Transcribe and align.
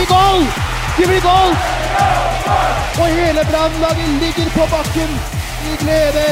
Blir 0.00 0.08
goal! 0.08 0.46
Det 0.98 1.06
blir 1.06 1.20
goal! 1.20 1.52
Og 3.00 3.06
hele 3.06 3.42
brannlaget 3.44 4.08
ligger 4.22 4.48
på 4.54 4.66
bakken 4.70 5.12
i 5.68 5.76
glede. 5.82 6.26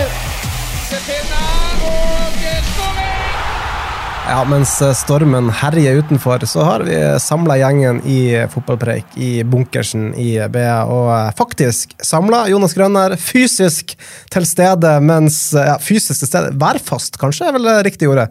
Ja, 4.29 4.45
mens 4.45 4.73
stormen 4.97 5.51
herjer 5.51 6.01
utenfor, 6.01 6.45
så 6.49 6.65
har 6.65 6.85
vi 6.89 6.97
samla 7.21 7.59
gjengen 7.61 8.01
i 8.09 8.21
fotballpreik 8.53 9.17
i 9.17 9.45
bunkersen 9.45 10.15
i 10.17 10.31
BA. 10.53 10.85
Og 10.85 11.13
faktisk 11.37 11.93
samla 12.05 12.47
Jonas 12.49 12.77
Grønner 12.77 13.17
fysisk 13.21 13.97
til 14.33 14.49
stede, 14.49 14.95
mens 15.01 15.43
ja, 15.53 15.77
Fysisk 15.81 16.25
til 16.25 16.33
stede, 16.33 16.57
værfast, 16.61 17.21
kanskje, 17.21 17.49
er 17.51 17.59
vel 17.59 17.69
det 17.69 17.83
riktige 17.91 18.13
ordet? 18.17 18.31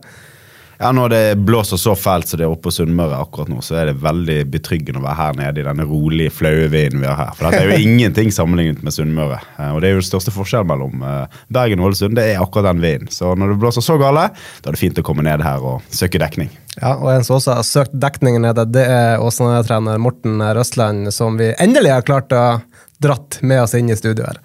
Ja, 0.79 0.91
Når 0.93 1.09
det 1.09 1.21
blåser 1.41 1.79
så 1.81 1.95
fælt 1.97 2.29
som 2.29 2.37
det 2.37 2.45
er 2.45 2.51
oppe 2.53 2.67
på 2.67 2.73
Sunnmøre 2.75 3.17
akkurat 3.23 3.49
nå, 3.49 3.63
så 3.65 3.79
er 3.81 3.89
det 3.89 3.95
veldig 4.03 4.35
betryggende 4.53 5.01
å 5.01 5.05
være 5.07 5.17
her 5.17 5.39
nede 5.39 5.63
i 5.63 5.65
denne 5.65 5.85
rolige, 5.89 6.33
flaue 6.37 6.67
vinden 6.69 7.01
vi 7.01 7.09
har 7.09 7.17
her. 7.17 7.31
For 7.37 7.47
dette 7.49 7.63
er 7.63 7.71
jo 7.71 7.79
ingenting 7.87 8.29
sammenlignet 8.35 8.83
med 8.85 8.93
Sunnmøre. 8.93 9.39
Eh, 9.57 9.71
Og 9.73 9.81
det 9.81 9.89
er 9.89 9.95
jo 9.97 10.03
den 10.03 10.09
største 10.09 10.33
forskjellen 10.35 10.69
mellom 10.69 11.01
eh, 11.01 11.41
Bergen 11.57 11.81
og 11.81 11.89
Ålesund. 11.89 12.13
Det 12.19 12.27
er 12.29 12.43
akkurat 12.43 12.69
den 12.69 12.83
vinden. 12.85 13.09
Så 13.13 13.33
når 13.33 13.55
det 13.55 13.59
blåser 13.65 13.85
så 13.85 13.97
gale, 14.01 14.27
da 14.61 14.69
er 14.69 14.77
det 14.77 14.83
fint 14.83 15.01
å 15.01 15.05
komme 15.09 15.25
ned 15.25 15.41
her 15.45 15.65
og 15.65 15.81
søke 15.89 16.21
dekning. 16.21 16.53
Ja, 16.77 16.93
og 16.93 17.09
En 17.15 17.25
som 17.25 17.39
også 17.39 17.57
har 17.57 17.65
søkt 17.65 17.97
dekning 17.97 18.37
nede, 18.45 18.67
det 18.69 18.85
er 18.85 19.17
Åsane-trener 19.25 19.97
Morten 19.97 20.37
Røsland, 20.53 21.09
som 21.15 21.39
vi 21.41 21.49
endelig 21.57 21.95
har 21.95 22.05
klart 22.05 22.33
å 22.37 22.45
dratt 23.01 23.39
med 23.41 23.63
oss 23.65 23.73
inn 23.77 23.89
i 23.89 23.97
studio 23.97 24.29
her. 24.29 24.37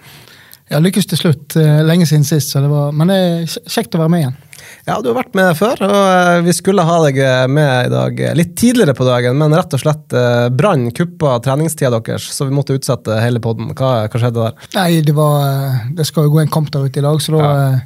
Ja, 0.70 0.78
lykkes 0.80 1.08
til 1.10 1.20
slutt. 1.20 1.56
Eh, 1.58 1.82
Lenge 1.86 2.06
siden 2.08 2.24
sist, 2.24 2.52
så 2.52 2.62
det 2.62 2.70
var, 2.70 2.94
men 2.96 3.10
det 3.10 3.18
er 3.18 3.60
kjekt 3.70 3.96
å 3.96 4.02
være 4.02 4.12
med 4.14 4.24
igjen. 4.24 4.41
Ja, 4.86 4.96
du 5.02 5.10
har 5.10 5.16
vært 5.18 5.34
med 5.36 5.56
før, 5.58 5.82
og 5.84 5.96
eh, 5.98 6.41
vi 6.46 6.55
skulle 6.56 6.84
ha 6.86 6.96
deg 7.05 7.18
med 7.50 7.88
i 7.88 7.92
dag 7.92 8.22
eh, 8.22 8.34
litt 8.38 8.55
tidligere 8.58 8.94
på 8.98 9.06
dagen, 9.06 9.36
men 9.38 9.55
rett 9.58 9.74
og 9.77 9.83
slett 9.83 10.16
eh, 10.16 10.46
Brann 10.55 10.88
kuppa 10.94 11.36
treningstida 11.44 11.98
deres, 11.98 12.28
så 12.34 12.46
vi 12.48 12.55
måtte 12.56 12.77
utsette 12.78 13.18
hele 13.20 13.42
poden. 13.42 13.74
Hva, 13.74 13.92
hva 14.06 14.22
skjedde 14.22 14.46
der? 14.46 14.68
Nei, 14.78 15.02
det 15.06 15.14
var 15.18 15.46
eh, 15.48 15.80
Det 15.98 16.06
skal 16.08 16.28
jo 16.28 16.36
gå 16.36 16.44
en 16.44 16.52
kamp 16.55 16.70
der 16.72 16.86
ute 16.86 17.02
i 17.02 17.06
dag, 17.06 17.20
så 17.22 17.36
da 17.36 17.46
ja. 17.46 17.80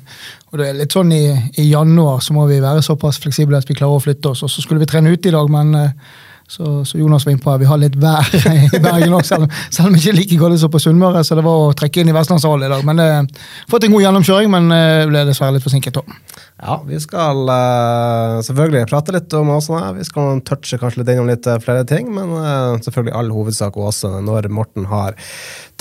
Og 0.56 0.60
det 0.60 0.68
er 0.70 0.76
litt 0.78 0.94
sånn 0.94 1.10
i, 1.12 1.24
i 1.60 1.66
januar 1.68 2.22
så 2.24 2.32
må 2.32 2.46
vi 2.48 2.62
være 2.62 2.84
såpass 2.84 3.18
fleksible 3.20 3.58
at 3.58 3.68
vi 3.68 3.74
klarer 3.76 3.98
å 3.98 4.00
flytte 4.00 4.30
oss. 4.30 4.44
Og 4.46 4.48
så 4.52 4.62
skulle 4.64 4.80
vi 4.80 4.88
trene 4.88 5.10
ute 5.12 5.28
i 5.28 5.34
dag, 5.34 5.50
men 5.52 5.74
eh, 5.76 5.90
så, 6.48 6.84
så 6.86 6.98
Jonas 6.98 7.26
var 7.26 7.34
innpå 7.34 7.50
at 7.50 7.60
Vi 7.60 7.66
har 7.66 7.80
litt 7.80 7.96
vær 7.98 8.28
i 8.76 8.80
Bergen 8.82 9.16
òg, 9.16 9.24
selv, 9.26 9.50
selv 9.66 9.88
om 9.88 9.96
det 9.96 10.02
ikke 10.02 10.12
er 10.12 10.18
like 10.20 10.38
godt 10.40 10.60
som 10.62 10.72
på 10.72 10.80
Sunnmøre. 10.82 11.24
Så 11.26 11.38
det 11.38 11.44
var 11.46 11.64
å 11.64 11.72
trekke 11.76 12.02
inn 12.02 12.12
i 12.12 12.14
Vestlandshallen 12.14 12.68
i 12.68 12.70
dag. 12.70 12.86
Men 12.86 13.02
eh, 13.02 13.48
Fått 13.70 13.86
en 13.86 13.96
god 13.96 14.04
gjennomkjøring, 14.04 14.52
men 14.54 14.70
eh, 14.76 15.02
ble 15.10 15.24
dessverre 15.26 15.56
litt 15.56 15.66
forsinket. 15.66 15.98
Også. 15.98 16.38
Ja, 16.62 16.78
vi 16.86 17.00
skal 17.02 17.42
eh, 17.50 18.38
selvfølgelig 18.46 18.86
prate 18.92 19.16
litt 19.18 19.36
om 19.38 19.50
Åsane. 19.56 19.90
Vi 19.98 20.06
skal 20.06 20.40
touche 20.46 20.78
kanskje 20.80 21.02
litt 21.02 21.12
innom 21.16 21.30
litt 21.32 21.50
eh, 21.50 21.60
flere 21.62 21.84
ting, 21.88 22.14
men 22.14 22.38
eh, 22.38 22.78
selvfølgelig 22.86 23.18
all 23.18 23.34
hovedsak 23.34 23.76
Åsane 23.82 24.22
når 24.26 24.50
Morten 24.54 24.86
har 24.92 25.18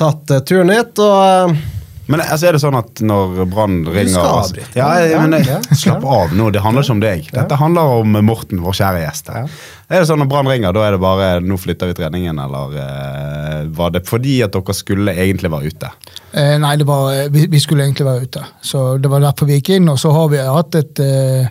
tatt 0.02 0.33
eh, 0.33 0.45
turen 0.50 0.73
hit. 0.73 0.97
og... 0.97 1.84
eh, 2.05 2.11
Men 2.13 2.23
altså, 2.23 2.47
er 2.47 2.57
det 2.57 2.61
sånn 2.63 2.77
at 2.79 3.01
når 3.01 3.45
Brann 3.51 3.79
ringer 3.89 4.13
skal 4.13 4.59
ja, 4.77 4.89
Ja, 5.09 5.21
men 5.25 5.39
ja. 5.43 5.59
Slapp 5.81 6.05
av 6.05 6.35
nå, 6.38 6.51
det 6.53 6.61
handler 6.63 6.85
ikke 6.85 6.95
om 6.95 7.03
deg. 7.03 7.29
Dette 7.33 7.59
handler 7.59 7.95
om 7.99 8.19
Morten, 8.25 8.61
vår 8.63 8.77
kjære 8.79 9.01
gjest. 9.03 9.31
Er 9.33 10.01
det 10.01 10.05
sånn 10.09 10.21
når 10.23 10.29
Brann 10.31 10.49
ringer, 10.49 10.73
da 10.75 10.85
er 10.85 10.95
det 10.95 11.01
bare 11.03 11.29
'nå 11.41 11.57
flytter 11.61 11.91
vi 11.91 11.97
treningen', 11.97 12.41
eller 12.41 12.77
uh, 12.77 13.65
var 13.77 13.94
det 13.94 14.05
fordi 14.07 14.39
at 14.45 14.53
dere 14.55 14.77
skulle 14.77 15.13
egentlig 15.13 15.51
være 15.51 15.73
ute? 15.73 15.91
Eh, 16.35 16.55
nei, 16.61 16.75
det 16.77 16.88
var, 16.88 17.13
vi, 17.31 17.45
vi 17.51 17.59
skulle 17.63 17.85
egentlig 17.85 18.05
være 18.05 18.29
ute. 18.29 18.45
Så 18.61 18.97
Det 18.97 19.09
var 19.11 19.23
derfor 19.23 19.49
vi 19.49 19.59
gikk 19.59 19.75
inn. 19.77 19.89
Og 19.89 19.99
så 19.99 20.11
har 20.11 20.29
vi 20.33 20.41
hatt 20.41 20.75
et 20.75 20.99
uh, 20.99 21.47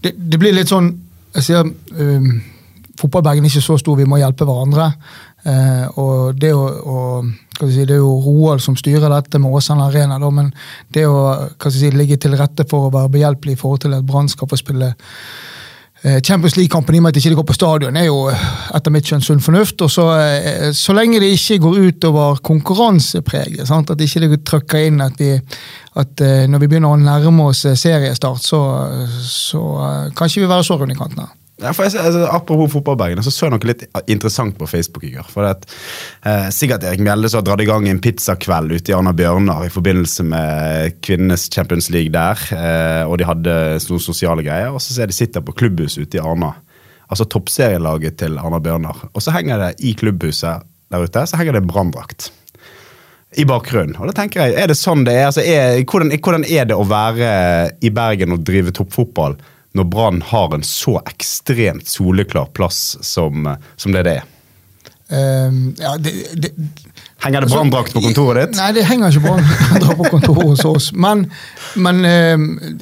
det, 0.00 0.14
det 0.16 0.40
blir 0.40 0.56
litt 0.56 0.70
sånn 0.70 0.92
Jeg 1.30 1.46
sier 1.46 1.62
um, 1.62 2.30
fotballbagen 2.98 3.44
er 3.44 3.52
ikke 3.52 3.62
så 3.62 3.76
stor, 3.78 3.96
vi 3.98 4.08
må 4.08 4.18
hjelpe 4.20 4.46
hverandre. 4.48 4.90
Eh, 5.44 5.86
og 6.00 6.36
det, 6.40 6.52
å, 6.52 7.22
vi 7.60 7.70
si, 7.72 7.86
det 7.88 7.96
er 7.96 8.02
jo 8.02 8.18
Roald 8.24 8.62
som 8.64 8.76
styrer 8.76 9.08
dette 9.12 9.40
med 9.40 9.52
Åsane 9.56 9.86
Arena, 9.88 10.18
da, 10.20 10.32
men 10.34 10.50
det 10.92 11.06
å 11.08 11.22
si, 11.70 11.92
ligge 11.94 12.20
til 12.20 12.36
rette 12.38 12.68
for 12.68 12.88
å 12.88 12.92
være 12.94 13.14
behjelpelig 13.16 13.56
i 13.56 13.60
forhold 13.60 13.86
til 13.86 13.96
at 13.96 14.04
Brann 14.06 14.28
skal 14.28 14.50
få 14.50 14.58
spille 14.60 14.90
eh, 14.92 16.20
Champions 16.20 16.58
League-kampen 16.58 16.98
i 16.98 17.00
og 17.00 17.06
med 17.06 17.14
at 17.14 17.16
de 17.16 17.24
ikke 17.24 17.40
går 17.40 17.48
på 17.48 17.56
stadion, 17.56 17.96
er 17.96 18.10
jo 18.10 18.26
eh, 18.28 18.46
etter 18.76 18.92
mitt 18.92 19.08
skjønn 19.08 19.24
sunn 19.24 19.42
fornuft. 19.44 19.80
og 19.86 19.92
så, 19.92 20.06
eh, 20.20 20.68
så 20.76 20.96
lenge 20.96 21.22
det 21.24 21.32
ikke 21.38 21.62
går 21.64 21.82
utover 21.88 22.44
konkurransepreget, 22.44 23.64
sant? 23.72 23.90
at 23.90 24.04
ikke 24.04 24.26
det 24.26 24.42
trykker 24.44 24.88
inn 24.90 25.00
at, 25.04 25.16
vi, 25.16 25.38
at 26.00 26.24
når 26.52 26.66
vi 26.66 26.72
begynner 26.74 26.92
å 26.92 27.00
nærme 27.00 27.48
oss 27.48 27.64
seriestart, 27.64 28.44
så, 28.44 28.64
så 29.24 29.66
kan 30.12 30.28
ikke 30.28 30.44
vi 30.44 30.52
være 30.52 30.68
så 30.68 30.76
runde 30.76 30.96
i 30.96 31.00
kanten. 31.00 31.36
Ja, 31.60 31.74
for 31.76 31.84
jeg, 31.84 32.00
altså, 32.00 32.24
apropos 32.32 32.70
fotballbergene, 32.72 33.22
så 33.24 33.32
så 33.34 33.46
jeg 33.46 33.52
noe 33.52 33.68
litt 33.68 33.82
interessant 34.08 34.56
på 34.56 34.68
Facebook 34.70 35.04
i 35.04 35.12
går. 35.12 35.26
For 35.28 35.44
at, 35.44 35.66
eh, 36.24 36.48
Sikkert 36.54 36.86
Erik 36.88 37.02
Mjelde 37.04 37.28
som 37.28 37.42
har 37.42 37.48
dratt 37.50 37.64
i 37.64 37.68
gang 37.68 37.88
en 37.88 38.00
pizzakveld 38.00 38.72
ute 38.72 38.92
i 38.92 38.96
Arna 38.96 39.12
Bjørnar 39.12 39.66
i 39.66 39.72
forbindelse 39.72 40.24
med 40.24 40.96
kvinnenes 41.04 41.50
Champions 41.52 41.90
League 41.92 42.12
der. 42.14 42.40
Eh, 42.56 43.04
og 43.04 43.18
de 43.20 43.28
hadde 43.28 43.58
noen 43.76 44.00
sosiale 44.00 44.42
greier. 44.46 44.72
Og 44.72 44.80
så 44.80 44.96
ser 44.96 45.06
de 45.06 45.16
sitter 45.16 45.44
på 45.44 45.52
klubbhus 45.52 45.98
ute 46.00 46.16
i 46.16 46.24
Arna. 46.24 46.54
Altså 47.10 47.28
toppserielaget 47.28 48.16
til 48.22 48.38
Arna 48.38 48.60
Bjørnar. 48.62 49.10
Og 49.12 49.20
så 49.20 49.34
henger 49.34 49.58
det 49.58 49.72
i 49.84 49.94
klubbhuset 49.94 50.64
der 50.90 51.04
ute 51.04 51.26
så 51.26 51.38
henger 51.38 51.54
det 51.54 51.62
en 51.62 51.70
branndrakt. 51.70 52.32
I 53.38 53.44
bakgrunnen. 53.46 53.94
Og 54.00 54.08
da 54.08 54.14
tenker 54.16 54.42
jeg, 54.42 54.56
er 54.58 54.66
det 54.66 54.74
sånn 54.74 55.04
det 55.06 55.14
er? 55.14 55.28
Altså, 55.28 55.44
er 55.46 55.84
hvordan, 55.84 56.10
hvordan 56.18 56.46
er 56.48 56.64
det 56.66 56.74
å 56.74 56.86
være 56.88 57.28
i 57.78 57.92
Bergen 57.94 58.34
og 58.34 58.42
drive 58.42 58.72
toppfotball 58.74 59.36
når 59.72 59.86
Brann 59.86 60.22
har 60.22 60.54
en 60.54 60.66
så 60.66 60.98
ekstremt 61.06 61.88
soleklar 61.88 62.50
plass 62.56 62.98
som, 63.06 63.46
som 63.76 63.94
det 63.94 64.04
det 64.08 64.20
er? 64.20 64.28
Um, 65.10 65.74
ja, 65.78 65.96
det, 65.98 66.12
det, 66.38 66.50
Henger 67.18 67.40
det 67.40 67.50
branndrakt 67.50 67.92
på 67.92 68.00
kontoret 68.00 68.48
ditt? 68.48 68.58
Nei, 68.60 68.68
det 68.76 68.84
henger 68.86 69.10
ikke 69.10 69.24
branndrakt 69.24 69.98
på 69.98 70.10
kontoret 70.12 70.46
hos 70.52 70.62
oss. 70.64 70.86
Men, 71.04 71.24
men 71.76 72.04
eh, 72.06 72.38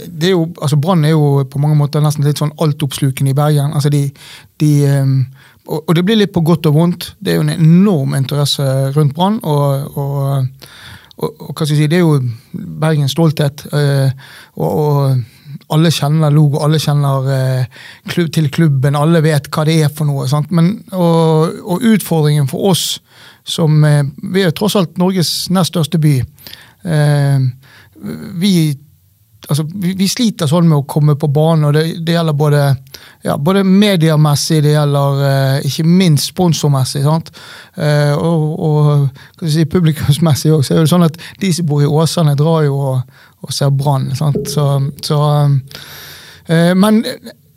det 0.06 0.30
er 0.30 0.34
jo, 0.34 0.44
altså 0.60 0.76
Brann 0.76 1.06
er 1.08 1.14
jo 1.14 1.42
på 1.48 1.60
mange 1.62 1.78
måter 1.80 2.04
nesten 2.04 2.26
litt 2.28 2.38
sånn 2.38 2.52
altoppslukende 2.60 3.32
i 3.32 3.36
Bergen. 3.36 3.72
Altså 3.72 3.90
de, 3.90 4.04
de, 4.60 4.70
eh, 4.86 5.48
og, 5.66 5.80
og 5.80 5.96
det 5.96 6.04
blir 6.06 6.20
litt 6.20 6.34
på 6.36 6.44
godt 6.46 6.68
og 6.70 6.76
vondt. 6.76 7.08
Det 7.18 7.32
er 7.32 7.40
jo 7.40 7.46
en 7.48 7.56
enorm 7.56 8.14
interesse 8.20 8.68
rundt 8.94 9.16
Brann. 9.16 9.40
Og, 9.42 9.98
og, 9.98 10.70
og, 11.16 11.42
hva 11.48 11.64
skal 11.64 11.74
jeg 11.74 11.82
si, 11.82 11.90
det 11.90 11.98
er 11.98 12.06
jo 12.06 12.20
Bergens 12.52 13.16
stolthet. 13.16 13.66
og, 13.72 14.68
og 14.68 15.37
alle 15.74 15.90
kjenner 15.92 16.32
logo, 16.32 16.62
alle 16.64 16.80
kjenner 16.80 17.28
eh, 17.34 17.82
klubb, 18.08 18.32
til 18.32 18.50
klubben, 18.54 18.96
alle 18.96 19.20
vet 19.24 19.50
hva 19.52 19.66
det 19.68 19.78
er 19.84 19.92
for 19.92 20.08
noe. 20.08 20.26
Men, 20.50 20.74
og, 20.96 21.58
og 21.64 21.84
utfordringen 21.92 22.48
for 22.50 22.70
oss, 22.70 22.86
som 23.48 23.84
eh, 23.84 24.04
vi 24.32 24.44
er 24.44 24.56
tross 24.56 24.76
alt 24.80 24.98
Norges 25.00 25.50
nest 25.52 25.74
største 25.74 26.00
by 26.00 26.18
eh, 26.18 27.46
vi, 28.40 28.52
altså, 29.48 29.64
vi, 29.74 29.94
vi 29.98 30.08
sliter 30.08 30.48
sånn 30.50 30.68
med 30.68 30.80
å 30.80 30.86
komme 30.88 31.16
på 31.18 31.30
banen, 31.32 31.68
og 31.68 31.76
det, 31.76 31.84
det 32.06 32.14
gjelder 32.14 32.36
både, 32.38 32.64
ja, 33.26 33.36
både 33.40 33.64
mediemessig, 33.66 34.60
det 34.64 34.74
gjelder 34.74 35.22
eh, 35.28 35.68
ikke 35.68 35.86
minst 35.88 36.32
sponsormessig. 36.32 37.04
sant? 37.06 37.32
Eh, 37.76 38.14
og 38.14 39.08
og 39.38 39.46
si, 39.46 39.64
publikumsmessig 39.70 40.52
òg. 40.54 40.64
Så 40.66 40.74
er 40.74 40.82
det 40.82 40.92
sånn 40.92 41.06
at 41.06 41.18
de 41.40 41.52
som 41.54 41.66
bor 41.68 41.82
i 41.82 41.88
Åsane, 41.88 42.36
drar 42.38 42.64
jo 42.66 42.78
og, 42.92 43.18
og 43.44 43.54
ser 43.54 43.74
Brann. 43.74 44.10
Så, 44.16 44.32
så 45.04 45.20
eh, 46.46 46.74
Men 46.74 47.02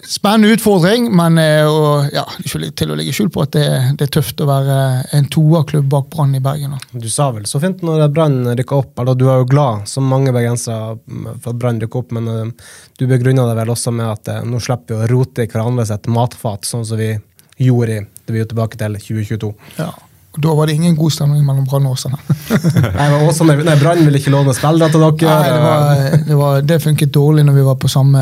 spennende 0.08 0.54
utfordring, 0.56 1.16
men 1.16 1.38
eh, 1.38 1.68
og, 1.68 2.10
ja, 2.14 2.24
ikke 2.44 2.72
til 2.78 2.92
å 2.92 2.98
legge 2.98 3.14
skjul 3.16 3.30
på 3.34 3.44
at 3.46 3.54
det, 3.56 3.66
det 4.00 4.08
er 4.08 4.14
tøft 4.16 4.42
å 4.42 4.48
være 4.50 4.78
en 5.18 5.28
toerklubb 5.32 5.90
bak 5.92 6.10
Brann 6.14 6.36
i 6.38 6.42
Bergen. 6.44 6.76
Du 6.92 7.08
sa 7.12 7.30
vel 7.36 7.46
så 7.50 7.62
fint 7.62 7.84
når 7.86 8.08
Brann 8.14 8.40
rykka 8.58 8.82
opp, 8.82 8.94
eller 9.02 9.18
du 9.18 9.28
er 9.30 9.42
jo 9.44 9.50
glad, 9.52 9.88
som 9.90 10.10
mange 10.10 10.34
bergensere, 10.36 10.98
for 11.42 11.54
at 11.54 11.60
Brann 11.62 11.82
rykker 11.84 12.02
opp, 12.02 12.14
men 12.18 12.30
eh, 12.32 12.72
du 12.98 13.08
begrunna 13.10 13.48
det 13.50 13.58
vel 13.62 13.74
også 13.76 13.94
med 13.96 14.10
at 14.10 14.32
eh, 14.34 14.46
nå 14.48 14.62
slipper 14.64 14.96
vi 14.96 15.06
å 15.06 15.12
rote 15.14 15.46
i 15.46 15.52
hverandre 15.52 15.88
sitt 15.90 16.10
matfat, 16.12 16.70
sånn 16.70 16.88
som 16.88 17.02
vi 17.02 17.14
gjorde 17.62 18.00
i 18.00 18.06
det 18.26 18.34
vi 18.34 18.42
er 18.42 18.50
tilbake 18.50 18.80
til 18.80 18.98
2022. 18.98 19.52
Ja. 19.78 19.92
Og 20.32 20.44
Da 20.44 20.54
var 20.56 20.68
det 20.68 20.78
ingen 20.78 20.96
god 20.96 21.12
stemning 21.12 21.44
mellom 21.46 21.66
Brann 21.68 21.88
og 21.90 21.98
Åsane. 21.98 22.20
Nei, 22.98 23.08
men 23.12 23.66
nei, 23.68 23.80
Brann 23.82 24.04
ville 24.06 24.20
ikke 24.20 24.32
låne 24.32 24.54
spille 24.56 24.88
til 24.92 25.04
dere. 25.04 25.16
Nei, 25.28 25.50
det, 25.50 25.64
var, 25.66 26.06
det, 26.28 26.38
var, 26.40 26.62
det 26.62 26.78
funket 26.84 27.14
dårlig 27.14 27.44
når 27.48 27.58
vi 27.58 27.66
var 27.68 27.76
på 27.82 27.92
samme, 27.92 28.22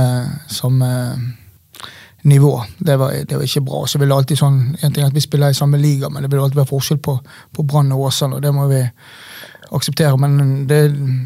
samme 0.49 0.89
nivå. 2.23 2.53
Det 2.77 2.97
var, 2.99 3.13
det 3.29 3.37
var 3.37 3.45
ikke 3.45 3.61
bra. 3.61 3.83
Så 3.87 4.01
vil 4.01 4.09
det 4.09 4.17
alltid 4.17 4.41
sånn, 4.41 4.59
en 4.81 4.95
ting 4.95 5.05
at 5.05 5.13
Vi 5.13 5.21
spiller 5.21 5.53
i 5.53 5.57
samme 5.57 5.77
liga, 5.77 6.09
men 6.09 6.25
det 6.25 6.31
vil 6.33 6.41
alltid 6.41 6.63
være 6.63 6.71
forskjell 6.71 7.01
på, 7.05 7.19
på 7.55 7.63
Brann 7.63 7.93
og 7.93 8.09
Åsane. 8.09 8.39
og 8.39 8.41
det 8.41 8.55
må 8.57 8.65
vi 8.71 8.81
akseptere. 9.71 10.17
Men 10.17 10.65
det, 10.67 10.81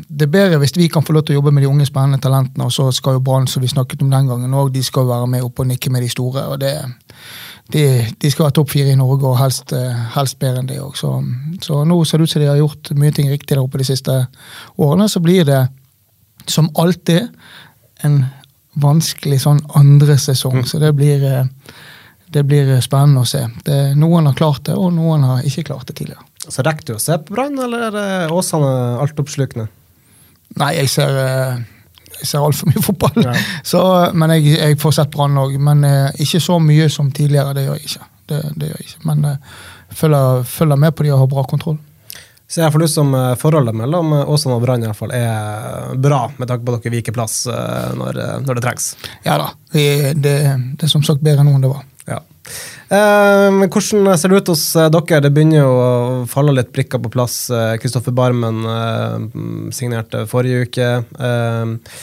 det, 0.09 0.27
er 0.27 0.35
bedre 0.35 0.59
hvis 0.61 0.75
vi 0.77 0.89
kan 0.91 1.05
få 1.05 1.15
lov 1.15 1.23
til 1.23 1.37
å 1.37 1.39
jobbe 1.39 1.55
med 1.55 1.63
de 1.63 1.71
unge, 1.71 1.87
spennende 1.87 2.19
talentene. 2.23 2.67
Og 2.67 2.75
så 2.75 2.89
skal 2.91 3.17
jo 3.17 3.23
Brann, 3.23 3.47
som 3.47 3.63
vi 3.63 3.71
snakket 3.71 4.03
om 4.03 4.11
den 4.11 4.29
gangen, 4.29 4.59
òg, 4.59 4.73
de 4.73 4.83
skal 4.83 5.07
være 5.07 5.31
med 5.31 5.47
opp 5.47 5.63
og 5.63 5.71
nikke 5.71 5.93
med 5.93 6.03
de 6.03 6.11
store. 6.11 6.47
og 6.51 6.59
det 6.59 6.75
de, 7.73 7.83
de 8.21 8.31
skal 8.31 8.47
være 8.47 8.55
topp 8.59 8.73
fire 8.75 8.93
i 8.93 8.99
Norge, 8.99 9.25
og 9.27 9.39
helst, 9.39 9.73
helst 10.13 10.37
bedre 10.41 10.61
enn 10.61 10.69
det 10.69 10.81
òg. 10.83 10.93
Så, 10.99 11.13
så, 11.65 11.81
nå 11.89 11.97
ser 12.05 12.21
det 12.21 12.27
ut 12.27 12.33
som 12.35 12.43
de 12.43 12.51
har 12.51 12.61
gjort 12.61 12.93
mye 12.99 13.15
ting 13.15 13.31
riktig 13.31 13.55
der 13.55 13.63
oppe 13.63 13.81
de 13.81 13.87
siste 13.87 14.19
årene. 14.77 15.09
Så 15.09 15.23
blir 15.23 15.47
det 15.47 15.63
som 16.49 16.69
alltid 16.79 17.31
en 18.05 18.21
vanskelig 18.83 19.41
sånn 19.43 19.61
andre 19.77 20.17
sesong. 20.21 20.61
Mm. 20.61 20.67
Så 20.69 20.81
det 20.81 20.91
blir, 20.97 21.25
det 22.33 22.45
blir 22.49 22.75
spennende 22.85 23.23
å 23.23 23.29
se. 23.29 23.45
Det, 23.65 23.79
noen 23.99 24.29
har 24.29 24.37
klart 24.37 24.65
det, 24.69 24.77
og 24.77 24.93
noen 24.95 25.25
har 25.27 25.47
ikke 25.47 25.67
klart 25.71 25.89
det 25.89 25.97
tidligere. 26.01 26.25
Så 26.43 26.65
rekker 26.65 26.91
du 26.91 26.95
å 26.97 27.01
se 27.01 27.17
på 27.23 27.37
Brann, 27.37 27.55
eller 27.61 27.87
er 27.87 27.93
det 27.95 28.07
Åsane 28.35 28.71
altoppslukende? 29.03 29.69
Nei, 30.59 30.73
jeg 30.81 30.89
ser, 30.91 31.15
eh, 31.17 31.61
jeg 32.19 32.29
ser 32.29 32.43
altfor 32.45 32.69
mye 32.71 32.83
fotball. 32.83 33.23
Ja. 33.25 33.35
Så, 33.71 33.83
men 34.13 34.35
jeg, 34.37 34.57
jeg, 34.57 34.79
får 34.81 34.97
sett 34.99 35.13
Brann 35.13 35.39
òg. 35.39 35.55
Men 35.61 35.85
eh, 35.87 36.21
ikke 36.23 36.41
så 36.43 36.59
mye 36.61 36.89
som 36.91 37.11
tidligere. 37.11 37.55
Det 37.57 37.65
gjør 37.65 37.79
jeg 37.79 37.89
ikke. 37.89 38.11
Det, 38.31 38.43
det 38.59 38.69
gjør 38.69 38.83
jeg 38.83 38.89
ikke. 38.89 39.07
Men 39.09 39.25
eh, 39.29 39.57
følger, 40.01 40.45
følger, 40.47 40.79
med 40.85 40.95
på 40.95 41.07
de 41.07 41.13
og 41.15 41.23
har 41.23 41.31
bra 41.33 41.45
kontroll. 41.49 41.79
Så 42.47 42.61
jeg 42.61 42.73
får 42.73 42.83
lyst 42.83 42.99
som 42.99 43.13
eh, 43.17 43.31
forholdet 43.39 43.75
mellom 43.77 44.13
eh, 44.17 44.29
Åsane 44.29 44.59
og 44.59 44.65
Brann 44.65 44.85
er 44.85 45.95
bra, 45.97 46.21
med 46.37 46.49
tanke 46.51 46.67
på 46.67 46.75
at 46.75 46.85
dere 46.85 46.95
viker 46.99 47.15
plass 47.15 47.43
når, 47.49 48.21
når, 48.45 48.53
det 48.53 48.65
trengs? 48.65 48.93
Ja 49.25 49.39
da. 49.41 49.49
Det, 49.73 50.13
det, 50.21 50.37
det 50.77 50.87
er 50.87 50.91
som 50.91 51.05
sagt 51.05 51.23
bedre 51.25 51.45
nå 51.47 51.55
enn 51.57 51.65
det 51.65 51.73
var. 51.73 51.83
Ja. 52.09 52.21
Eh, 52.93 53.67
hvordan 53.73 54.17
ser 54.17 54.29
det 54.29 54.43
ut 54.43 54.51
hos 54.53 54.63
eh, 54.77 54.89
dere? 54.93 55.21
Det 55.25 55.31
begynner 55.33 55.63
jo 55.63 55.69
å 55.73 55.87
falle 56.29 56.53
litt 56.53 56.69
brikker 56.75 57.01
på 57.01 57.11
plass. 57.13 57.47
Kristoffer 57.81 58.13
eh, 58.13 58.17
Barmen 58.19 58.59
eh, 58.69 59.15
signerte 59.73 60.27
forrige 60.29 60.67
uke. 60.67 60.89
Eh, 61.01 61.97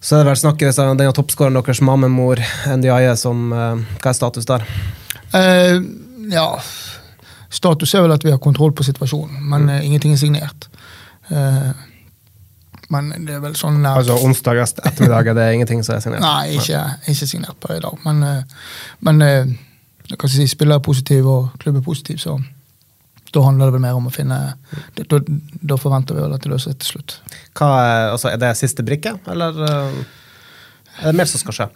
så 0.00 0.16
er 0.16 0.22
det 0.22 0.30
vel 0.30 0.40
snakk 0.40 0.64
om 0.64 0.96
denne 0.96 1.12
toppskåreren 1.12 1.58
deres, 1.58 1.82
mammemor 1.84 2.40
NDIE, 2.70 3.12
som 3.20 3.52
eh, 3.52 3.84
Hva 4.00 4.14
er 4.14 4.18
status 4.22 4.48
der? 4.48 4.66
ja 6.30 6.46
Status 7.54 7.92
er 7.94 8.02
vel 8.02 8.14
at 8.16 8.24
vi 8.26 8.32
har 8.32 8.40
kontroll 8.42 8.72
på 8.74 8.82
situasjonen, 8.82 9.36
men 9.46 9.68
mm. 9.68 9.76
ingenting 9.86 10.16
er 10.16 10.18
signert. 10.18 10.66
men 12.90 13.10
det 13.26 13.36
er 13.36 13.42
vel 13.44 13.54
sånn 13.54 13.84
Altså 13.86 14.16
onsdag 14.26 14.58
ettermiddag 14.64 15.30
er 15.30 15.38
det 15.38 15.46
ingenting 15.54 15.84
som 15.86 15.94
er 15.94 16.02
signert? 16.02 16.24
Nei, 16.24 16.56
ikke, 16.58 16.82
ikke 17.12 17.28
signert 17.30 17.58
på 17.62 17.76
i 17.76 17.82
dag. 17.82 17.98
Men, 18.06 18.24
men 19.06 19.22
kan 20.18 20.32
si, 20.32 20.46
spiller 20.50 20.78
er 20.78 20.84
positiv 20.84 21.28
og 21.30 21.52
klubb 21.62 21.78
er 21.78 21.84
positiv, 21.86 22.18
så 22.22 22.38
da 23.30 23.42
handler 23.46 23.68
det 23.68 23.76
vel 23.76 23.84
mer 23.84 23.98
om 23.98 24.08
å 24.08 24.14
finne 24.14 24.38
Da, 24.96 25.20
da 25.20 25.76
forventer 25.78 26.16
vi 26.16 26.24
vel 26.24 26.32
at 26.34 26.42
det 26.42 26.50
løser 26.50 26.72
seg 26.72 26.80
til 26.80 26.94
slutt. 26.94 27.14
Hva, 27.54 27.68
altså, 28.16 28.32
er 28.32 28.40
det 28.42 28.56
siste 28.58 28.82
brikke, 28.86 29.14
eller 29.30 29.60
eh, 29.68 30.00
er 31.00 31.12
det 31.12 31.20
mer 31.20 31.30
som 31.30 31.42
skal 31.42 31.56
skje? 31.56 31.68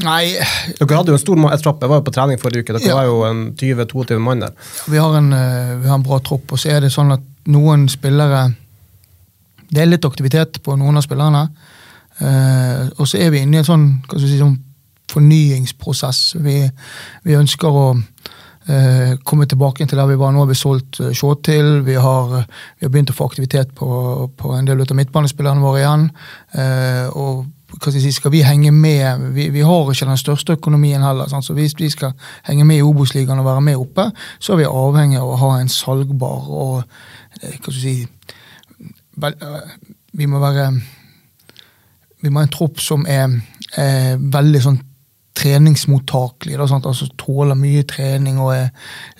Nei 0.00 0.38
Dere 0.78 0.96
hadde 0.96 1.12
jo 1.12 1.18
en 1.18 1.20
stor 1.20 1.40
tropp. 1.60 1.82
Jeg 1.84 1.90
var 1.90 2.00
jo 2.00 2.06
på 2.06 2.14
trening 2.16 2.40
forrige 2.40 2.64
uke. 2.64 2.76
Dere 2.78 2.88
ja. 2.88 2.96
var 2.96 3.10
jo 3.10 3.18
en 3.28 3.42
20-22 3.60 4.16
mann 4.24 4.40
der. 4.40 4.54
Vi 4.88 4.96
har, 4.96 5.16
en, 5.18 5.28
eh, 5.36 5.74
vi 5.82 5.90
har 5.90 5.98
en 5.98 6.06
bra 6.06 6.16
tropp, 6.24 6.54
og 6.54 6.60
så 6.60 6.72
er 6.72 6.86
det 6.86 6.92
sånn 6.94 7.12
at 7.12 7.24
noen 7.52 7.88
spillere 7.92 8.46
Det 9.72 9.80
er 9.82 9.88
litt 9.88 10.04
aktivitet 10.04 10.62
på 10.64 10.76
noen 10.76 11.00
av 11.00 11.04
spillerne. 11.04 11.46
Uh, 12.20 12.90
og 13.00 13.06
så 13.08 13.16
er 13.24 13.30
vi 13.32 13.40
inne 13.40 13.56
i 13.56 13.60
en 13.62 13.66
sånn, 13.66 13.86
hva 14.04 14.18
skal 14.18 14.28
si, 14.28 14.36
sånn 14.36 14.58
fornyingsprosess. 15.10 16.36
Vi, 16.42 16.58
vi 17.26 17.36
ønsker 17.36 17.78
å 17.78 17.86
eh, 18.68 19.14
komme 19.24 19.46
tilbake 19.46 19.86
til 19.86 19.98
der 19.98 20.10
vi 20.10 20.18
var. 20.20 20.32
Nå 20.32 20.44
har 20.44 20.50
vi 20.50 20.58
solgt 20.58 21.00
uh, 21.00 21.10
Shawtil. 21.16 21.82
Vi 21.86 21.96
har, 22.00 22.36
vi 22.78 22.86
har 22.86 22.92
begynt 22.92 23.12
å 23.12 23.16
få 23.16 23.28
aktivitet 23.30 23.74
på, 23.78 23.88
på 24.36 24.54
en 24.56 24.68
del 24.68 24.84
av 24.84 24.94
midtbanespillerne 24.98 25.64
våre 25.64 25.82
igjen. 25.82 26.06
Eh, 26.58 27.08
og 27.18 27.90
si, 27.92 28.12
skal 28.12 28.34
vi 28.34 28.44
henge 28.44 28.72
med 28.74 29.32
vi, 29.32 29.48
vi, 29.54 29.64
har 29.64 29.90
ikke 29.90 30.08
den 30.08 30.20
største 30.20 30.56
økonomien 30.58 31.02
heller. 31.04 31.30
Sant? 31.30 31.46
så 31.46 31.56
Hvis 31.56 31.76
vi 31.78 31.90
skal 31.92 32.14
henge 32.48 32.66
med 32.68 32.80
i 32.80 32.86
Obos-ligaen 32.86 33.42
og 33.42 33.48
være 33.48 33.66
med 33.72 33.80
oppe, 33.80 34.10
så 34.38 34.54
er 34.54 34.62
vi 34.62 34.70
avhengig 34.70 35.20
av 35.20 35.34
å 35.34 35.40
ha 35.42 35.52
en 35.60 35.72
salgbar 35.72 36.48
og 36.48 36.82
eh, 37.42 37.58
hva 37.58 37.68
skal 37.68 37.80
si, 37.80 37.96
vel, 39.22 39.38
Vi 40.12 40.26
må 40.28 40.40
være 40.40 40.72
vi 42.22 42.30
må 42.30 42.38
ha 42.38 42.46
en 42.46 42.52
tropp 42.54 42.78
som 42.78 43.02
er, 43.10 43.32
er 43.78 44.20
veldig 44.20 44.60
sånn 44.62 44.78
treningsmottakelig. 45.38 46.58
Da, 46.58 46.66
altså 46.78 47.08
Tåler 47.20 47.56
mye 47.58 47.84
trening 47.88 48.40
og 48.42 48.52
er 48.54 48.68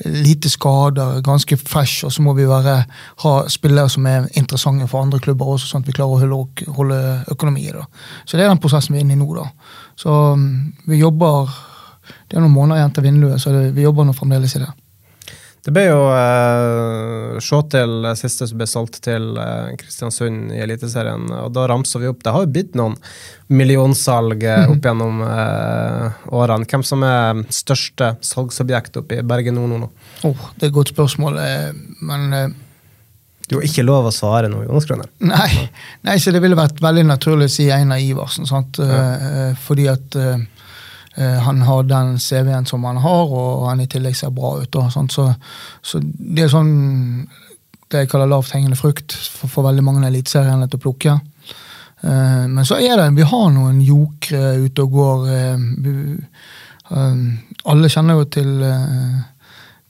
lite 0.06 0.50
skader, 0.52 1.20
ganske 1.24 1.56
fresh. 1.56 2.04
Og 2.06 2.12
så 2.12 2.24
må 2.24 2.34
vi 2.38 2.48
være, 2.48 2.76
ha 3.24 3.34
spillere 3.52 3.92
som 3.92 4.06
er 4.10 4.28
interessante 4.38 4.88
for 4.90 5.02
andre 5.02 5.22
klubber 5.22 5.54
også, 5.54 5.70
sånn 5.70 5.84
at 5.84 5.90
vi 5.90 5.96
klarer 5.96 6.16
å 6.16 6.22
holde, 6.22 6.72
holde 6.78 7.00
økonomi. 7.32 7.68
Så 8.24 8.36
det 8.36 8.46
er 8.46 8.52
den 8.52 8.62
prosessen 8.62 8.96
vi 8.96 9.02
er 9.02 9.06
inne 9.06 9.16
i 9.16 9.22
nå. 9.22 9.28
da. 9.38 9.48
Så 9.96 10.12
mm, 10.36 10.86
vi 10.90 11.02
jobber 11.02 11.52
Det 12.02 12.34
er 12.34 12.42
noen 12.42 12.54
måneder 12.54 12.80
igjen 12.80 12.94
til 12.96 13.04
vinduet, 13.04 13.40
så 13.40 13.52
det, 13.54 13.60
vi 13.76 13.84
jobber 13.84 14.04
nå 14.04 14.12
fremdeles 14.16 14.56
i 14.56 14.60
det. 14.64 14.70
Det 15.62 15.70
ble 15.70 15.84
jo 15.86 15.98
eh, 16.10 17.36
se 17.42 17.58
til 17.70 18.06
siste 18.18 18.48
som 18.50 18.58
ble 18.58 18.66
solgt 18.66 18.96
til 19.04 19.28
eh, 19.38 19.68
Kristiansund 19.78 20.50
i 20.50 20.58
Eliteserien. 20.64 21.28
og 21.38 21.52
Da 21.54 21.68
ramser 21.70 22.02
vi 22.02 22.08
opp. 22.10 22.24
Det 22.24 22.32
har 22.34 22.42
jo 22.42 22.50
blitt 22.50 22.74
noen 22.78 22.96
millionsalg 23.52 24.42
eh, 24.42 24.64
opp 24.72 24.88
gjennom 24.88 25.20
eh, 25.22 26.18
årene. 26.34 26.66
Hvem 26.66 26.82
som 26.86 27.06
er 27.06 27.44
største 27.54 28.16
salgsobjekt 28.26 28.98
oppe 28.98 29.20
i 29.20 29.22
Bergen 29.22 29.60
Nord 29.60 29.76
nå? 29.84 29.90
Oh, 30.26 30.50
det 30.56 30.66
er 30.66 30.72
et 30.72 30.76
godt 30.80 30.90
spørsmål, 30.96 31.38
men 32.10 32.26
Du 33.46 33.60
har 33.60 33.66
ikke 33.68 33.86
lov 33.86 34.10
å 34.10 34.14
svare 34.14 34.50
nå, 34.50 34.64
Jonas 34.66 34.88
Grønner. 34.90 35.12
Nei, 35.22 35.68
nei, 36.02 36.18
så 36.18 36.34
det 36.34 36.42
ville 36.42 36.58
vært 36.58 36.82
veldig 36.82 37.06
naturlig 37.06 37.46
å 37.50 37.54
si 37.54 37.70
Einar 37.70 38.02
Iversen. 38.02 38.50
Sant? 38.50 38.82
Ja. 38.82 39.52
fordi 39.62 39.86
at 39.94 40.18
Eh, 40.18 40.42
han 41.12 41.58
har 41.68 41.82
den 41.84 42.14
CV-en 42.16 42.64
som 42.64 42.84
han 42.88 42.96
har, 43.04 43.32
og 43.36 43.66
han 43.68 43.82
i 43.84 43.86
tillegg 43.90 44.14
ser 44.16 44.30
bra 44.32 44.54
ut. 44.62 44.76
Så, 45.12 45.26
så, 45.84 46.00
det 46.00 46.46
er 46.46 46.52
sånn 46.52 46.70
det 47.92 48.04
jeg 48.04 48.10
kaller 48.12 48.30
lavt 48.30 48.54
hengende 48.56 48.78
frukt 48.78 49.12
for, 49.12 49.50
for 49.50 49.66
veldig 49.68 49.84
mange 49.84 50.06
eliteseriene 50.08 50.68
til 50.70 50.80
å 50.80 50.84
plukke. 50.86 51.18
Uh, 52.02 52.48
men 52.50 52.64
så 52.66 52.80
er 52.82 52.96
det, 52.98 53.12
vi 53.18 53.26
har 53.28 53.50
noen 53.54 53.80
jokere 53.84 54.56
ute 54.64 54.86
og 54.86 54.96
går. 54.96 55.28
Uh, 55.28 56.48
uh, 56.90 57.22
alle 57.72 57.92
kjenner 57.92 58.18
jo 58.18 58.28
til, 58.32 58.52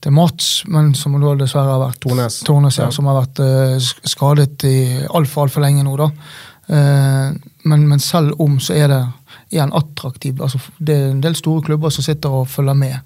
til 0.03 0.15
Mats, 0.15 0.49
men 0.69 0.93
som 0.97 1.17
da 1.17 1.33
dessverre 1.39 1.73
har 1.73 1.85
vært 1.87 2.01
Tornes, 2.03 2.41
Tornes 2.45 2.79
ja, 2.79 2.89
som 2.93 3.09
har 3.09 3.23
vært 3.23 3.41
skadet 3.81 4.67
i 4.69 4.77
altfor 5.07 5.47
altfor 5.47 5.65
lenge 5.65 5.85
nå. 5.87 5.95
da. 5.99 6.09
Men, 6.69 7.81
men 7.89 7.99
selv 7.99 8.39
om 8.39 8.55
så 8.63 8.77
er 8.77 8.87
det 8.91 9.01
er 9.53 9.63
han 9.65 9.75
attraktiv. 9.77 10.41
Altså, 10.41 10.59
det 10.79 10.97
er 10.97 11.13
en 11.13 11.23
del 11.23 11.37
store 11.37 11.63
klubber 11.65 11.93
som 11.93 12.05
sitter 12.05 12.33
og 12.41 12.49
følger 12.51 12.77
med. 12.77 12.99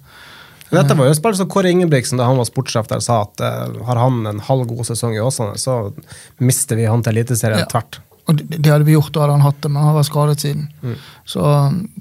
Dette 0.68 0.98
var 1.00 1.08
jo 1.08 1.14
et 1.14 1.38
som 1.40 1.48
Kåre 1.48 1.72
Ingebrigtsen 1.72 2.20
da 2.20 2.26
han 2.28 2.40
var 2.40 2.48
sportssjef 2.50 2.90
der, 2.90 3.00
sa 3.04 3.22
at 3.24 3.40
uh, 3.40 3.78
har 3.88 4.02
han 4.02 4.26
en 4.28 4.42
halv 4.44 4.68
god 4.68 4.90
sesong 4.90 5.16
i 5.16 5.22
Åsane, 5.24 5.56
så 5.60 5.94
mister 6.44 6.76
vi 6.76 6.90
han 6.90 7.04
til 7.06 7.16
Eliteserien 7.16 7.64
ja. 7.64 7.70
tvert. 7.72 8.02
Og 8.28 8.36
det, 8.36 8.58
det, 8.58 8.72
hadde 8.74 8.84
vi 8.84 8.98
gjort, 8.98 9.14
da 9.16 9.24
hadde 9.24 9.38
han 9.38 9.46
hatt 9.46 9.62
det, 9.64 9.72
men 9.72 9.80
han 9.80 9.94
har 9.94 10.00
vært 10.02 10.10
skadet 10.10 10.44
siden. 10.44 10.66
Mm. 10.84 10.98
Så, 11.24 11.44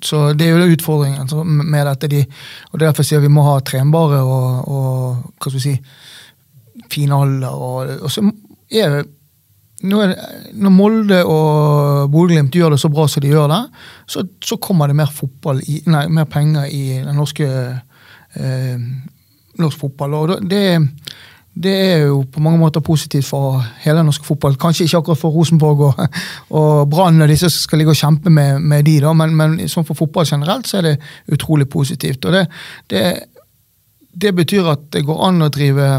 så, 0.02 0.22
det 0.34 0.48
er 0.48 0.56
jo 0.58 0.74
utfordringen 0.74 1.60
med 1.62 1.86
dette. 1.86 2.10
De, 2.10 2.24
og 2.72 2.80
Derfor 2.82 3.06
sier 3.06 3.22
vi 3.22 3.30
må 3.30 3.44
ha 3.46 3.60
trenbare 3.62 4.18
og, 4.26 4.66
og 4.66 4.88
hva 5.38 5.52
skal 5.52 5.54
vi 5.60 5.62
si, 5.68 5.76
fin 6.90 7.14
alder. 7.14 7.54
Og, 7.54 7.94
og 8.00 8.10
så 8.10 8.26
er 8.74 9.04
når, 9.84 10.14
når 10.56 10.72
Molde 10.72 11.18
og 11.28 12.10
Bodø-Glimt 12.12 12.54
gjør 12.54 12.72
det 12.72 12.80
så 12.80 12.88
bra 12.92 13.04
som 13.10 13.20
de 13.20 13.28
gjør 13.28 13.50
det, 13.52 13.60
så, 14.08 14.24
så 14.40 14.56
kommer 14.62 14.88
det 14.88 14.96
mer, 14.96 15.10
i, 15.68 15.82
nei, 15.92 16.06
mer, 16.08 16.24
penger 16.32 16.70
i 16.72 16.82
den 17.04 17.16
norske 17.16 17.46
eh, 18.40 18.76
norsk 19.60 19.82
fotball. 19.82 20.14
Og 20.16 20.32
det, 20.48 20.62
det, 21.52 21.74
er 21.74 22.06
jo 22.06 22.22
på 22.32 22.40
mange 22.40 22.60
måter 22.62 22.80
positivt 22.80 23.28
for 23.28 23.60
hele 23.84 24.04
norsk 24.06 24.24
fotball. 24.24 24.56
Kanskje 24.60 24.86
ikke 24.88 25.02
akkurat 25.02 25.20
for 25.20 25.36
Rosenborg 25.36 25.84
og, 25.90 26.20
og 26.56 26.88
Brann 26.90 27.20
og 27.20 27.28
disse 27.28 27.50
som 27.52 27.66
skal 27.68 27.82
ligge 27.82 27.92
og 27.92 28.00
kjempe 28.00 28.32
med, 28.32 28.62
med 28.64 28.88
de, 28.88 28.96
da, 29.04 29.12
men, 29.12 29.36
men 29.36 29.58
sånn 29.68 29.84
for 29.88 29.98
fotball 29.98 30.28
generelt 30.28 30.70
så 30.70 30.80
er 30.80 30.88
det 30.88 30.96
utrolig 31.36 31.68
positivt. 31.68 32.24
Og 32.24 32.38
det, 32.38 32.46
det, 32.92 33.04
det 34.08 34.32
betyr 34.40 34.72
at 34.72 34.88
det 34.96 35.04
går 35.04 35.20
an 35.28 35.44
å 35.44 35.52
drive 35.52 35.90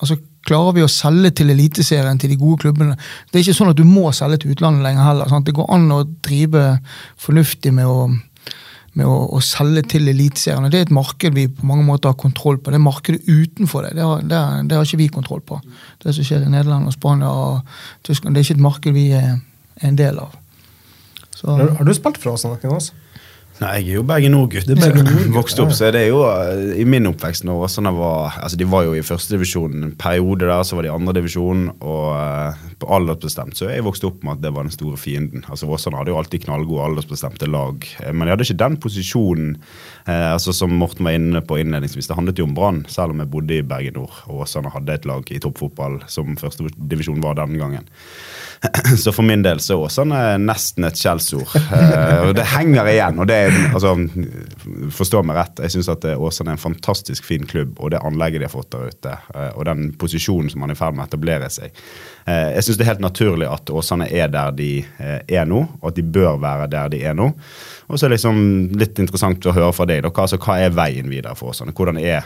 altså 0.00 0.16
klarer 0.46 0.76
vi 0.76 0.84
å 0.84 0.90
selge 0.90 1.32
til 1.40 1.50
Eliteserien, 1.54 2.20
til 2.20 2.32
de 2.32 2.38
gode 2.40 2.62
klubbene. 2.64 2.96
Det 3.30 3.40
er 3.40 3.44
ikke 3.44 3.58
sånn 3.58 3.72
at 3.72 3.80
du 3.80 3.84
må 3.88 4.12
selge 4.16 4.42
til 4.42 4.54
utlandet 4.54 4.86
lenger 4.86 5.08
heller. 5.08 5.30
Sant? 5.32 5.48
Det 5.48 5.56
går 5.56 5.68
an 5.74 5.90
å 5.94 6.04
drive 6.26 6.64
fornuftig 7.22 7.72
med 7.76 7.90
å, 7.90 8.06
med 8.96 9.10
å, 9.10 9.16
å 9.36 9.42
selge 9.44 9.82
til 9.96 10.10
Eliteserien. 10.12 10.68
Det 10.72 10.80
er 10.80 10.88
et 10.88 10.94
marked 10.94 11.36
vi 11.36 11.48
på 11.52 11.66
mange 11.68 11.86
måter 11.88 12.12
har 12.12 12.20
kontroll 12.20 12.60
på. 12.60 12.72
Det 12.72 12.80
er 12.80 12.86
markedet 12.86 13.26
utenfor 13.26 13.88
det. 13.88 13.96
Det 13.98 14.06
har, 14.06 14.22
det, 14.22 14.42
det 14.70 14.78
har 14.78 14.86
ikke 14.86 15.02
vi 15.02 15.10
kontroll 15.18 15.42
på. 15.46 15.60
Det 16.04 16.14
som 16.14 16.28
skjer 16.28 16.46
i 16.46 16.52
Nederland 16.52 16.90
og 16.90 16.94
Spania 16.94 17.32
og 17.32 17.80
Tyskland, 18.06 18.36
det 18.36 18.42
er 18.42 18.48
ikke 18.48 18.60
et 18.60 18.68
marked 18.68 18.96
vi 18.96 19.08
er, 19.18 19.40
er 19.80 19.90
en 19.90 19.98
del 19.98 20.22
av. 20.22 20.38
Så. 21.36 21.52
Har 21.52 21.84
du 21.84 21.92
spilt 21.92 22.22
for 22.22 22.32
oss, 22.32 22.46
Jonas? 22.64 22.94
Nei, 23.56 23.70
jeg 23.80 23.94
er 23.94 23.96
jo 23.96 24.02
Bergen 24.04 24.34
Nord-gutt. 24.34 24.68
Nord-gutt, 24.68 25.30
Vokste 25.32 25.62
opp, 25.64 25.70
så 25.72 25.86
er 25.88 25.94
det 25.96 26.02
jo 26.10 26.18
eh, 26.28 26.74
I 26.82 26.84
min 26.88 27.08
oppvekst 27.08 27.46
når 27.48 27.62
Åsane 27.64 27.92
var 27.96 28.36
altså 28.42 28.58
De 28.60 28.66
var 28.68 28.84
jo 28.84 28.92
i 28.92 29.04
førstedivisjon 29.06 29.78
en 29.80 29.94
periode 29.96 30.44
der, 30.44 30.60
så 30.66 30.76
var 30.76 30.84
de 30.84 30.90
i 30.90 30.92
andredivisjon. 30.92 31.62
Og 31.80 32.10
eh, 32.18 32.66
på 32.76 32.90
aldersbestemt 32.92 33.56
så 33.56 33.70
jeg 33.70 33.86
vokst 33.86 34.04
opp 34.04 34.20
med 34.26 34.36
at 34.36 34.42
det 34.44 34.52
var 34.52 34.68
den 34.68 34.74
store 34.74 35.00
fienden. 35.00 35.46
Altså 35.48 35.70
Åsane 35.72 35.96
hadde 35.96 36.12
jo 36.12 36.18
alltid 36.20 36.44
knallgode 36.44 36.90
aldersbestemte 36.90 37.48
lag, 37.48 37.88
eh, 38.04 38.12
men 38.12 38.28
jeg 38.28 38.36
hadde 38.36 38.48
ikke 38.50 38.60
den 38.66 38.76
posisjonen 38.84 39.54
eh, 39.56 40.28
altså 40.34 40.52
som 40.56 40.76
Morten 40.76 41.08
var 41.08 41.16
inne 41.16 41.40
på 41.40 41.56
innledningsvis. 41.62 42.10
Det 42.10 42.18
handlet 42.18 42.42
jo 42.42 42.50
om 42.50 42.56
Brann, 42.56 42.84
selv 42.92 43.16
om 43.16 43.24
jeg 43.24 43.32
bodde 43.32 43.56
i 43.56 43.64
Bergen 43.64 43.96
Nord. 43.96 44.20
Og 44.28 44.44
Åsane 44.44 44.74
hadde 44.74 45.00
et 45.00 45.08
lag 45.08 45.32
i 45.32 45.40
toppfotball 45.40 46.02
som 46.12 46.36
førstedivisjon 46.36 47.24
var 47.24 47.40
den 47.40 47.56
gangen. 47.62 47.88
Så 49.02 49.12
for 49.12 49.22
min 49.26 49.42
del 49.44 49.60
så 49.60 49.74
er 49.74 49.84
Åsane 49.86 50.20
nesten 50.40 50.86
et 50.88 50.98
skjellsord. 50.98 51.52
Eh, 51.56 52.28
og 52.28 52.34
det 52.38 52.46
henger 52.54 52.88
igjen. 52.90 53.20
og 53.20 53.28
det 53.28 53.36
er, 53.46 53.56
altså, 53.74 53.94
Forstå 54.96 55.22
meg 55.26 55.38
rett, 55.38 55.62
jeg 55.64 55.76
syns 55.76 55.90
Åsane 55.90 56.52
er 56.52 56.56
en 56.56 56.62
fantastisk 56.62 57.26
fin 57.26 57.46
klubb. 57.48 57.76
Og 57.80 57.92
det 57.92 58.02
anlegget 58.04 58.42
de 58.42 58.48
har 58.48 58.54
fått 58.54 58.72
der 58.74 58.92
ute, 58.92 59.16
eh, 59.34 59.50
og 59.54 59.66
den 59.68 59.90
posisjonen 59.98 60.50
som 60.52 60.64
man 60.64 60.72
er 60.72 60.78
i 60.78 60.80
ferd 60.80 60.96
med 60.96 61.06
å 61.06 61.10
etablere 61.10 61.50
seg. 61.52 61.74
Eh, 62.26 62.56
jeg 62.56 62.66
syns 62.66 62.80
det 62.80 62.86
er 62.86 62.92
helt 62.94 63.06
naturlig 63.06 63.50
at 63.50 63.72
Åsane 63.72 64.08
er 64.10 64.32
der 64.32 64.54
de 64.56 64.70
er 64.98 65.48
nå, 65.48 65.62
og 65.80 65.90
at 65.90 65.98
de 65.98 66.06
bør 66.16 66.40
være 66.42 66.70
der 66.72 66.92
de 66.94 67.02
er 67.06 67.16
nå. 67.16 67.30
Og 67.86 67.98
så 67.98 68.06
er 68.06 68.10
det 68.10 68.16
liksom 68.16 68.38
litt 68.80 68.98
interessant 68.98 69.46
å 69.46 69.54
høre 69.54 69.74
fra 69.76 69.86
deg. 69.86 70.06
Hva, 70.08 70.24
altså, 70.24 70.38
hva 70.42 70.56
er 70.58 70.74
veien 70.74 71.06
videre 71.10 71.36
for 71.38 71.52
oss? 71.52 71.62
Hvordan 71.62 72.00
er, 72.02 72.24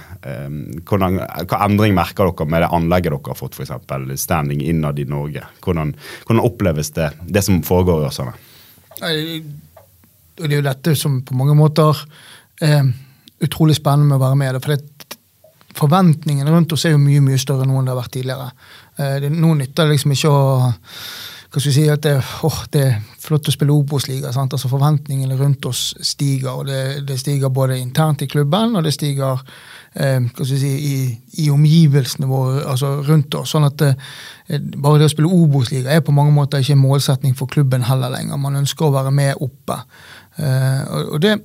hvordan, 0.88 1.18
hva 1.50 1.58
endring 1.66 1.92
merker 1.96 2.30
dere 2.30 2.48
med 2.48 2.64
det 2.64 2.70
anlegget 2.78 3.12
dere 3.12 3.34
har 3.34 3.38
fått, 3.38 3.58
f.eks. 3.58 3.74
standing 4.22 4.62
innad 4.64 4.98
i 4.98 5.04
Norge? 5.08 5.44
Hvordan, 5.60 5.92
hvordan 6.24 6.46
oppleves 6.46 6.94
det, 6.96 7.10
det 7.28 7.44
som 7.44 7.60
foregår 7.66 8.06
i 8.06 8.08
Åsane? 8.08 8.32
Det 9.00 10.48
er 10.48 10.56
jo 10.56 10.64
dette 10.64 10.96
som 10.96 11.20
på 11.28 11.36
mange 11.36 11.56
måter 11.58 12.00
er 12.64 12.88
utrolig 13.44 13.76
spennende 13.76 14.08
med 14.08 14.20
å 14.20 14.24
være 14.24 14.40
med. 14.40 14.60
For 14.64 14.72
det, 14.72 15.16
forventningene 15.76 16.52
rundt 16.52 16.72
oss 16.72 16.86
er 16.88 16.96
jo 16.96 17.02
mye 17.02 17.20
mye 17.24 17.40
større 17.40 17.68
nå 17.68 17.76
enn 17.76 17.88
det 17.88 17.94
har 17.94 18.00
vært 18.00 18.14
tidligere. 18.16 18.48
Det, 18.96 19.30
nå 19.32 19.52
nytter 19.60 19.86
det 19.86 19.98
liksom 19.98 20.16
ikke 20.16 20.32
å 20.32 20.46
hva 21.50 21.58
skal 21.58 21.72
vi 21.72 21.74
si, 21.74 21.84
at 21.90 22.02
det, 22.04 22.12
oh, 22.46 22.58
det 22.70 22.82
er 22.86 22.98
flott 23.18 23.48
å 23.50 23.52
spille 23.52 23.74
Obos-liga. 23.74 24.30
Altså 24.30 24.70
Forventningene 24.70 25.34
rundt 25.38 25.66
oss 25.66 25.96
stiger. 26.06 26.52
og 26.52 26.68
det, 26.68 27.02
det, 27.08 27.18
stiger 27.18 27.50
både 27.50 27.78
internt 27.80 28.22
i 28.22 28.28
klubben 28.30 28.76
og 28.76 28.86
det 28.86 28.92
stiger 28.94 29.42
eh, 29.94 30.20
hva 30.22 30.44
skal 30.44 30.54
vi 30.54 30.60
si, 30.60 30.70
i, 30.70 31.42
i 31.42 31.48
omgivelsene 31.50 32.30
våre, 32.30 32.62
altså 32.70 33.00
rundt 33.02 33.34
oss. 33.34 33.50
sånn 33.50 33.66
at 33.66 33.82
eh, 33.82 33.98
Bare 34.78 35.02
det 35.02 35.10
å 35.10 35.12
spille 35.12 35.30
Obos-liga 35.30 35.90
er 35.90 36.06
på 36.06 36.14
mange 36.14 36.34
måter 36.34 36.62
ikke 36.62 36.78
en 36.78 36.84
målsetning 36.84 37.34
for 37.38 37.50
klubben 37.50 37.82
heller 37.86 38.14
lenger. 38.14 38.38
Man 38.38 38.62
ønsker 38.62 38.86
å 38.86 38.94
være 38.94 39.14
med 39.14 39.42
oppe. 39.42 39.82
Eh, 40.38 40.82
og, 40.86 41.16
og 41.16 41.24
det 41.26 41.40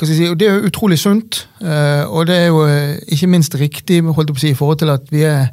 Si, 0.00 0.24
og 0.24 0.38
Det 0.40 0.46
er 0.48 0.54
jo 0.54 0.68
utrolig 0.70 0.96
sunt, 0.98 1.48
uh, 1.60 2.08
og 2.08 2.26
det 2.26 2.36
er 2.36 2.46
jo 2.46 2.62
uh, 2.64 2.96
ikke 3.12 3.26
minst 3.28 3.54
riktig 3.60 3.98
holdt 4.00 4.30
jeg 4.30 4.36
på 4.36 4.38
å 4.38 4.40
si, 4.40 4.52
i 4.54 4.56
forhold 4.56 4.78
til 4.80 4.92
at 4.94 5.10
vi 5.12 5.26
er 5.28 5.50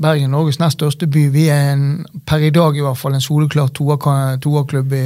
Bergen 0.00 0.32
Norges 0.34 0.58
nest 0.60 0.78
største 0.78 1.08
by. 1.10 1.26
Vi 1.34 1.46
er 1.52 1.72
en, 1.74 1.84
per 2.28 2.42
i 2.44 2.52
dag 2.54 2.76
i 2.76 2.84
hvert 2.84 2.98
fall 3.00 3.16
en 3.16 3.24
soleklar 3.24 3.70
toerklubb 3.74 4.94
i, 4.96 5.04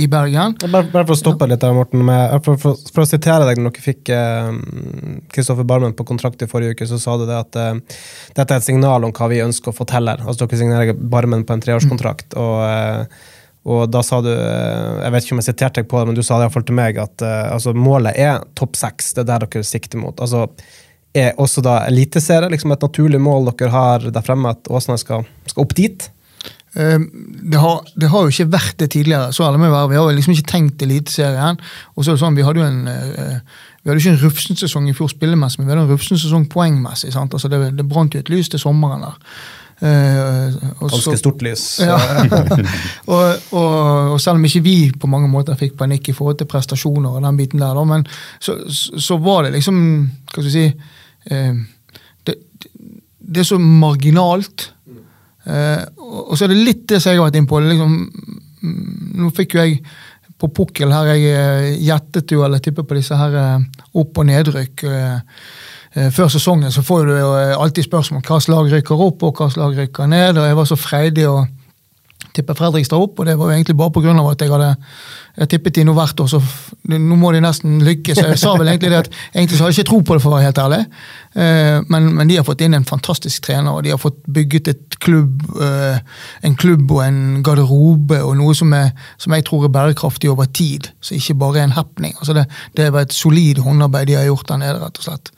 i, 0.00 0.06
Bergen. 0.10 0.56
Bare, 0.64 0.88
bare, 0.92 1.04
for 1.04 1.14
å 1.16 1.18
stoppe 1.18 1.48
litt, 1.50 1.62
der, 1.62 1.76
Morten. 1.76 2.04
Med, 2.06 2.34
for, 2.46 2.60
for, 2.60 2.80
for, 2.90 3.04
å 3.04 3.08
sitere 3.10 3.48
deg 3.48 3.62
når 3.62 3.76
dere 3.76 3.86
fikk 3.86 4.12
Kristoffer 5.34 5.64
eh, 5.66 5.70
Barmen 5.74 5.96
på 5.98 6.06
kontrakt 6.08 6.42
i 6.44 6.50
forrige 6.50 6.78
uke, 6.78 6.90
så 6.90 7.00
sa 7.02 7.18
du 7.20 7.26
det 7.28 7.38
at 7.38 7.60
eh, 7.60 8.00
dette 8.34 8.48
er 8.48 8.58
et 8.58 8.66
signal 8.66 9.06
om 9.06 9.14
hva 9.14 9.30
vi 9.32 9.44
ønsker 9.44 9.72
å 9.72 9.76
fortelle. 9.76 10.18
Altså 10.22 10.44
Dere 10.44 10.64
signerer 10.64 10.98
Barmen 10.98 11.46
på 11.46 11.56
en 11.56 11.64
treårskontrakt. 11.64 12.34
Mm. 12.34 12.42
og 12.42 12.60
eh, 12.68 13.24
og 13.64 13.88
da 13.88 14.02
sa 14.04 14.18
du, 14.20 14.28
eh, 14.28 14.96
jeg 15.00 15.12
vet 15.14 15.24
ikke 15.24 15.34
om 15.34 15.40
jeg 15.40 15.48
siterte 15.48 15.80
deg 15.80 15.88
på 15.88 16.00
det, 16.00 16.08
men 16.10 16.18
du 16.18 16.22
sa 16.24 16.36
det 16.36 16.46
iallfall 16.46 16.66
til 16.68 16.76
meg 16.76 16.98
at 17.00 17.24
uh, 17.24 17.54
altså, 17.54 17.72
målet 17.72 18.18
er 18.20 18.42
topp 18.58 18.76
seks. 18.76 19.14
Det 19.16 19.22
er 19.24 19.30
der 19.30 19.46
dere 19.46 19.64
sikter 19.64 20.02
mot. 20.02 20.20
Altså, 20.20 20.50
er 21.14 21.38
også 21.40 21.62
da 21.64 21.80
eliteserie 21.88 22.50
liksom 22.52 22.74
et 22.74 22.82
naturlig 22.84 23.20
mål 23.22 23.52
dere 23.52 23.70
har 23.72 24.08
der 24.10 24.26
fremme, 24.26 24.54
at 24.54 24.70
Åsane 24.70 24.98
skal, 25.00 25.26
skal 25.46 25.64
opp 25.64 25.76
dit? 25.78 26.08
Uh, 26.74 26.98
det, 27.42 27.60
har, 27.62 27.84
det, 27.94 28.08
har, 28.10 28.24
jo 28.24 28.34
ikke 28.34 28.50
vært 28.50 28.80
det 28.82 28.90
tidligere. 28.96 29.30
så 29.32 29.46
alle 29.46 29.60
må 29.62 29.70
være. 29.70 29.92
Vi 29.92 30.00
har 30.00 30.08
jo 30.08 30.16
liksom 30.16 30.34
ikke 30.34 30.50
tenkt 30.50 30.82
Eliteserien. 30.82 31.60
Og 31.94 32.02
så 32.02 32.10
er 32.10 32.18
det 32.18 32.24
sånn, 32.24 32.38
Vi 32.38 32.46
hadde 32.46 32.62
jo 32.62 32.66
en 32.66 32.82
uh, 32.90 33.38
vi 33.84 33.90
hadde 33.90 34.00
ikke 34.00 34.14
en 34.14 34.22
rufsen 34.22 34.56
sesong 34.56 34.86
i 34.88 34.94
fjor 34.96 35.10
spillemessig, 35.12 35.60
men 35.60 35.66
vi 35.68 35.74
hadde 35.74 35.82
en 35.84 35.90
rufsen 35.92 36.16
sesong 36.16 36.46
poengmessig. 36.48 37.12
sant? 37.12 37.34
Altså 37.36 37.50
Det, 37.52 37.58
det 37.76 37.84
brant 37.84 38.14
jo 38.16 38.22
et 38.22 38.32
lys 38.32 38.48
til 38.48 38.62
sommeren 38.62 39.04
der. 39.04 39.18
Uh, 39.84 40.54
Ganske 40.80 41.18
stort 41.20 41.42
lys. 41.44 41.64
Ja. 41.84 41.98
og, 43.12 43.42
og, 43.52 43.74
og, 44.14 44.20
selv 44.22 44.38
om 44.38 44.46
ikke 44.48 44.62
vi 44.64 44.76
på 44.96 45.10
mange 45.10 45.28
måter 45.28 45.58
fikk 45.60 45.76
panikk 45.76 46.08
i 46.08 46.14
forhold 46.16 46.38
til 46.40 46.48
prestasjoner, 46.48 47.10
og 47.10 47.26
den 47.26 47.36
biten 47.36 47.60
der, 47.60 47.76
da, 47.76 47.84
men 47.84 48.06
så, 48.40 48.56
så, 48.70 49.18
var 49.20 49.44
det 49.44 49.52
liksom 49.58 49.76
Hva 50.32 50.38
skal 50.38 50.48
vi 50.48 50.54
si 50.54 50.66
det, 51.24 52.34
det, 53.18 53.40
er 53.40 53.48
så 53.48 53.58
marginalt. 53.58 54.70
Uh, 55.44 55.84
og 55.98 56.34
så 56.36 56.46
er 56.46 56.54
det 56.54 56.62
litt 56.62 56.86
det 56.88 57.02
som 57.02 57.12
jeg 57.12 57.20
har 57.20 57.28
vært 57.28 57.38
inne 57.40 57.50
på. 57.50 57.60
Liksom, 57.64 57.94
mm, 58.64 58.82
nå 59.20 59.30
fikk 59.36 59.56
jo 59.56 59.64
jeg 59.64 59.78
på 60.40 60.50
pukkel 60.56 60.92
her, 60.92 61.12
jeg 61.14 61.76
gjettet 61.84 62.32
jo, 62.34 62.42
eller 62.44 62.60
tippet 62.60 62.88
på 62.88 62.96
disse 62.98 63.16
her 63.16 63.36
opp- 63.94 64.18
og 64.18 64.26
nedrykk. 64.28 64.82
Eh, 65.94 66.10
før 66.10 66.30
sesongen 66.32 66.72
så 66.74 66.82
får 66.82 67.06
du 67.06 67.12
jo 67.14 67.28
eh, 67.38 67.54
alltid 67.54 67.86
spørsmål 67.86 68.24
hva 68.26 68.40
slag 68.42 68.70
rykker 68.72 69.02
opp 69.04 69.22
og 69.28 69.38
hva 69.38 69.46
slag 69.52 69.76
rykker 69.78 70.10
ned. 70.10 70.40
og 70.40 70.48
Jeg 70.48 70.58
var 70.58 70.66
så 70.70 70.78
freidig 70.78 71.26
å 71.30 71.44
tippe 72.34 72.54
Fredrikstad 72.56 73.02
opp, 73.02 73.20
og 73.20 73.28
det 73.28 73.36
var 73.38 73.50
jo 73.50 73.58
egentlig 73.58 73.76
bare 73.78 73.92
pga. 73.94 74.14
at 74.30 74.40
jeg 74.40 74.50
hadde 74.50 74.76
jeg 75.34 75.50
tippet 75.50 75.74
de 75.74 75.82
nå 75.82 75.92
hvert 75.96 76.20
år, 76.22 76.28
så 76.30 76.38
nå 76.92 77.16
må 77.18 77.32
de 77.34 77.40
nesten 77.42 77.80
lykkes. 77.82 78.20
Jeg 78.22 78.38
sa 78.38 78.52
vel 78.54 78.68
egentlig 78.70 78.92
det 78.92 79.00
at 79.00 79.08
egentlig 79.32 79.58
så 79.58 79.64
hadde 79.64 79.74
jeg 79.74 79.82
ikke 79.82 79.90
tro 79.90 79.98
på 80.06 80.14
det, 80.14 80.22
for 80.22 80.30
å 80.30 80.36
være 80.36 80.46
helt 80.46 80.60
ærlig. 80.62 80.78
Eh, 81.34 81.78
men, 81.90 82.06
men, 82.14 82.30
de 82.30 82.36
har 82.38 82.46
fått 82.46 82.62
inn 82.62 82.76
en 82.78 82.86
fantastisk 82.86 83.48
trener, 83.48 83.72
og 83.74 83.82
de 83.82 83.90
har 83.90 83.98
fått 83.98 84.20
bygget 84.30 84.70
et 84.70 84.98
klubb, 85.02 85.42
en 85.58 86.56
klubb 86.60 86.94
og 86.94 87.02
en 87.02 87.20
garderobe 87.44 88.20
og 88.22 88.36
noe 88.38 88.54
som, 88.54 88.70
er, 88.78 88.92
som 89.18 89.34
jeg 89.34 89.46
tror 89.48 89.66
er 89.66 89.74
bærekraftig 89.74 90.30
over 90.30 90.46
tid. 90.46 90.92
Så 91.02 91.18
ikke 91.18 91.40
bare 91.42 91.66
en 91.66 91.74
happening. 91.74 92.14
Altså 92.20 92.38
det, 92.38 92.46
det 92.78 92.92
var 92.94 93.08
et 93.08 93.16
solid 93.16 93.58
håndarbeid 93.64 94.12
de 94.12 94.20
har 94.20 94.30
gjort 94.30 94.52
der 94.52 94.62
nede, 94.62 94.78
rett 94.84 95.02
og 95.02 95.08
slett. 95.08 95.34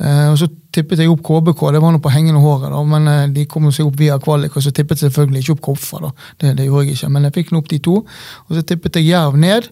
Uh, 0.00 0.32
og 0.32 0.38
Så 0.40 0.48
tippet 0.72 1.02
jeg 1.02 1.10
opp 1.12 1.20
KBK, 1.26 1.66
det 1.74 1.82
var 1.84 1.92
noe 1.92 2.02
på 2.02 2.12
hengende 2.14 2.40
håret, 2.40 2.72
da, 2.72 2.80
men 2.88 3.10
uh, 3.10 3.26
de 3.32 3.44
kom 3.50 3.68
seg 3.70 3.90
opp 3.90 4.00
via 4.00 4.16
kvalik. 4.22 4.56
Og 4.56 4.64
så 4.64 4.72
tippet 4.72 4.98
jeg 5.00 5.10
selvfølgelig 5.10 5.44
ikke 5.44 5.56
opp 5.56 5.62
Koffa, 5.68 6.00
da. 6.06 6.10
Det, 6.40 6.56
det, 6.58 6.66
gjorde 6.70 6.88
jeg 6.88 6.98
ikke, 6.98 7.12
men 7.12 7.28
jeg 7.28 7.36
fikk 7.38 7.52
nå 7.52 7.62
opp 7.62 7.70
de 7.72 7.80
to. 7.84 8.00
Og 8.48 8.58
så 8.58 8.64
tippet 8.66 8.98
jeg 9.00 9.10
Jerv 9.12 9.38
ned. 9.40 9.70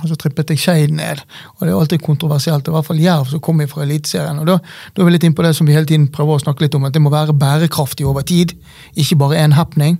Og 0.00 0.08
så 0.08 0.16
trippet 0.16 0.48
jeg 0.48 0.60
Skeid 0.60 0.92
ned. 0.96 1.20
Og 1.58 1.66
det 1.66 1.72
er 1.72 1.76
alltid 1.76 2.04
kontroversielt. 2.04 2.68
I 2.68 2.72
hvert 2.72 2.86
fall 2.86 3.00
Jerv 3.02 3.28
som 3.28 3.42
kommer 3.44 3.68
fra 3.68 3.84
Eliteserien. 3.84 4.38
Og 4.40 4.48
da, 4.48 4.56
da 4.94 5.02
er 5.02 5.08
vi 5.08 5.12
litt 5.12 5.26
inn 5.28 5.36
på 5.36 5.44
det 5.44 5.52
som 5.56 5.68
vi 5.68 5.74
hele 5.76 5.88
tiden 5.88 6.06
prøver 6.12 6.38
å 6.38 6.44
snakke 6.46 6.64
litt 6.64 6.78
om, 6.78 6.86
at 6.88 6.96
det 6.96 7.02
må 7.04 7.12
være 7.12 7.36
bærekraftig 7.36 8.08
over 8.08 8.24
tid. 8.24 8.54
Ikke 8.96 9.20
bare 9.20 9.42
én 9.42 9.52
happening. 9.58 9.98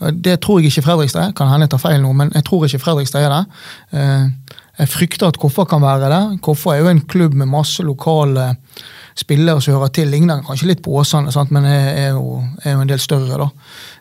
Det 0.00 0.38
tror 0.40 0.60
jeg 0.60 0.70
ikke 0.70 0.82
Fredrikstad 0.86 1.34
Kan 1.36 1.50
hende 1.50 1.66
jeg 1.66 1.74
tar 1.74 1.82
feil 1.82 2.00
nå, 2.00 2.12
men 2.16 2.30
jeg 2.32 2.46
tror 2.46 2.64
ikke 2.64 2.80
Fredrikstad 2.80 3.26
er 3.26 3.34
det. 3.34 3.42
Jeg 4.80 4.88
frykter 4.88 5.28
at 5.28 5.38
Koffa 5.40 5.66
kan 5.68 5.82
være 5.84 6.08
det. 6.08 6.22
Koffa 6.44 6.74
er 6.74 6.84
jo 6.84 6.90
en 6.90 7.02
klubb 7.04 7.34
med 7.36 7.50
masse 7.52 7.84
lokale 7.84 8.54
spillere 9.18 9.60
som 9.60 9.76
hører 9.76 9.92
til. 9.94 10.08
Ligner 10.08 10.44
kanskje 10.46 10.70
litt 10.70 10.84
på 10.84 10.94
Åsane, 10.96 11.32
sant? 11.34 11.52
men 11.52 11.66
er, 11.68 12.14
jo, 12.14 12.38
er, 12.62 12.74
jo, 12.74 12.84
en 12.84 12.88
del 12.90 13.02
større 13.02 13.40
da, 13.42 13.48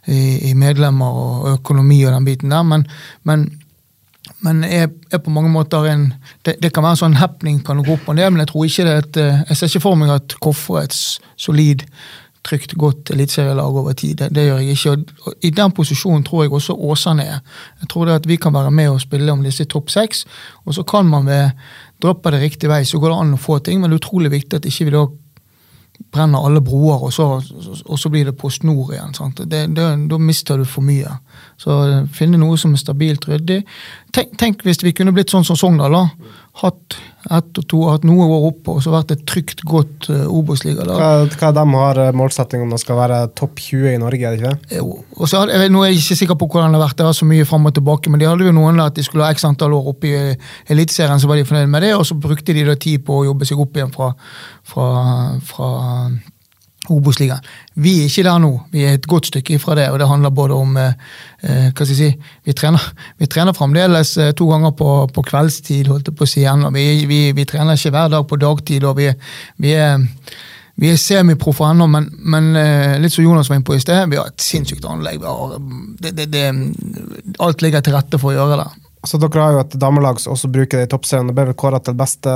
i, 0.07 0.51
i, 0.51 0.53
medlemmer 0.55 1.19
og 1.24 1.50
økonomi 1.57 2.00
og 2.05 2.15
den 2.15 2.29
biten 2.29 2.55
der. 2.55 2.63
Men, 2.63 2.86
men, 3.27 3.45
men 4.45 4.63
er, 4.63 4.88
er, 5.12 5.24
på 5.24 5.33
mange 5.36 5.51
måter 5.51 5.89
en 5.91 6.07
det, 6.45 6.55
det, 6.63 6.71
kan 6.71 6.86
være 6.86 6.95
en 6.95 7.03
sånn 7.03 7.19
happening 7.19 7.59
kan 7.65 7.83
gå 7.83 7.98
opp 7.98 8.07
og 8.07 8.15
ned, 8.15 8.31
men 8.31 8.45
jeg 8.45 8.53
tror 8.53 8.69
ikke 8.69 8.88
det 8.88 8.95
er 8.95 9.03
et, 9.03 9.21
jeg 9.50 9.59
ser 9.59 9.74
ikke 9.74 9.86
for 9.89 10.00
meg 10.00 10.15
at 10.15 10.39
Koffa 10.39 10.79
er 10.79 10.88
et 10.88 11.00
solid 11.36 11.83
trygt, 12.50 12.74
godt 12.79 13.13
eliteserielag 13.13 13.77
over 13.82 13.94
tid. 13.94 14.18
Det, 14.18 14.29
det, 14.36 14.48
gjør 14.48 14.62
jeg 14.63 14.77
ikke. 14.77 15.15
Og 15.25 15.46
I 15.46 15.53
den 15.62 15.75
posisjonen 15.77 16.25
tror 16.27 16.44
jeg 16.44 16.53
også 16.58 16.74
Åsane 16.74 17.25
er. 17.25 17.39
Jeg 17.82 17.89
tror 17.94 18.10
det 18.10 18.20
at 18.20 18.27
vi 18.27 18.39
kan 18.41 18.53
være 18.53 18.72
med 18.72 18.89
og 18.89 19.01
spille 19.01 19.32
om 19.32 19.46
disse 19.46 19.65
topp 19.70 19.94
seks. 19.94 20.25
Og 20.65 20.75
så 20.77 20.84
kan 20.84 21.06
man 21.06 21.29
ved 21.29 21.50
droppe 22.01 22.32
det 22.32 22.41
riktig 22.41 22.70
vei, 22.72 22.84
så 22.86 23.00
går 23.00 23.13
det 23.13 23.22
an 23.24 23.34
å 23.38 23.41
få 23.41 23.60
ting. 23.63 23.82
Men 23.82 23.91
det 23.91 24.00
er 24.00 24.03
utrolig 24.03 24.32
viktig 24.36 24.62
at 24.62 24.70
ikke 24.70 24.89
vi 24.89 24.96
da 24.98 25.08
brenner 26.15 26.46
alle 26.48 26.62
broer, 26.63 27.01
og 27.03 27.12
så, 27.13 27.25
og 27.86 28.00
så 28.00 28.10
blir 28.10 28.29
det 28.29 28.38
på 28.39 28.50
snor 28.50 28.94
igjen. 28.94 29.12
Det, 29.36 29.65
det, 29.75 29.88
da 30.10 30.20
mister 30.22 30.58
du 30.58 30.65
for 30.65 30.86
mye. 30.86 31.12
Så 31.60 31.75
finne 32.15 32.39
noe 32.39 32.58
som 32.58 32.74
er 32.74 32.82
stabilt 32.82 33.27
ryddig. 33.27 33.60
Tenk, 34.15 34.38
tenk 34.39 34.63
hvis 34.65 34.79
vi 34.86 34.96
kunne 34.96 35.13
blitt 35.13 35.34
sånn 35.34 35.46
som 35.46 35.60
Sogndal. 35.60 35.98
da 35.98 36.08
hatt 36.63 36.98
ett 37.29 37.59
og 37.62 37.65
to, 37.69 37.79
hatt 37.91 38.05
noe 38.07 38.25
år 38.25 38.48
oppe 38.50 38.74
og 38.74 38.83
så 38.83 38.93
vært 38.93 39.13
et 39.13 39.21
trygt, 39.29 39.62
godt 39.69 40.09
uh, 40.09 40.25
Obos-ligalag. 40.33 40.98
Hva, 40.98 41.27
hva 41.29 41.51
de 41.55 41.65
har 41.75 42.01
uh, 42.01 42.09
målsetting 42.17 42.63
om 42.63 42.74
det 42.74 42.81
skal 42.81 42.98
være 43.00 43.19
topp 43.38 43.62
20 43.67 43.93
i 43.93 44.00
Norge? 44.01 44.25
er 44.25 44.38
det 44.38 44.41
ikke? 44.41 44.79
Jo. 44.79 44.98
Og 45.17 45.29
så 45.29 45.43
hadde, 45.43 45.69
nå 45.74 45.83
er 45.83 45.93
jeg 45.93 46.01
ikke 46.01 46.19
sikker 46.24 46.39
på 46.39 46.50
hvordan 46.50 46.74
det 46.74 46.81
har 46.81 46.88
vært, 46.88 46.98
det 47.01 47.09
var 47.09 47.19
så 47.19 47.29
mye 47.29 47.48
frem 47.50 47.69
og 47.69 47.75
tilbake, 47.77 48.12
men 48.12 48.21
de 48.21 48.29
hadde 48.29 48.50
jo 48.50 48.55
noen 48.55 48.81
at 48.83 48.98
de 48.98 49.05
skulle 49.05 49.27
ha 49.27 49.36
x 49.36 49.45
antall 49.50 49.77
år 49.77 49.93
oppe 49.93 50.09
i 50.09 50.17
uh, 50.33 50.50
Eliteserien, 50.74 51.21
så 51.21 51.29
var 51.29 51.39
de 51.39 51.45
fornøyd 51.50 51.69
med 51.69 51.86
det, 51.86 51.93
og 52.00 52.07
så 52.09 52.17
brukte 52.17 52.55
de 52.57 52.65
da 52.67 52.77
tid 52.79 53.05
på 53.05 53.21
å 53.21 53.29
jobbe 53.29 53.48
seg 53.50 53.62
opp 53.62 53.77
igjen 53.77 53.93
fra, 53.93 54.12
fra, 54.74 54.89
fra 55.45 55.71
Obos-ligaen. 56.93 57.46
Vi 57.79 57.96
er 58.01 58.10
ikke 58.10 58.25
der 58.27 58.41
nå. 58.43 58.51
Vi 58.74 58.84
er 58.86 58.98
et 58.98 59.08
godt 59.10 59.29
stykke 59.31 59.55
ifra 59.58 59.77
det, 59.79 59.88
og 59.93 60.00
det 60.01 60.10
handler 60.10 60.36
både 60.36 60.58
om 60.58 60.77
eh, 60.81 60.93
eh, 61.41 61.69
hva 61.69 61.86
skal 61.86 61.93
jeg 61.93 62.00
si, 62.00 62.29
Vi 62.46 62.55
trener, 62.58 62.91
vi 63.22 63.29
trener 63.31 63.58
fremdeles 63.58 64.17
eh, 64.17 64.34
to 64.38 64.50
ganger 64.51 64.75
på, 64.77 64.91
på 65.15 65.25
kveldstid, 65.31 65.89
holdt 65.91 66.12
jeg 66.12 66.19
på 66.19 66.27
å 66.27 66.31
si 66.34 66.43
igjen. 66.43 66.67
og 66.67 66.75
vi, 66.75 66.86
vi, 67.10 67.24
vi 67.38 67.48
trener 67.50 67.79
ikke 67.79 67.96
hver 67.96 68.13
dag 68.15 68.27
på 68.29 68.39
dagtid. 68.41 68.88
og 68.89 68.98
vi, 69.00 69.12
vi 69.58 69.75
er 69.77 70.08
vi 70.79 70.88
er 70.93 71.00
semiproffe 71.00 71.65
ennå, 71.67 71.89
men, 71.91 72.05
men 72.31 72.53
eh, 72.55 72.93
litt 73.03 73.12
som 73.12 73.25
Jonas 73.25 73.50
var 73.51 73.58
inne 73.60 73.67
på 73.67 73.75
i 73.75 73.81
sted, 73.84 74.05
vi 74.08 74.15
har 74.15 74.29
et 74.29 74.43
sinnssykt 74.43 74.86
anlegg. 74.88 75.19
Vi 75.19 75.27
har, 75.27 75.58
det, 76.00 76.13
det, 76.15 76.27
det, 76.31 76.46
alt 77.43 77.65
ligger 77.65 77.84
til 77.84 77.98
rette 77.98 78.19
for 78.22 78.31
å 78.31 78.38
gjøre 78.38 78.62
det. 78.62 78.69
Så 79.08 79.19
dere 79.19 79.43
har 79.43 79.55
jo 79.55 79.63
et 79.63 79.75
damelag 79.79 80.19
som 80.19 80.36
også 80.36 80.50
bruker 80.51 80.79
det 80.79 80.88
i 80.88 80.91
toppserien. 80.91 81.27
Det 81.27 81.36
ble 81.36 81.50
vel 81.50 81.58
kåra 81.60 81.79
til 81.84 81.96
beste, 82.00 82.31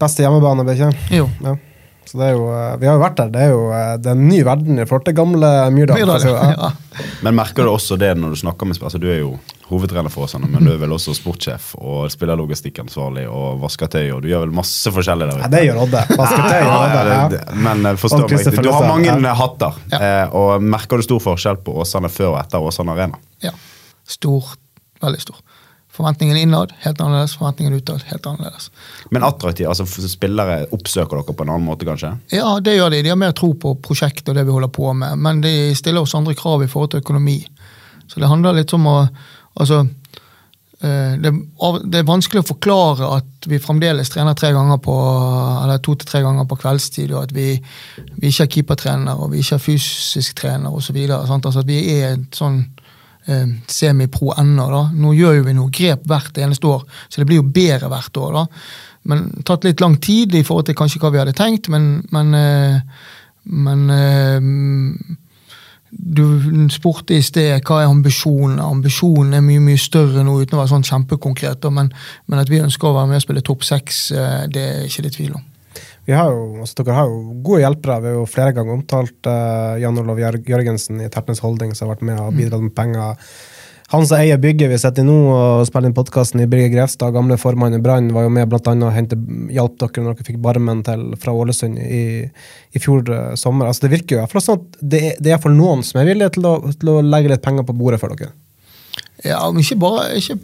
beste 0.00 0.24
hjemmebane, 0.24 0.64
ikke? 0.72 0.90
Jo. 1.12 1.28
Ja. 1.44 1.56
Så 2.04 2.18
det 2.20 2.26
er 2.28 2.34
jo, 2.36 2.44
eh, 2.52 2.76
vi 2.82 2.86
har 2.86 2.98
jo 2.98 3.02
vært 3.02 3.16
der. 3.16 3.30
Det 3.32 3.40
er 3.46 3.50
jo 3.54 3.60
eh, 3.72 3.94
det 3.98 4.10
er 4.12 4.16
en 4.18 4.28
ny 4.28 4.42
verden 4.44 4.78
i 4.78 4.84
forhold 4.86 5.06
til 5.06 5.14
gamle 5.16 5.50
Myrdal. 5.72 6.02
Ja. 6.04 6.70
Men 7.24 7.34
merker 7.38 7.64
du 7.66 7.70
også 7.72 7.96
det 7.98 8.12
når 8.20 8.34
du 8.36 8.40
snakker 8.44 8.68
med 8.68 8.76
altså 8.84 9.00
Du 9.00 9.06
er 9.10 9.22
jo 9.22 9.30
hovedtrener 9.70 10.12
for 10.12 10.26
Åsane, 10.26 10.46
men 10.52 10.62
du 10.66 10.70
er 10.74 10.76
vel 10.82 10.92
også 10.92 11.14
sportssjef 11.16 11.70
og 11.80 12.10
spillerlogistikkansvarlig 12.12 13.24
og 13.32 13.62
vasker 13.62 13.88
tøy, 13.90 14.10
og 14.12 14.20
du 14.22 14.28
gjør 14.28 14.44
vel 14.44 14.52
masse 14.54 14.92
forskjellig 14.92 15.28
der 15.30 15.40
Ja, 15.40 15.46
ute? 15.46 15.52
det 15.56 15.62
gjør 15.64 15.80
Odde. 15.86 16.02
Vasketøy 16.20 16.50
tøy 16.52 16.58
Ja, 16.60 16.74
Odde. 16.76 16.98
ja, 16.98 17.14
Ja. 17.14 17.28
det, 17.32 17.40
men 17.64 17.88
forstår 17.96 18.26
forstå 18.28 18.36
meg, 18.36 18.44
ikke, 18.52 18.62
du 18.68 18.70
har 18.76 18.88
mange 18.90 19.14
ja. 19.24 19.32
hatter. 19.40 19.80
Eh, 19.96 20.36
og 20.36 20.62
Merker 20.76 21.00
du 21.00 21.06
stor 21.08 21.24
forskjell 21.24 21.56
på 21.64 21.74
Åsane 21.80 22.12
før 22.12 22.34
og 22.34 22.38
etter 22.44 22.68
Åsane 22.68 22.92
Arena? 22.92 23.18
Ja. 23.42 23.54
Stor. 24.06 24.52
Veldig 25.02 25.20
stor. 25.24 25.40
Forventningen 25.94 26.36
innad 26.36 26.72
helt 26.82 27.00
annerledes, 27.00 27.36
forventningen 27.38 27.76
utad 27.78 28.02
helt 28.08 28.26
annerledes. 28.26 28.70
Men 29.14 29.22
attraktiv, 29.22 29.68
altså 29.70 29.86
spillere 30.10 30.64
oppsøker 30.74 31.20
dere 31.20 31.36
på 31.36 31.46
en 31.46 31.52
annen 31.54 31.68
måte, 31.68 31.86
kanskje? 31.86 32.16
Ja, 32.34 32.56
det 32.58 32.74
gjør 32.74 32.90
de. 32.90 33.04
De 33.06 33.12
har 33.12 33.20
mer 33.20 33.36
tro 33.36 33.52
på 33.54 33.76
prosjektet 33.84 34.32
og 34.32 34.38
det 34.38 34.46
vi 34.48 34.56
holder 34.56 34.72
på 34.74 34.90
med, 34.98 35.20
men 35.22 35.44
de 35.44 35.54
stiller 35.78 36.02
oss 36.02 36.16
andre 36.18 36.34
krav 36.38 36.64
i 36.64 36.70
forhold 36.70 36.94
til 36.94 37.04
økonomi. 37.04 37.38
Så 38.10 38.18
det 38.20 38.30
handler 38.30 38.58
litt 38.58 38.74
om 38.74 38.90
å 38.90 38.98
Altså, 39.54 39.84
eh, 40.82 41.12
det, 41.22 41.30
det 41.86 42.00
er 42.00 42.08
vanskelig 42.08 42.40
å 42.42 42.48
forklare 42.48 43.10
at 43.20 43.46
vi 43.46 43.60
fremdeles 43.62 44.10
trener 44.10 44.34
tre 44.34 44.50
ganger 44.50 44.80
på 44.82 44.94
eller 45.62 45.78
to 45.78 45.94
til 45.94 46.08
tre 46.10 46.24
ganger 46.24 46.48
på 46.50 46.58
kveldstid, 46.58 47.12
og 47.14 47.28
at 47.28 47.34
vi, 47.36 47.52
vi 48.18 48.32
ikke 48.32 48.48
er 48.48 48.50
keepertrener 48.56 49.20
og 49.20 49.30
vi 49.30 49.44
ikke 49.44 49.60
er 49.60 49.62
fysisk 49.62 50.40
trener 50.40 50.74
osv. 50.74 50.98
Altså 51.06 51.54
at 51.62 51.70
vi 51.70 51.78
er 51.94 52.16
et 52.16 52.34
sånn 52.34 52.64
eh, 53.26 53.46
semipro 53.70 54.32
ennå. 54.38 54.68
da. 54.70 54.82
Nå 54.94 55.14
gjør 55.16 55.38
jo 55.38 55.46
vi 55.46 55.56
noe 55.56 55.72
grep 55.74 56.06
hvert 56.10 56.38
eneste 56.38 56.70
år, 56.70 56.84
så 57.08 57.20
det 57.20 57.28
blir 57.30 57.42
jo 57.42 57.48
bedre 57.48 57.90
hvert 57.92 58.22
år. 58.22 58.40
da. 58.40 58.46
Men 59.10 59.26
tatt 59.44 59.66
litt 59.66 59.82
lang 59.84 59.98
tid 60.00 60.34
i 60.34 60.44
forhold 60.44 60.70
til 60.70 60.78
kanskje 60.78 61.02
hva 61.02 61.12
vi 61.12 61.20
hadde 61.20 61.36
tenkt, 61.36 61.68
men, 61.72 61.98
men, 62.14 62.34
eh, 62.38 62.80
men 63.44 63.84
eh, 63.92 64.50
du 65.94 66.24
spurte 66.72 67.14
i 67.14 67.22
sted 67.24 67.60
hva 67.68 67.82
er 67.82 67.90
ambisjonen. 67.92 68.58
Ambisjonen 68.64 69.36
er 69.38 69.44
mye 69.44 69.62
mye 69.62 69.80
større 69.80 70.24
nå, 70.24 70.38
uten 70.40 70.56
å 70.56 70.62
være 70.62 70.72
sånn 70.72 70.88
kjempekonkret. 70.88 71.68
Men, 71.74 71.92
men 72.26 72.40
at 72.40 72.50
vi 72.50 72.62
ønsker 72.64 72.90
å 72.90 72.96
være 72.96 73.12
med 73.12 73.20
og 73.20 73.26
spille 73.26 73.44
topp 73.46 73.66
seks, 73.66 74.06
eh, 74.16 74.46
det 74.52 74.64
er 74.70 74.86
ikke 74.88 75.06
det 75.06 75.16
tvil 75.18 75.36
om. 75.38 75.44
Vi 76.04 76.12
har 76.12 76.30
jo, 76.32 76.60
altså 76.60 76.82
Dere 76.82 76.98
har 76.98 77.08
jo 77.08 77.34
gode 77.44 77.62
hjelpere. 77.64 78.00
Vi 78.04 78.12
har 78.12 78.18
jo 78.18 78.28
flere 78.28 78.52
ganger 78.56 78.76
omtalt 78.76 79.28
uh, 79.30 79.80
Jan 79.80 79.98
Olav 80.02 80.20
Jørgensen 80.20 81.00
i 81.00 81.10
Tertnes 81.12 81.40
Holding, 81.44 81.72
som 81.72 81.88
har 81.88 81.96
vært 81.96 82.08
med 82.10 82.20
og 82.20 82.36
bidratt 82.36 82.64
med 82.64 82.74
penger. 82.76 83.16
Han 83.92 84.06
som 84.08 84.18
eier 84.18 84.40
bygget 84.40 84.70
vi 84.72 84.78
sitter 84.80 85.04
i 85.04 85.06
nå 85.06 85.14
og 85.30 85.66
spiller 85.68 85.90
inn 85.90 85.96
podkasten 85.96 86.40
i 86.42 86.46
Birger 86.50 86.72
Grevstad, 86.72 87.12
gamle 87.14 87.36
formann 87.38 87.76
i 87.76 87.80
Brann, 87.84 88.08
var 88.16 88.24
jo 88.24 88.32
med 88.32 88.48
blant 88.50 88.68
annet 88.72 89.12
og 89.12 89.52
hjalp 89.54 89.76
dere 89.80 90.04
når 90.04 90.16
dere 90.16 90.28
fikk 90.28 90.40
Barmen 90.44 90.80
til, 90.86 91.04
fra 91.20 91.34
Ålesund 91.36 91.78
i, 91.78 92.00
i 92.74 92.82
fjor 92.82 93.04
eh, 93.12 93.34
sommer. 93.38 93.68
Altså 93.68 93.84
Det 93.84 93.92
virker 93.92 94.16
jo 94.16 94.18
i 94.18 94.22
hvert 94.24 94.34
fall 94.34 94.44
sånn 94.46 94.64
at 94.64 94.80
det, 94.80 95.02
det 95.22 95.36
er 95.36 95.42
for 95.42 95.52
noen 95.52 95.84
som 95.86 96.00
er 96.00 96.08
villige 96.08 96.32
til 96.38 96.48
å, 96.48 96.56
til 96.72 96.94
å 96.94 96.98
legge 97.04 97.30
litt 97.34 97.44
penger 97.44 97.68
på 97.68 97.76
bordet 97.76 98.00
for 98.02 98.16
dere. 98.16 98.32
Ja, 99.22 99.44
men 99.52 99.62
ikke 99.62 99.78
bare, 99.84 100.08
ikke, 100.18 100.40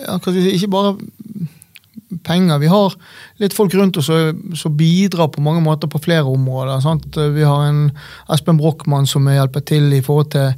ja, 0.00 0.16
ikke 0.16 0.72
bare 0.72 0.96
penger. 2.26 2.58
Vi 2.58 2.70
har 2.70 2.94
litt 3.40 3.54
folk 3.54 3.74
rundt 3.74 3.96
oss 4.00 4.10
som 4.60 4.76
bidrar 4.76 5.30
på 5.32 5.42
mange 5.44 5.62
måter 5.64 5.90
på 5.90 6.00
flere 6.02 6.26
områder. 6.28 6.80
Sant? 6.84 7.16
Vi 7.16 7.44
har 7.46 7.66
en 7.68 7.90
Espen 8.32 8.58
Brochmann 8.58 9.06
som 9.06 9.28
hjelper 9.30 9.64
til 9.66 9.92
i 9.94 10.02
forhold 10.04 10.32
til 10.34 10.48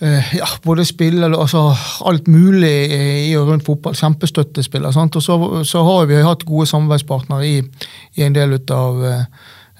eh, 0.00 0.34
ja, 0.38 0.48
både 0.64 0.86
spill 0.88 1.22
altså 1.28 1.68
alt 2.08 2.28
mulig 2.28 2.74
i 3.28 3.36
og 3.38 3.52
rundt 3.52 3.66
fotball. 3.66 3.96
Kjempestøttespiller. 3.98 4.92
Sant? 4.94 5.16
Og 5.16 5.22
så, 5.22 5.38
så 5.64 5.84
har 5.86 6.10
vi 6.10 6.22
hatt 6.26 6.46
gode 6.48 6.66
samarbeidspartnere 6.70 7.46
i, 7.46 7.62
i 8.18 8.26
en 8.26 8.36
del 8.36 8.58
ut 8.58 8.74
av 8.74 9.06
eh, 9.06 9.24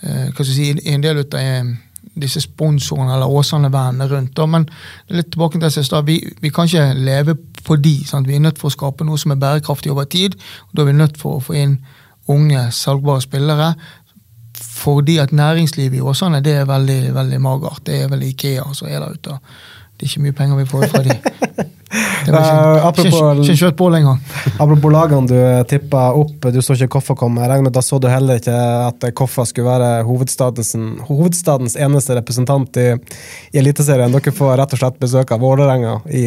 eh, 0.03 0.25
hva 0.31 0.41
skal 0.41 0.55
jeg 0.55 0.57
si, 0.57 0.73
i 0.87 0.97
en 0.97 1.05
del 1.05 1.25
ut 1.25 1.39
av 1.39 1.77
disse 2.19 2.41
sponsorene 2.43 3.15
eller 3.15 3.31
Åsane-vennene 3.31 4.09
rundt. 4.11 4.41
Men 4.51 4.67
litt 5.15 5.31
tilbake 5.33 5.61
til 5.61 5.87
det 5.93 6.05
vi, 6.07 6.19
vi 6.43 6.51
kan 6.55 6.67
ikke 6.67 6.93
leve 6.99 7.37
de. 7.77 8.05
Sant? 8.07 8.27
Vi 8.27 8.35
er 8.37 8.41
nødt 8.41 8.59
for 8.59 8.69
å 8.71 8.73
skape 8.73 9.05
noe 9.05 9.19
som 9.19 9.33
er 9.33 9.37
bærekraftig 9.37 9.91
over 9.93 10.05
tid. 10.05 10.35
og 10.69 10.75
Da 10.75 10.83
er 10.83 10.87
vi 10.87 10.93
nødt 10.93 11.17
for 11.21 11.37
å 11.39 11.43
få 11.45 11.55
inn 11.55 11.79
unge, 12.29 12.71
salgbare 12.73 13.21
spillere. 13.21 13.75
Fordi 14.79 15.19
at 15.19 15.31
næringslivet 15.33 15.99
i 15.99 16.01
Åsane 16.01 16.41
det 16.43 16.55
er 16.63 16.65
veldig 16.67 17.15
veldig 17.15 17.41
magert. 17.41 17.85
Det 17.87 18.03
er 18.05 18.09
vel 18.09 18.23
Ikea 18.23 18.65
som 18.75 18.89
er 18.89 19.01
der 19.01 19.15
ute. 19.15 19.39
Det 19.99 20.07
er 20.07 20.11
ikke 20.13 20.23
mye 20.23 20.33
penger 20.39 20.57
vi 20.57 20.65
får 20.71 20.87
fra 20.89 21.03
de. 21.03 21.19
Det 21.89 22.33
var 22.35 22.43
Eh, 22.43 22.49
ikke, 22.77 22.83
apropos- 22.85 23.39
ikke, 23.39 23.43
ikke 23.49 23.55
kjørt 23.63 23.77
på 23.79 23.87
lenger. 23.91 24.19
Apropos 24.61 24.93
lagene 24.93 25.27
du 25.31 25.65
tippa 25.71 26.11
opp, 26.13 26.45
du 26.53 26.59
så 26.61 26.75
ikke 26.77 26.89
Koffa 26.99 27.15
komme. 27.17 27.41
Jeg 27.41 27.49
regner 27.49 27.63
med 27.71 27.73
Da 27.73 27.81
så 27.81 27.97
du 27.99 28.07
heller 28.13 28.37
ikke 28.37 28.53
at 28.53 29.07
Koffa 29.17 29.47
skulle 29.49 29.71
være 29.71 30.03
hovedstadens, 30.05 30.75
hovedstadens 31.09 31.77
eneste 31.81 32.15
representant 32.19 32.77
i, 32.77 32.91
i 33.55 33.59
Eliteserien. 33.63 34.13
Dere 34.13 34.33
får 34.37 34.59
rett 34.61 34.75
og 34.77 34.83
slett 34.83 35.01
besøk 35.01 35.33
av 35.33 35.41
Vålerenga 35.41 35.95
i 36.13 36.27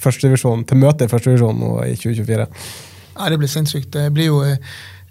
førstedivisjon, 0.00 0.66
til 0.68 0.80
møte 0.80 1.06
i 1.06 1.10
førstedivisjon 1.10 1.58
nå 1.60 1.72
i 1.86 1.96
2024. 1.96 2.46
Ja, 3.16 3.30
det 3.32 3.38
blir 3.40 3.50
sinnssykt. 3.50 3.92
Det 3.94 4.10
blir 4.12 4.28
jo, 4.28 4.42
eh, 4.44 4.58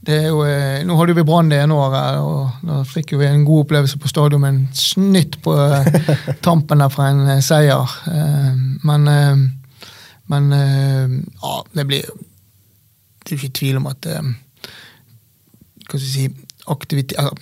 det 0.05 0.19
er 0.21 0.27
jo 0.29 0.43
eh, 0.45 0.83
nå 0.85 0.97
hadde 0.99 1.15
vi 1.17 1.25
Brann 1.25 1.49
det 1.49 1.59
ene 1.63 1.77
året, 1.77 2.19
og 2.21 2.67
da 2.67 2.83
fikk 2.87 3.15
vi 3.17 3.27
en 3.27 3.45
god 3.47 3.65
opplevelse 3.65 3.99
på 4.01 4.11
stadion 4.11 4.43
med 4.43 4.53
en 4.53 4.63
snytt 4.77 5.39
på 5.45 5.55
eh, 5.57 6.09
tampen 6.45 6.83
der 6.83 6.93
fra 6.93 7.09
en 7.11 7.41
seier. 7.45 7.97
Men, 8.85 9.09
men 10.29 10.53
ja, 10.53 11.55
det 11.73 11.87
blir 11.89 12.05
Det 13.25 13.33
er 13.33 13.37
jo 13.37 13.41
ikke 13.41 13.57
tvil 13.57 13.77
om 13.79 13.87
at 13.89 14.05
Hva 14.05 15.97
skal 15.97 15.99
jeg 15.99 16.11
si 16.11 16.25
aktivitet 16.69 17.17
eller, 17.17 17.33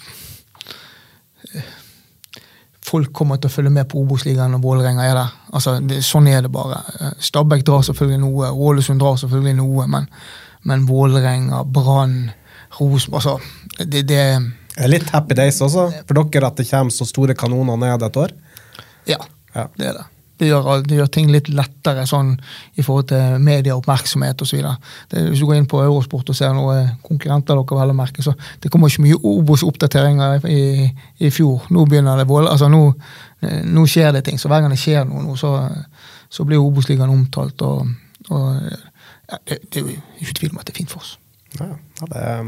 folk 2.93 3.09
kommer 3.15 3.41
til 3.41 3.49
å 3.49 3.53
følge 3.55 3.73
med 3.73 3.89
på 3.91 3.99
Obos-ligaen 4.03 4.53
når 4.53 4.61
Vålerenga 4.63 5.05
er 5.09 5.17
der. 5.17 5.33
Altså, 5.57 5.75
det, 5.81 5.99
sånn 6.05 6.29
er 6.31 6.45
det 6.45 6.51
bare. 6.53 6.79
Eh, 6.99 7.15
Stabæk 7.25 7.65
drar 7.67 7.83
selvfølgelig 7.89 8.21
noe, 8.21 8.51
Ålesund 8.69 9.01
drar 9.01 9.17
selvfølgelig 9.21 9.57
noe, 9.59 9.87
men, 9.89 10.07
men 10.69 10.85
Vålerenga, 10.89 11.63
Brann, 11.73 12.17
Rosenborg 12.79 13.19
altså, 13.21 13.35
det, 13.85 14.05
det 14.09 14.21
Er 14.81 14.89
litt 14.89 15.09
happy 15.13 15.35
days 15.37 15.59
også 15.61 15.89
for 16.07 16.17
dere 16.17 16.49
at 16.49 16.57
det 16.57 16.65
kommer 16.69 16.93
så 16.95 17.05
store 17.05 17.35
kanoner 17.37 17.77
ned 17.77 18.05
et 18.07 18.17
år? 18.23 18.33
Ja, 19.09 19.19
Ja. 19.53 19.67
det 19.77 19.91
er 19.91 19.99
det. 19.99 20.05
Det 20.43 20.49
gjør, 20.49 20.83
det 20.83 20.97
gjør 20.99 21.11
ting 21.15 21.29
litt 21.31 21.47
lettere 21.55 22.03
sånn 22.09 22.33
i 22.75 22.83
forhold 22.83 23.07
til 23.13 23.37
medieoppmerksomhet 23.43 24.43
osv. 24.43 24.59
Hvis 25.13 25.39
du 25.39 25.47
går 25.47 25.61
inn 25.61 25.69
på 25.71 25.79
Eurosport 25.79 26.33
og 26.33 26.37
ser 26.37 26.51
noen 26.57 26.91
konkurrenter 27.05 27.55
dere 27.55 27.79
vel 27.79 27.93
å 27.95 28.07
så 28.25 28.35
det 28.59 28.71
kommer 28.71 28.91
ikke 28.91 29.05
mye 29.05 29.19
Obos-oppdateringer 29.23 30.47
i, 30.51 30.89
i 31.23 31.31
fjor. 31.31 31.69
Nå 31.71 31.87
begynner 31.87 32.19
det 32.19 32.27
vold, 32.27 32.49
altså 32.51 32.67
nå, 32.71 32.83
nå 33.71 33.87
skjer 33.87 34.11
det 34.17 34.25
ting. 34.27 34.39
Så 34.39 34.51
hver 34.51 34.65
gang 34.65 34.73
det 34.73 34.81
skjer 34.81 35.07
noe, 35.07 35.37
så, 35.39 35.55
så 36.27 36.45
blir 36.47 36.61
Obos-ligaen 36.61 37.13
omtalt. 37.13 37.63
og, 37.63 37.87
og 38.29 38.49
ja, 39.31 39.39
det, 39.47 39.63
det 39.71 39.81
er 39.81 39.85
jo 39.87 39.99
ikke 40.19 40.39
tvil 40.41 40.53
om 40.53 40.61
at 40.61 40.67
det 40.67 40.75
er 40.75 40.81
fint 40.83 40.91
for 40.91 41.03
oss. 41.03 41.17
Ja, 41.59 41.67
ja, 41.69 42.07
er... 42.17 42.47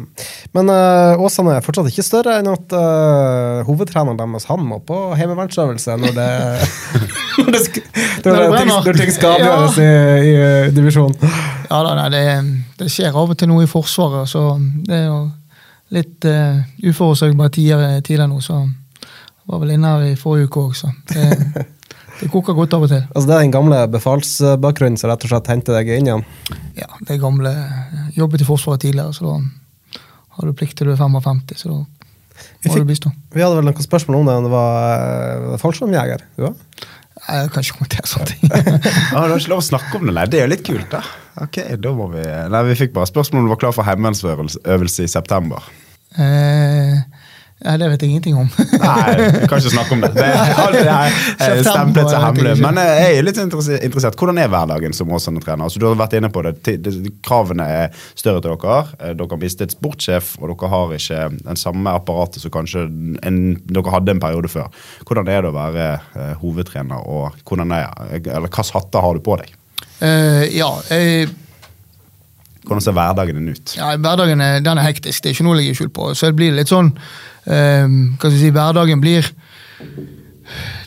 Men 0.55 0.69
uh, 0.71 1.21
Åsane 1.21 1.57
er 1.59 1.65
fortsatt 1.65 1.89
ikke 1.91 2.05
større 2.05 2.39
enn 2.39 2.49
at 2.49 2.73
uh, 2.73 3.61
hovedtreneren 3.67 4.17
deres 4.17 4.47
han 4.49 4.63
må 4.65 4.79
på 4.87 4.97
heimevernsøvelse 5.19 5.97
når 6.01 6.15
det 6.17 6.29
når 7.39 7.51
det, 7.53 7.61
sk- 7.67 7.83
når 8.25 8.25
Når 8.25 8.39
det 8.39 8.47
det, 8.49 8.57
ting, 8.57 8.71
når 8.73 8.99
ting 9.01 9.13
skal 9.13 9.35
avgjøres 9.37 9.77
i, 9.77 9.89
i 10.31 10.33
uh, 10.39 10.71
divisjonen. 10.75 11.35
Ja 11.69 11.81
da, 11.85 11.93
nei, 12.01 12.07
det, 12.13 12.23
det 12.81 12.89
skjer 12.93 13.13
av 13.13 13.33
og 13.35 13.37
til 13.37 13.51
noe 13.51 13.65
i 13.65 13.69
Forsvaret, 13.69 14.29
så 14.31 14.47
det 14.87 14.97
er 15.03 15.07
jo 15.09 15.19
litt 15.95 16.25
uh, 16.25 16.65
uforutsigbare 16.89 17.53
tider, 17.53 17.85
tidligere 18.01 18.31
nå. 18.31 18.41
Så 18.41 18.57
var 19.45 19.61
vel 19.61 19.75
inne 19.75 19.93
her 19.93 20.09
i 20.09 20.17
forrige 20.17 20.49
uke 20.49 20.63
òg, 20.65 20.75
så 20.77 20.89
det, 21.11 21.65
det 22.21 22.29
koker 22.33 22.57
godt 22.57 22.73
av 22.77 22.85
og 22.87 22.89
til. 22.89 23.03
Altså, 23.11 23.27
det 23.29 23.35
er 23.37 23.43
den 23.45 23.53
gamle 23.53 23.81
befalsbakgrunnen 23.93 24.97
som 24.97 25.11
rett 25.11 25.25
og 25.27 25.33
slett 25.33 25.51
henter 25.53 25.77
deg 25.77 25.91
inn 25.99 26.09
igjen. 26.09 26.25
Ja, 26.79 26.89
det 27.05 27.19
gamle 27.21 27.53
Jobbet 28.15 28.43
i 28.43 28.47
Forsvaret 28.47 28.83
tidligere, 28.85 29.13
så 29.15 29.27
da 29.27 30.01
har 30.35 30.49
du 30.49 30.55
plikt 30.57 30.77
til 30.79 30.89
du 30.89 30.93
er 30.95 30.99
55, 30.99 31.55
så 31.61 31.71
da 31.71 31.81
Vi 32.65 32.71
fikk-. 32.71 33.11
Vi 33.31 33.43
hadde 33.43 33.55
vel 33.55 33.67
noen 33.67 33.85
spørsmål 33.85 34.19
om 34.19 34.29
det, 34.29 34.35
om 34.41 34.47
det 34.47 34.51
var 34.51 35.53
uh, 35.53 35.57
fallskjermjeger? 35.61 36.25
du 36.35 36.47
var? 36.49 36.57
Jeg 37.25 37.51
kan 37.53 37.63
ikke 37.63 37.77
kommentere 37.77 38.09
sånne 38.11 38.27
ting. 38.33 38.49
Ah, 39.15 39.23
du 39.23 39.31
har 39.31 39.39
ikke 39.39 39.53
lov 39.53 39.61
å 39.63 39.69
snakke 39.69 39.99
om 39.99 40.09
det, 40.09 40.15
nei. 40.17 40.25
Det 40.27 40.41
er 40.41 40.45
jo 40.45 40.51
litt 40.51 40.65
kult, 40.67 40.89
da. 40.91 40.99
Ok, 41.45 41.61
da 41.81 41.91
må 41.95 42.09
Vi 42.11 42.23
Nei, 42.51 42.61
vi 42.69 42.75
fikk 42.79 42.93
bare 42.95 43.07
spørsmål 43.09 43.41
om 43.41 43.47
du 43.47 43.53
var 43.53 43.61
klar 43.63 43.75
for 43.75 43.87
heimevernsøvelse 43.87 44.61
øvelse 44.75 45.07
i 45.07 45.11
september. 45.11 45.63
Eh, 46.15 46.99
Ja, 47.65 47.73
det 47.81 47.87
vet 47.89 48.03
jeg 48.05 48.11
ingenting 48.13 48.35
om. 48.37 48.49
Nei, 48.83 49.15
vi 49.17 49.47
kan 49.49 49.57
ikke 49.57 49.73
snakke 49.73 49.95
om 49.95 50.03
det. 50.03 50.11
Det 50.13 50.25
er 50.25 50.51
her, 50.53 50.75
eh, 50.77 51.15
September, 51.39 51.63
stemplet 51.65 52.11
som 52.11 52.25
hemmelig. 52.27 52.53
Men 52.61 52.79
eh, 52.81 52.91
jeg 53.01 53.17
er 53.17 53.25
litt 53.25 53.39
interessert. 53.41 54.17
Hvordan 54.19 54.41
er 54.43 54.51
hverdagen 54.53 54.93
som 54.93 55.09
Åsane-trener? 55.15 55.65
Altså, 55.65 55.81
du 55.81 55.87
har 55.89 55.97
vært 55.97 56.13
inne 56.19 56.29
på 56.33 56.43
det. 56.45 56.53
Kravene 57.25 57.65
er 57.79 58.05
større 58.13 58.43
til 58.45 58.53
dere. 58.53 58.77
Eh, 58.99 59.15
Dere 59.17 59.31
har 59.33 59.41
mistet 59.41 59.73
sportssjef, 59.73 60.35
og 60.41 60.51
dere 60.53 60.71
har 60.75 60.95
ikke 60.99 61.21
den 61.39 61.59
samme 61.59 61.95
apparatet 61.97 62.43
som 62.45 62.53
kanskje 62.53 62.85
en, 63.25 63.41
dere 63.65 63.95
hadde 63.95 64.13
en 64.13 64.21
periode 64.21 64.51
før. 64.51 64.69
Hvordan 65.07 65.31
er 65.33 65.41
det 65.41 65.51
å 65.53 65.57
være 65.57 65.87
eh, 65.95 66.33
hovedtrener, 66.43 67.01
og 67.09 67.39
hvordan 67.47 67.73
er, 67.75 67.89
eller 68.19 68.45
hvilke 68.45 68.69
hatter 68.75 69.05
har 69.07 69.17
du 69.17 69.25
på 69.25 69.39
deg? 69.41 69.55
Uh, 69.95 70.43
ja, 70.51 70.67
jeg, 70.91 71.29
Hvordan 72.65 72.81
ser 72.81 72.95
hverdagen 72.97 73.37
din 73.39 73.53
ut? 73.53 73.75
ja, 73.77 73.91
hverdagen 73.97 74.41
er, 74.41 74.59
den 74.65 74.81
er 74.81 74.87
hektisk, 74.87 75.23
det 75.23 75.29
er 75.29 75.37
ikke 75.37 75.45
noe 75.47 75.55
å 75.55 75.59
legge 75.59 75.75
skjul 75.77 75.91
på. 75.93 76.09
Så 76.17 76.31
det 76.31 76.37
blir 76.39 76.55
litt 76.55 76.71
sånn 76.71 76.91
um, 76.91 77.95
Hva 78.17 78.25
skal 78.25 78.33
jeg 78.33 78.41
si, 78.41 78.51
hverdagen 78.55 79.03
blir 79.03 79.29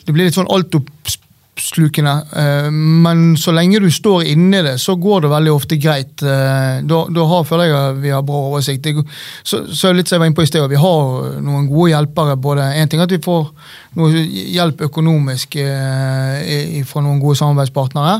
Det 0.05 0.13
blir 0.13 0.27
litt 0.27 0.37
sånn 0.37 0.49
altoppslukende. 0.51 1.18
Eh, 1.59 2.69
men 2.71 3.37
så 3.37 3.51
lenge 3.51 3.79
du 3.79 3.89
står 3.91 4.23
inni 4.31 4.61
det, 4.65 4.77
så 4.81 4.95
går 4.95 5.21
det 5.21 5.31
veldig 5.31 5.51
ofte 5.53 5.77
greit. 5.81 6.23
Eh, 6.23 6.79
da, 6.87 6.99
da 7.09 7.25
har, 7.31 7.43
føler 7.47 7.69
jeg 7.69 7.99
vi 8.03 8.13
har 8.13 8.23
bra 8.25 8.41
oversikt. 8.49 8.83
Det, 8.83 9.03
så, 9.43 9.61
så 9.67 9.91
litt 9.93 10.09
som 10.09 10.17
jeg 10.17 10.23
var 10.23 10.31
inne 10.31 10.39
på 10.39 10.45
i 10.45 10.49
sted, 10.49 10.65
vi 10.71 10.79
har 10.79 11.37
noen 11.43 11.67
gode 11.69 11.91
hjelpere. 11.93 12.37
både 12.39 12.71
En 12.79 12.89
ting 12.89 13.03
at 13.03 13.11
vi 13.11 13.21
får 13.23 13.51
noe 13.99 14.23
hjelp 14.55 14.81
økonomisk 14.89 15.59
eh, 15.61 16.81
fra 16.87 17.05
noen 17.05 17.21
gode 17.21 17.39
samarbeidspartnere. 17.41 18.19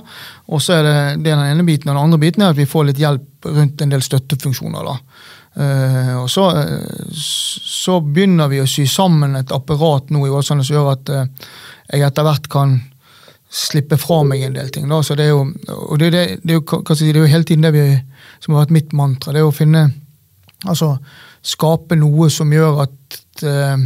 Og 0.50 0.64
så 0.64 0.80
er 0.80 0.88
det, 0.88 1.00
det 1.24 1.34
er 1.34 1.42
den 1.42 1.56
ene 1.56 1.68
biten, 1.68 1.90
og 1.90 1.96
den 1.96 2.06
andre 2.06 2.22
biten 2.22 2.46
er 2.46 2.54
at 2.54 2.60
vi 2.60 2.70
får 2.70 2.90
litt 2.90 3.02
hjelp 3.02 3.50
rundt 3.50 3.82
en 3.82 3.94
del 3.94 4.04
støttefunksjoner. 4.04 4.88
da. 4.88 4.98
Uh, 5.60 6.14
og 6.22 6.28
så, 6.30 6.44
så 7.18 7.98
begynner 8.06 8.48
vi 8.52 8.62
å 8.62 8.68
sy 8.70 8.86
sammen 8.88 9.34
et 9.36 9.50
apparat 9.52 10.12
nå 10.14 10.22
i 10.28 10.32
Åsane 10.32 10.64
som 10.64 10.76
gjør 10.78 10.92
at 10.94 11.10
uh, 11.10 11.50
jeg 11.90 12.06
etter 12.06 12.28
hvert 12.28 12.46
kan 12.54 12.76
slippe 13.50 13.98
fra 13.98 14.22
meg 14.28 14.44
en 14.46 14.58
del 14.58 14.70
ting. 14.74 14.86
Da. 14.90 15.02
Så 15.04 15.18
det 15.18 15.26
er 15.26 15.34
jo, 15.34 15.46
og 15.74 16.00
det, 16.00 16.12
det, 16.14 16.26
det, 16.44 16.54
er 16.54 16.60
jo, 16.60 16.94
si, 16.94 17.10
det 17.10 17.18
er 17.18 17.26
jo 17.26 17.34
hele 17.34 17.48
tiden 17.50 17.66
det 17.66 17.74
vi, 17.74 17.86
som 18.44 18.54
har 18.54 18.66
vært 18.66 18.76
mitt 18.78 18.94
mantra. 18.94 19.34
Det 19.34 19.44
er 19.44 19.50
å 19.50 19.56
finne 19.56 19.90
Altså 20.68 20.90
skape 21.46 21.96
noe 21.96 22.26
som 22.28 22.50
gjør 22.52 22.82
at 22.84 23.44
eh, 23.48 23.84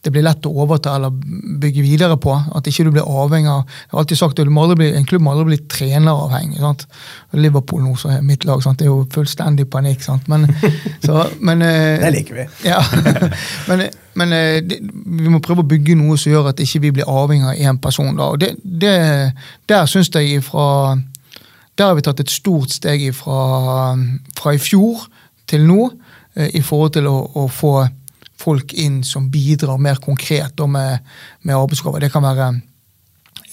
det 0.00 0.12
blir 0.14 0.24
lett 0.24 0.46
å 0.48 0.52
overta 0.64 0.94
eller 0.96 1.12
bygge 1.60 1.82
videre 1.84 2.16
på. 2.20 2.32
At 2.56 2.68
ikke 2.68 2.86
du 2.86 2.92
blir 2.94 3.04
avhengig 3.04 3.50
av 3.52 3.64
Jeg 3.68 3.90
har 3.92 4.02
alltid 4.02 4.20
sagt 4.20 4.38
at 4.40 4.48
bli, 4.48 4.88
en 4.96 5.04
klubb 5.04 5.22
må 5.22 5.34
aldri 5.34 5.50
bli 5.50 5.58
treneravhengig. 5.68 6.60
sant? 6.60 6.86
Liverpool 7.32 7.82
nå, 7.84 7.96
som 8.00 8.14
er 8.14 8.22
mitt 8.24 8.44
lag, 8.48 8.62
sant? 8.64 8.78
det 8.78 8.86
er 8.86 8.94
jo 8.94 9.06
fullstendig 9.12 9.68
panikk. 9.70 10.02
sant? 10.02 10.28
Men, 10.28 10.48
så, 11.06 11.26
men 11.40 11.62
eh, 11.62 12.00
Det 12.00 12.14
liker 12.16 12.40
vi. 12.40 12.46
ja. 12.70 12.80
men 13.68 13.90
men 14.18 14.32
eh, 14.32 14.58
det, 14.66 14.80
vi 14.82 15.30
må 15.30 15.38
prøve 15.44 15.62
å 15.62 15.68
bygge 15.70 15.94
noe 15.98 16.18
som 16.18 16.32
gjør 16.32 16.50
at 16.50 16.60
ikke 16.60 16.82
vi 16.82 16.94
blir 16.98 17.10
avhengig 17.10 17.46
av 17.46 17.60
én 17.60 17.78
person. 17.82 18.10
Da. 18.16 18.32
Og 18.32 18.40
det, 18.42 18.54
det, 18.64 18.96
der 19.70 19.86
syns 19.90 20.10
jeg 20.14 20.40
ifra 20.40 20.98
Der 21.78 21.86
har 21.86 21.94
vi 21.96 22.02
tatt 22.04 22.20
et 22.20 22.30
stort 22.30 22.72
steg 22.74 23.00
ifra, 23.06 23.94
fra 24.36 24.52
i 24.52 24.58
fjor 24.60 25.06
til 25.48 25.64
nå 25.64 25.86
eh, 26.36 26.50
i 26.58 26.60
forhold 26.60 26.92
til 26.98 27.06
å, 27.08 27.16
å 27.40 27.46
få 27.48 27.86
folk 28.40 28.74
inn 28.74 29.00
som 29.06 29.28
bidrar 29.32 29.80
mer 29.82 30.00
konkret 30.02 30.60
med, 30.68 31.06
med 31.42 31.56
arbeidsoppgaver. 31.56 32.06
Det 32.06 32.12
kan 32.14 32.24
være 32.24 32.50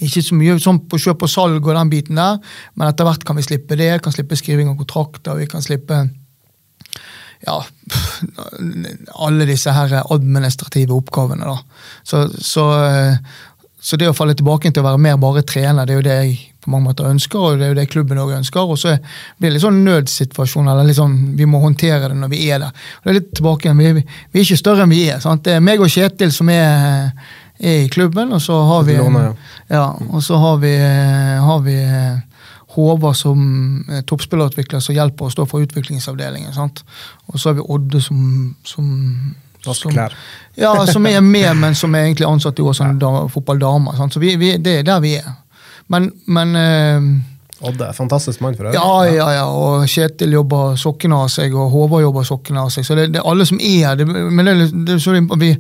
ikke 0.04 0.21
så 0.21 0.38
mye 0.38 0.58
sånn 0.62 0.84
på 0.89 1.00
kjøp 1.02 1.26
og 1.26 1.32
salg 1.32 1.58
og 1.65 1.73
den 1.73 1.91
biten 1.91 2.19
der, 2.19 2.38
men 2.78 2.89
etter 2.89 3.08
hvert 3.08 3.26
kan 3.26 3.38
vi 3.38 3.45
slippe 3.45 3.78
det. 3.80 3.95
Kan 4.06 4.13
slippe 4.13 4.38
skriving 4.38 4.69
av 4.69 4.78
kontrakter, 4.80 5.38
vi 5.39 5.47
kan 5.50 5.63
slippe 5.65 6.04
ja, 7.45 7.58
alle 9.28 9.47
disse 9.50 9.73
her 9.73 10.00
administrative 10.04 10.95
oppgavene. 10.97 11.45
da. 11.50 11.58
Så, 12.04 12.28
så, 12.41 12.67
så 13.80 14.00
det 14.00 14.12
å 14.12 14.17
falle 14.17 14.38
tilbake 14.38 14.71
til 14.71 14.84
å 14.84 14.89
være 14.91 15.02
mer 15.02 15.17
bare 15.21 15.45
trener, 15.47 15.86
det 15.86 15.95
er 15.95 16.02
jo 16.02 16.08
det 16.08 16.19
jeg 16.21 16.38
på 16.67 16.73
mange 16.73 16.89
måter 16.89 17.08
ønsker, 17.08 17.39
og 17.39 17.58
det 17.58 17.65
er 17.65 17.71
jo 17.71 17.80
det 17.80 17.88
klubben 17.89 18.19
også 18.19 18.38
ønsker. 18.41 18.71
Og 18.73 18.80
så 18.82 18.93
blir 18.99 19.49
det 19.49 19.56
litt 19.56 19.63
sånn 19.63 19.80
nødsituasjon, 19.86 20.67
eller 20.67 20.88
litt 20.88 20.99
sånn, 20.99 21.15
vi 21.39 21.47
må 21.47 21.62
håndtere 21.63 22.12
det 22.12 22.19
når 22.19 22.32
vi 22.34 22.43
er 22.51 22.62
der. 22.65 22.86
Og 22.99 23.08
det 23.08 23.13
er 23.13 23.19
litt 23.21 23.34
tilbake 23.39 23.69
igjen, 23.69 23.80
vi, 23.80 24.06
vi 24.34 24.41
er 24.41 24.47
ikke 24.47 24.60
større 24.60 24.84
enn 24.84 24.91
vi 24.93 25.01
er. 25.08 25.21
sant? 25.23 25.45
Det 25.47 25.56
er 25.56 25.63
meg 25.63 25.84
og 25.84 25.91
Kjetil 25.93 26.36
som 26.36 26.51
er, 26.51 27.10
er 27.58 27.86
i 27.86 27.89
klubben, 27.93 28.36
og 28.36 28.43
så 28.43 28.60
har 28.67 28.84
vi, 28.89 28.99
Låner, 28.99 29.32
ja, 29.71 29.88
og 30.12 30.19
så 30.27 30.41
har 30.43 30.60
vi, 30.63 30.75
har 31.47 31.65
vi 31.65 31.80
Håvard 32.77 33.15
som 33.17 33.39
toppspillerutvikler 34.06 34.84
som 34.84 34.93
hjelper 34.93 35.32
oss 35.32 35.39
da 35.39 35.47
for 35.49 35.63
utviklingsavdelingen. 35.65 36.51
sant? 36.53 36.84
Og 37.32 37.39
så 37.39 37.49
har 37.49 37.62
vi 37.62 37.65
Odde 37.73 38.03
som, 38.03 38.19
som 38.67 38.91
som. 39.73 39.91
Ja, 40.56 40.88
som 40.88 41.06
er 41.06 41.21
med, 41.21 41.58
men 41.58 41.75
som 41.75 41.95
er 41.95 42.08
egentlig 42.08 42.27
ansatt 42.27 42.60
i 42.60 42.62
Åsane 42.62 42.99
da, 43.01 43.27
fotballdamer. 43.32 43.97
sant? 43.97 44.13
Så 44.13 44.19
vi, 44.19 44.36
vi, 44.39 44.53
det 44.58 44.80
er 44.80 44.88
der 44.88 45.01
vi 45.03 45.15
er. 45.17 45.27
Men, 45.93 46.12
men 46.26 46.56
eh, 46.60 47.10
er 47.88 47.95
fantastisk 47.97 48.41
mann 48.41 48.56
for 48.58 48.67
øvrig. 48.67 48.78
ja, 48.78 49.15
ja, 49.15 49.30
ja, 49.39 49.45
og 49.50 49.88
Kjetil 49.89 50.36
jobber 50.36 50.76
sokkene 50.78 51.23
av 51.23 51.32
seg, 51.34 51.56
og 51.58 51.71
Håvard 51.73 52.04
jobber 52.04 52.28
sokkene 52.28 52.67
av 52.67 52.69
seg. 52.73 52.86
Så 52.86 52.97
det, 52.97 53.10
det 53.15 53.21
er 53.21 53.30
alle 53.30 53.47
som 53.50 53.58
er 53.58 53.80
her. 53.88 53.97
Det, 53.97 54.08
men 54.08 54.45
det, 54.45 54.69
det, 54.88 55.00
vi, 55.41 55.54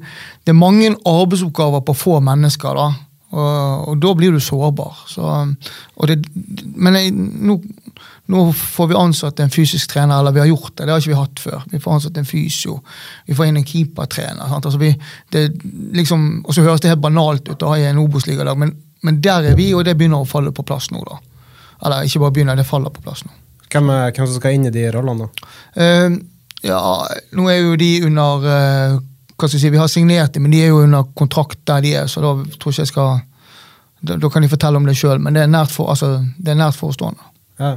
det 0.45 0.53
er 0.53 0.57
mange 0.57 0.93
arbeidsoppgaver 0.93 1.81
på 1.87 1.97
få 1.97 2.19
mennesker, 2.21 2.77
da. 2.77 2.91
Og, 3.27 3.89
og 3.91 3.97
da 3.99 4.13
blir 4.15 4.31
du 4.31 4.39
sårbar. 4.39 5.01
Så, 5.09 5.25
men 6.77 6.95
jeg, 6.95 7.11
nå, 7.11 7.57
nå 8.31 8.45
får 8.55 8.91
vi 8.91 8.99
ansatt 9.01 9.41
en 9.43 9.51
fysisk 9.51 9.91
trener, 9.91 10.19
eller 10.19 10.35
vi 10.35 10.43
har 10.43 10.51
gjort 10.51 10.75
det. 10.75 10.85
Det 10.85 10.93
har 10.93 11.03
ikke 11.03 11.13
vi 11.13 11.19
hatt 11.19 11.43
før. 11.43 11.65
Vi 11.73 11.81
får 11.83 11.97
ansatt 11.97 12.21
en 12.21 12.29
fysio. 12.29 12.77
Vi 13.27 13.35
får 13.35 13.49
inn 13.49 13.59
en 13.59 13.67
keepertrener. 13.67 14.47
sant? 14.47 14.69
Altså 14.69 14.79
vi, 14.79 14.93
det, 15.33 15.47
liksom, 15.97 16.27
og 16.45 16.55
så 16.55 16.63
høres 16.67 16.83
det 16.83 16.93
helt 16.93 17.03
banalt 17.03 17.49
ut 17.49 17.65
å 17.65 17.73
ha 17.73 17.81
i 17.81 17.89
en 17.89 17.99
Obos-ligalag, 18.05 18.59
men, 18.61 18.75
men 19.07 19.19
der 19.23 19.49
er 19.53 19.57
vi, 19.57 19.71
og 19.73 19.85
det 19.87 19.95
begynner 19.97 20.21
å 20.23 20.29
falle 20.29 20.51
på 20.55 20.65
plass 20.67 20.91
nå. 20.93 21.01
da. 21.07 21.17
Eller 21.87 22.07
ikke 22.07 22.21
bare 22.25 22.35
begynner, 22.35 22.57
det 22.59 22.67
faller 22.67 22.93
på 22.93 23.03
plass 23.05 23.23
nå. 23.27 23.31
Hvem, 23.71 23.89
er- 23.91 24.11
hvem 24.15 24.27
som 24.29 24.37
skal 24.39 24.55
inn 24.55 24.67
i 24.69 24.73
de 24.75 24.85
rollene, 24.95 25.27
da? 25.27 25.47
Uh, 25.75 26.17
ja, 26.65 26.81
nå 27.37 27.47
er 27.51 27.57
jo 27.61 27.75
de 27.79 27.89
under 28.07 28.45
uh, 28.47 28.99
hva 29.37 29.45
skal 29.45 29.57
jeg 29.59 29.63
si, 29.67 29.69
Vi 29.75 29.77
har 29.81 29.89
signert 29.91 30.33
dem, 30.33 30.47
men 30.47 30.53
de 30.55 30.61
er 30.63 30.71
jo 30.71 30.79
under 30.81 31.03
kontrakt 31.19 31.59
der 31.69 31.83
de 31.85 31.91
er, 31.99 32.07
så 32.09 32.23
da 32.23 32.31
tror 32.57 32.73
ikke 32.73 32.85
jeg 32.85 32.91
skal 32.93 33.19
Da, 34.01 34.15
da 34.21 34.29
kan 34.29 34.41
de 34.45 34.49
fortelle 34.49 34.77
om 34.79 34.85
det 34.87 34.93
sjøl, 34.97 35.17
men 35.21 35.33
det 35.37 35.43
er 35.43 35.49
nært, 35.49 35.71
for, 35.73 35.89
altså, 35.89 36.19
det 36.37 36.51
er 36.53 36.57
nært 36.59 36.77
forestående. 36.77 37.23
Ja. 37.57 37.71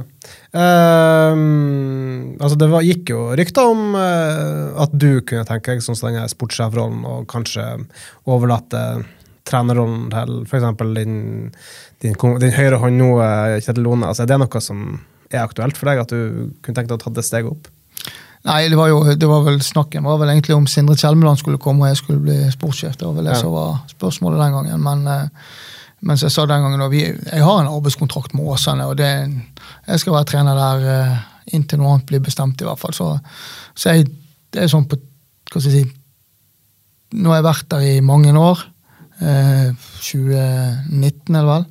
Um, 1.31 2.35
altså 2.37 2.57
det 2.61 2.67
var, 2.69 2.83
gikk 2.85 3.09
jo 3.13 3.21
rykter 3.37 3.71
om 3.71 3.95
uh, 3.97 4.77
at 4.83 4.93
du 4.93 5.21
kunne 5.25 5.45
tenke 5.49 5.73
deg 5.73 5.81
sånn 5.85 5.97
som 5.97 6.11
denne 6.11 6.27
sportssjefrollen, 6.29 7.01
og 7.09 7.25
kanskje 7.31 7.65
overlate 8.29 8.83
trenerrollen 9.47 10.09
til 10.13 10.41
f.eks. 10.45 10.65
Din, 10.97 11.15
din, 12.03 12.17
din 12.43 12.55
høyre 12.57 12.79
hånd 12.81 12.97
nå, 13.01 13.11
eh, 13.25 13.59
Kjetil 13.63 13.83
Lone. 13.87 14.07
Altså, 14.07 14.23
er 14.25 14.31
det 14.31 14.39
noe 14.43 14.61
som 14.63 14.83
er 15.31 15.43
aktuelt 15.45 15.77
for 15.79 15.89
deg, 15.89 16.01
at 16.03 16.11
du 16.11 16.51
kunne 16.61 16.75
tenkt 16.77 16.91
deg 16.91 16.97
å 16.99 17.03
ta 17.05 17.13
det 17.15 17.25
steget 17.25 17.51
opp? 17.51 17.69
Nei, 18.47 18.63
det 18.73 18.77
var 18.79 18.89
jo, 18.89 19.03
det 19.05 19.27
var 19.29 19.43
vel 19.45 19.59
snakken 19.61 20.01
var 20.07 20.17
vel 20.17 20.31
egentlig 20.33 20.55
om 20.57 20.65
Sindre 20.69 20.95
Kjelmeland 20.97 21.37
skulle 21.37 21.59
komme 21.61 21.85
og 21.85 21.91
jeg 21.91 21.99
skulle 21.99 22.23
bli 22.23 22.37
sportssjef. 22.53 22.95
Det 22.97 23.05
var 23.05 23.13
vel 23.19 23.27
det 23.29 23.35
Ja. 23.35 23.41
som 23.43 23.53
var 23.53 23.83
spørsmålet 23.91 24.41
den 24.41 24.55
gangen. 24.55 24.81
Men, 24.81 25.03
eh, 25.07 25.27
men 26.01 26.17
som 26.17 26.25
jeg 26.25 26.33
sa 26.33 26.45
den 26.49 26.63
gangen, 26.65 26.89
vi, 26.89 27.03
jeg 27.05 27.43
har 27.45 27.59
en 27.61 27.69
arbeidskontrakt 27.69 28.33
med 28.33 28.45
Åsane, 28.49 28.87
og 28.89 28.97
det, 28.97 29.11
jeg 29.87 29.99
skal 30.01 30.13
være 30.17 30.29
trener 30.31 30.57
der 30.57 30.89
eh, 30.95 31.17
inntil 31.53 31.77
noe 31.81 31.93
annet 31.93 32.07
blir 32.09 32.19
bestemt, 32.25 32.61
i 32.61 32.65
hvert 32.65 32.81
fall. 32.81 32.93
Så, 32.97 33.11
så 33.77 33.93
jeg, 33.93 34.09
det 34.53 34.63
er 34.63 34.71
sånn 34.73 34.87
på 34.89 34.97
Hva 35.51 35.59
skal 35.59 35.71
jeg 35.73 35.83
si 35.83 35.97
Nå 37.21 37.27
har 37.29 37.41
jeg 37.41 37.47
vært 37.49 37.69
der 37.73 37.81
i 37.83 37.95
mange 38.07 38.31
år. 38.39 38.61
Eh, 39.21 39.73
2019, 40.01 41.35
eller 41.35 41.47
vel. 41.47 41.65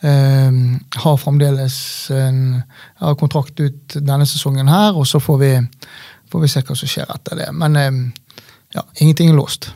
Eh, 0.00 0.50
har 0.96 1.16
fremdeles 1.16 2.10
en 2.10 2.62
har 2.94 3.14
kontrakt 3.14 3.60
ut 3.60 3.96
denne 4.00 4.26
sesongen 4.26 4.68
her, 4.68 4.94
og 4.94 5.06
så 5.08 5.20
får 5.20 5.38
vi, 5.40 5.54
får 6.30 6.44
vi 6.44 6.50
se 6.52 6.62
hva 6.62 6.76
som 6.78 6.90
skjer 6.90 7.14
etter 7.14 7.40
det. 7.40 7.48
Men 7.56 7.80
eh, 7.80 7.96
ja, 8.76 8.86
ingenting 9.00 9.32
er 9.32 9.40
låst. 9.40 9.72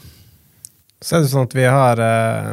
Så 0.99 1.15
er 1.15 1.23
det 1.23 1.31
sånn 1.31 1.47
at 1.47 1.53
vi 1.55 1.63
har 1.63 2.01
eh, 2.03 2.49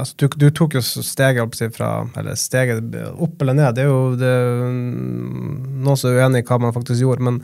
altså 0.00 0.16
du, 0.22 0.28
du 0.40 0.46
tok 0.56 0.78
jo 0.78 0.80
steget 0.84 1.58
si, 1.58 1.66
fra 1.68 1.90
Eller 2.16 2.38
steget 2.40 2.94
opp 3.12 3.42
eller 3.44 3.58
ned. 3.58 3.76
Det 3.76 3.84
er 3.84 3.90
jo 3.90 4.14
det, 4.16 4.30
noen 5.84 6.00
som 6.00 6.08
er 6.08 6.22
uenig 6.22 6.40
i 6.40 6.46
hva 6.48 6.60
man 6.64 6.72
faktisk 6.76 7.04
gjorde. 7.04 7.26
Men 7.28 7.42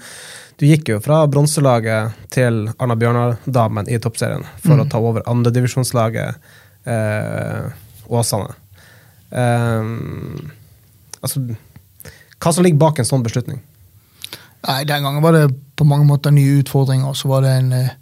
du 0.61 0.67
gikk 0.69 0.91
jo 0.93 0.99
fra 1.01 1.23
bronselaget 1.31 2.17
til 2.35 2.67
Arna 2.77 2.97
Bjørnar-damen 3.01 3.89
i 3.89 3.97
toppserien 4.03 4.45
for 4.61 4.77
å 4.77 4.85
ta 4.93 5.01
over 5.01 5.25
andredivisjonslaget 5.31 6.37
eh, 6.85 7.71
Åsane. 8.11 8.53
Eh, 9.31 9.89
altså 11.23 11.47
Hva 12.41 12.53
som 12.53 12.67
ligger 12.67 12.83
bak 12.83 13.01
en 13.01 13.09
sånn 13.09 13.25
beslutning? 13.25 13.63
Nei, 14.69 14.83
Den 14.85 15.07
gangen 15.07 15.25
var 15.25 15.33
det 15.39 15.47
på 15.81 15.87
mange 15.89 16.05
måter 16.05 16.35
nye 16.35 16.59
utfordringer. 16.61 17.17
Så 17.17 17.33
var 17.33 17.47
det 17.47 17.55
en 17.63 17.73
eh, 17.73 17.97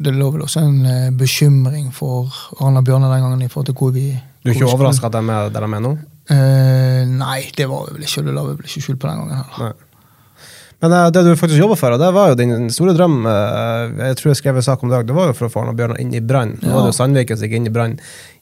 det 0.00 0.14
lå 0.16 0.30
vel 0.32 0.46
også 0.46 0.62
en 0.64 0.80
eh, 0.86 1.10
bekymring 1.12 1.90
for 1.92 2.32
Arna 2.64 2.80
Bjørnar 2.80 3.12
den 3.12 3.26
gangen. 3.26 3.44
i 3.44 3.52
forhold 3.52 3.68
til 3.72 3.76
hvor 3.76 3.92
vi... 3.92 4.06
Du 4.40 4.48
er 4.48 4.56
ikke 4.56 4.72
overraska 4.72 5.10
at 5.10 5.18
de 5.18 5.20
er 5.28 5.52
der 5.52 5.66
de 5.66 5.76
er 5.76 5.84
nå? 5.84 5.92
Eh, 6.32 7.04
nei, 7.10 7.40
det 7.56 7.68
var 7.68 7.88
vi 7.88 7.98
vel 7.98 8.08
ikke. 8.08 8.24
Det 8.24 8.34
la 8.36 8.48
vi 8.48 8.56
vel 8.56 8.68
ikke 8.70 8.84
skjul 8.86 8.96
på 8.96 9.10
den 9.10 9.20
gangen. 9.20 9.44
heller. 9.44 9.74
Nei. 9.74 9.89
Men 10.80 10.94
uh, 10.96 11.06
det 11.12 11.24
du 11.26 11.34
faktisk 11.36 11.60
jobba 11.60 11.76
for, 11.76 11.96
og 11.96 12.00
det 12.00 12.10
var 12.16 12.30
jo 12.30 12.38
din 12.40 12.70
store 12.72 12.94
drøm 12.96 13.18
uh, 13.26 13.90
Jeg 14.08 14.16
tror 14.20 14.30
jeg 14.30 14.40
skrev 14.40 14.60
en 14.60 14.64
sak 14.64 14.84
om 14.84 14.92
dag, 14.92 15.04
det 15.08 15.16
var 15.16 15.30
jo 15.30 15.36
for 15.36 15.48
å 15.48 15.52
få 15.52 15.64
Arne 15.64 15.76
Bjørnar 15.76 16.00
inn 16.00 16.14
i 16.16 16.22
Brann. 16.24 16.56
Nå 16.62 16.72
var 16.72 16.86
det 16.86 16.94
jo 16.94 16.98
Sandviken 16.98 17.38
som 17.38 17.48
gikk 17.48 17.58
inn 17.58 17.68
i 17.68 17.74
Brann 17.74 17.98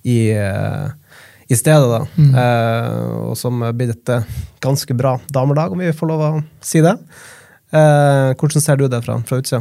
i, 0.06 0.18
eh, 0.30 1.16
i 1.50 1.56
stedet, 1.58 1.88
da. 1.90 2.28
Eh, 2.42 3.00
og 3.26 3.34
som 3.36 3.64
blitt 3.74 3.96
et 3.96 4.38
ganske 4.64 4.94
bra 4.96 5.16
damelag, 5.34 5.74
om 5.74 5.82
vi 5.82 5.90
får 5.92 6.12
lov 6.12 6.22
å 6.22 6.30
si 6.64 6.80
det. 6.84 6.94
Hvordan 7.68 8.64
ser 8.64 8.78
du 8.80 8.86
det 8.88 9.02
fra, 9.04 9.18
fra 9.28 9.40
utsida? 9.42 9.60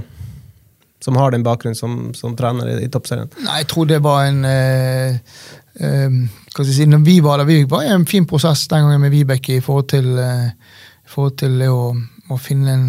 Som 1.04 1.16
har 1.16 1.32
din 1.32 1.44
bakgrunn 1.44 1.76
som, 1.76 2.14
som 2.14 2.36
trener 2.38 2.70
i, 2.72 2.78
i 2.86 2.90
toppserien. 2.90 3.30
Nei, 3.46 3.62
jeg 3.62 3.70
tror 3.70 3.90
det 3.90 4.00
var 4.06 4.26
en 4.26 4.46
eh, 4.50 5.20
eh, 5.78 6.10
hva 6.10 6.64
skal 6.64 6.72
jeg 6.72 6.78
si, 6.80 6.88
når 6.90 7.04
Vi 7.06 7.20
var 7.22 7.42
der, 7.42 7.50
vi 7.50 7.64
var 7.70 7.86
i 7.86 7.92
en 7.94 8.08
fin 8.10 8.26
prosess 8.30 8.66
den 8.72 8.88
gangen 8.88 9.04
med 9.04 9.14
Vibeke 9.14 9.60
i 9.60 9.64
forhold 9.64 9.92
til, 9.94 10.10
eh, 10.18 10.80
forhold 11.14 11.38
til 11.44 11.62
å, 11.70 11.92
å 12.30 12.38
finne 12.42 12.74
en, 12.74 12.86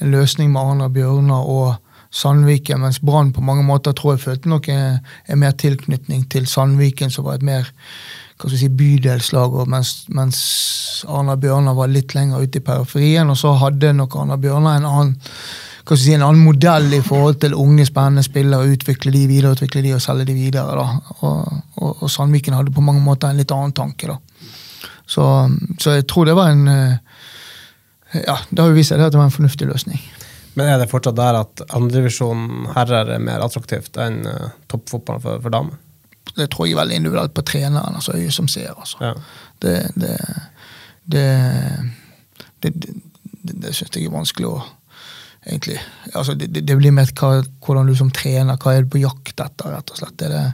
en 0.00 0.12
løsning 0.12 0.52
med 0.52 0.62
Arna 0.62 0.88
Bjørnar 0.92 1.48
og 1.48 1.76
Sandviken, 2.10 2.80
mens 2.82 2.98
Brann 3.06 3.30
på 3.32 3.42
mange 3.46 3.62
måter 3.62 3.94
tror 3.94 4.16
jeg 4.16 4.24
følte 4.24 4.50
nok 4.50 4.66
en, 4.72 4.98
en 5.30 5.38
mer 5.38 5.54
tilknytning 5.54 6.24
til 6.32 6.48
Sandviken, 6.50 7.12
som 7.14 7.28
var 7.28 7.38
et 7.38 7.46
mer 7.46 7.70
hva 8.40 8.48
skal 8.48 8.58
si, 8.58 8.70
bydelslag, 8.72 9.56
mens, 9.68 9.90
mens 10.16 10.38
Arna 11.08 11.36
Bjørnar 11.36 11.76
var 11.76 11.90
litt 11.92 12.14
lenger 12.16 12.40
ute 12.40 12.60
i 12.60 12.64
periferien. 12.64 13.28
Og 13.28 13.36
så 13.36 13.52
hadde 13.60 13.92
nok 13.92 14.16
Arna 14.16 14.38
Bjørnar 14.40 14.80
en 14.80 14.88
annen 14.88 15.18
hva 15.80 15.96
skal 15.96 16.00
si, 16.00 16.14
en 16.14 16.24
annen 16.24 16.44
modell 16.44 16.88
i 16.94 17.02
forhold 17.04 17.40
til 17.42 17.56
unge, 17.58 17.84
spennende 17.88 18.22
spillere, 18.24 18.72
utvikle 18.72 19.12
de, 19.12 19.24
videreutvikle 19.28 19.82
de 19.84 19.94
og 19.96 20.02
selge 20.04 20.28
de 20.28 20.36
videre. 20.36 20.76
da. 20.76 21.14
Og, 21.26 21.60
og, 21.76 22.02
og 22.04 22.10
Sandviken 22.12 22.56
hadde 22.56 22.74
på 22.74 22.84
mange 22.84 23.02
måter 23.04 23.30
en 23.30 23.40
litt 23.40 23.52
annen 23.54 23.74
tanke. 23.76 24.08
da. 24.08 24.18
Så, 25.10 25.24
så 25.82 25.96
jeg 25.98 26.06
tror 26.08 26.28
det 26.28 26.36
var 26.38 26.52
en 26.52 26.68
eh, 26.70 27.19
Ja, 28.14 28.38
det 28.50 28.58
har 28.58 28.72
jo 28.72 28.76
vist 28.76 28.92
seg 28.92 29.02
at 29.04 29.14
det 29.14 29.20
var 29.20 29.28
en 29.28 29.34
fornuftig 29.34 29.68
løsning. 29.70 30.00
Men 30.58 30.66
er 30.66 30.80
det 30.80 30.90
fortsatt 30.90 31.18
der 31.18 31.38
at 31.44 31.62
andredivisjon 31.68 32.72
herrer 32.74 33.14
er 33.14 33.22
mer 33.22 33.44
attraktivt 33.44 33.96
enn 34.02 34.24
uh, 34.26 34.50
toppfotballen 34.70 35.22
for, 35.22 35.44
for 35.44 35.54
damer? 35.54 35.78
Det 36.36 36.48
tror 36.50 36.66
jeg 36.66 36.74
er 36.74 36.80
veldig 36.82 36.98
individuelt 37.00 37.34
på 37.34 37.44
treneren, 37.46 37.96
altså 37.96 38.16
øyet 38.18 38.34
som 38.34 38.48
ser. 38.50 38.72
altså. 38.74 38.98
Ja. 39.02 39.14
Det, 39.62 39.76
det, 39.94 40.16
det, 41.12 41.24
det, 42.62 42.74
det, 42.82 43.56
det 43.64 43.74
syns 43.74 43.96
jeg 43.96 44.10
er 44.10 44.14
vanskelig 44.14 44.50
å 44.50 44.58
egentlig 45.46 45.78
altså 46.12 46.34
det, 46.36 46.50
det 46.52 46.66
det 46.68 46.76
blir 46.76 46.92
mer 46.92 47.08
hva, 47.16 47.40
hvordan 47.64 47.88
du 47.88 47.94
som 47.96 48.10
trener, 48.12 48.58
hva 48.60 48.74
er 48.76 48.84
du 48.84 48.92
på 48.92 49.00
jakt 49.00 49.40
etter, 49.40 49.72
rett 49.72 49.92
og 49.92 50.00
slett. 50.02 50.26
Er 50.26 50.34
det 50.34 50.44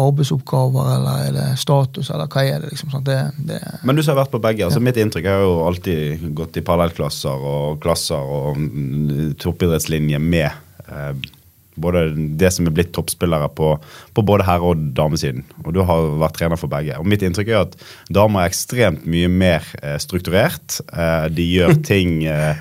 arbeidsoppgaver, 0.00 0.88
eller 0.96 1.26
er 1.26 1.34
det 1.36 1.46
status, 1.60 2.10
eller 2.12 2.30
hva 2.32 2.44
er 2.48 2.64
det? 2.64 2.72
liksom 2.72 2.92
sånn, 2.94 3.04
det, 3.06 3.18
det, 3.48 3.60
Men 3.84 3.98
du 3.98 4.02
som 4.02 4.14
har 4.14 4.22
vært 4.22 4.32
på 4.34 4.42
begge. 4.42 4.64
altså 4.66 4.80
Mitt 4.80 5.00
inntrykk 5.00 5.28
er 5.28 5.44
jo 5.44 5.52
alltid 5.66 6.26
gått 6.38 6.56
i 6.56 6.64
parallellklasser 6.64 7.46
og 7.52 7.78
klasser 7.82 8.32
og 8.38 8.58
mm, 8.58 9.36
toppidrettslinje 9.42 10.20
med 10.22 10.48
eh, 10.88 11.30
både 11.74 12.04
det 12.40 12.50
som 12.52 12.66
er 12.68 12.74
blitt 12.76 12.92
toppspillere 12.96 13.48
på, 13.56 13.74
på 14.12 14.24
både 14.28 14.46
herre- 14.46 14.72
og 14.72 14.88
damesiden. 14.96 15.44
Og 15.64 15.72
du 15.76 15.80
har 15.88 16.10
vært 16.20 16.36
trener 16.40 16.60
for 16.60 16.72
begge. 16.72 16.98
Og 17.00 17.08
mitt 17.08 17.24
inntrykk 17.24 17.52
er 17.52 17.62
at 17.62 17.76
damer 18.12 18.44
er 18.44 18.52
ekstremt 18.52 19.06
mye 19.08 19.30
mer 19.32 19.68
eh, 19.80 19.96
strukturert. 20.02 20.80
Eh, 20.92 21.28
de 21.32 21.48
gjør 21.48 21.78
ting 21.86 22.22
eh, 22.28 22.60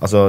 Altså, 0.00 0.20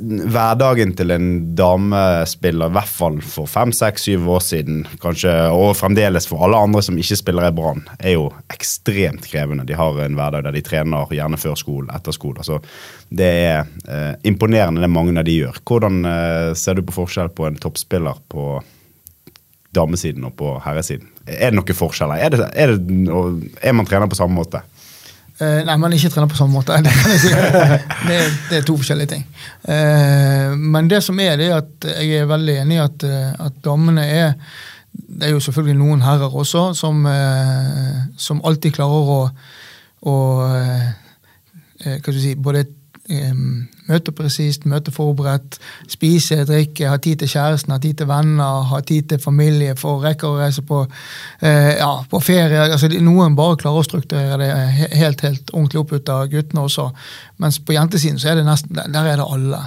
Hverdagen 0.00 0.94
til 0.96 1.12
en 1.12 1.26
damespiller, 1.56 2.70
i 2.70 2.76
hvert 2.78 2.88
fall 2.88 3.18
for 3.24 3.50
fem, 3.50 3.72
seks, 3.76 4.06
syv 4.08 4.28
år 4.38 4.44
siden, 4.44 4.82
kanskje, 5.02 5.32
og 5.52 5.74
fremdeles 5.76 6.28
for 6.30 6.46
alle 6.46 6.60
andre 6.64 6.80
som 6.84 6.96
ikke 7.00 7.18
spiller 7.20 7.50
i 7.50 7.52
Brann, 7.56 7.84
er 8.00 8.16
jo 8.16 8.30
ekstremt 8.52 9.28
krevende. 9.28 9.66
De 9.68 9.76
har 9.76 10.00
en 10.00 10.16
hverdag 10.16 10.46
der 10.46 10.56
de 10.56 10.64
trener 10.64 11.12
gjerne 11.12 11.40
før 11.40 11.58
skole, 11.60 11.92
etter 11.92 12.16
skole. 12.16 12.40
Altså, 12.40 12.62
det 13.12 13.30
er 13.44 13.68
eh, 13.84 14.14
imponerende 14.28 14.80
det 14.80 14.92
mange 14.92 15.18
av 15.20 15.28
de 15.28 15.36
gjør. 15.42 15.60
Hvordan 15.68 16.04
eh, 16.08 16.50
ser 16.56 16.80
du 16.80 16.86
på 16.88 16.96
forskjell 17.02 17.32
på 17.36 17.50
en 17.50 17.60
toppspiller 17.60 18.24
på 18.32 18.62
damesiden 19.76 20.24
og 20.28 20.36
på 20.40 20.56
herresiden? 20.64 21.10
Er 21.28 21.52
det 21.52 21.58
noen 21.60 21.76
forskjeller? 21.76 22.16
Er, 22.16 22.32
det, 22.32 22.48
er, 22.56 22.76
det, 22.80 23.52
er 23.60 23.76
man 23.76 23.88
trener 23.88 24.08
på 24.10 24.18
samme 24.18 24.40
måte? 24.40 24.64
Eh, 25.42 25.60
nei, 25.66 25.76
man 25.80 25.94
ikke 25.96 26.10
trener 26.12 26.30
på 26.30 26.38
samme 26.38 26.54
måte. 26.54 26.76
Det, 26.86 26.92
si. 27.18 27.32
det, 27.32 28.18
det 28.50 28.60
er 28.60 28.66
to 28.66 28.76
forskjellige 28.78 29.12
ting. 29.14 29.24
Eh, 29.68 30.52
men 30.58 30.90
det 30.90 31.02
som 31.04 31.18
er, 31.22 31.36
det 31.40 31.48
er 31.50 31.58
at 31.58 31.88
jeg 31.96 32.22
er 32.22 32.30
veldig 32.30 32.58
enig 32.62 32.78
i 32.78 32.84
at, 32.84 33.06
eh, 33.08 33.32
at 33.46 33.58
damene 33.64 34.06
er 34.06 34.34
Det 34.92 35.26
er 35.26 35.30
jo 35.32 35.40
selvfølgelig 35.40 35.78
noen 35.78 36.02
herrer 36.04 36.34
også 36.36 36.74
som, 36.76 37.06
som 38.20 38.42
alltid 38.44 38.74
klarer 38.76 39.12
å, 39.14 39.20
å 40.04 40.16
hva 41.82 41.98
skal 41.98 42.14
du 42.14 42.20
si, 42.20 42.34
både 42.38 42.66
eh, 43.10 43.32
møte 43.92 44.14
presist, 44.16 44.64
møte 44.68 44.92
forberedt, 44.94 45.58
spise, 45.90 46.42
drikke, 46.48 46.88
ha 46.90 46.98
tid 47.02 47.22
til 47.22 47.32
kjæresten, 47.34 47.74
ha 47.74 47.80
tid 47.82 48.00
til 48.00 48.08
venner, 48.10 48.64
ha 48.70 48.80
tid 48.88 49.10
til 49.12 49.20
familie, 49.22 49.76
få 49.78 49.98
rekke 50.02 50.28
å 50.28 50.38
reise 50.40 50.64
på, 50.66 50.82
eh, 51.40 51.74
ja, 51.78 51.92
på 52.08 52.22
ferie. 52.24 52.64
Altså, 52.68 52.90
noen 53.04 53.36
bare 53.38 53.60
klarer 53.60 53.82
å 53.82 53.86
strukturere 53.86 54.40
det 54.40 54.50
helt 54.96 55.22
helt 55.26 55.52
ordentlig 55.52 55.82
opp 55.82 55.92
ut 55.92 56.14
av 56.14 56.30
guttene 56.32 56.64
også. 56.66 56.88
Mens 57.42 57.60
på 57.60 57.76
jentesiden 57.76 58.20
så 58.20 58.32
er 58.32 58.40
det 58.40 58.48
nesten, 58.48 58.78
der 58.78 59.12
er 59.12 59.20
det 59.20 59.28
alle. 59.28 59.62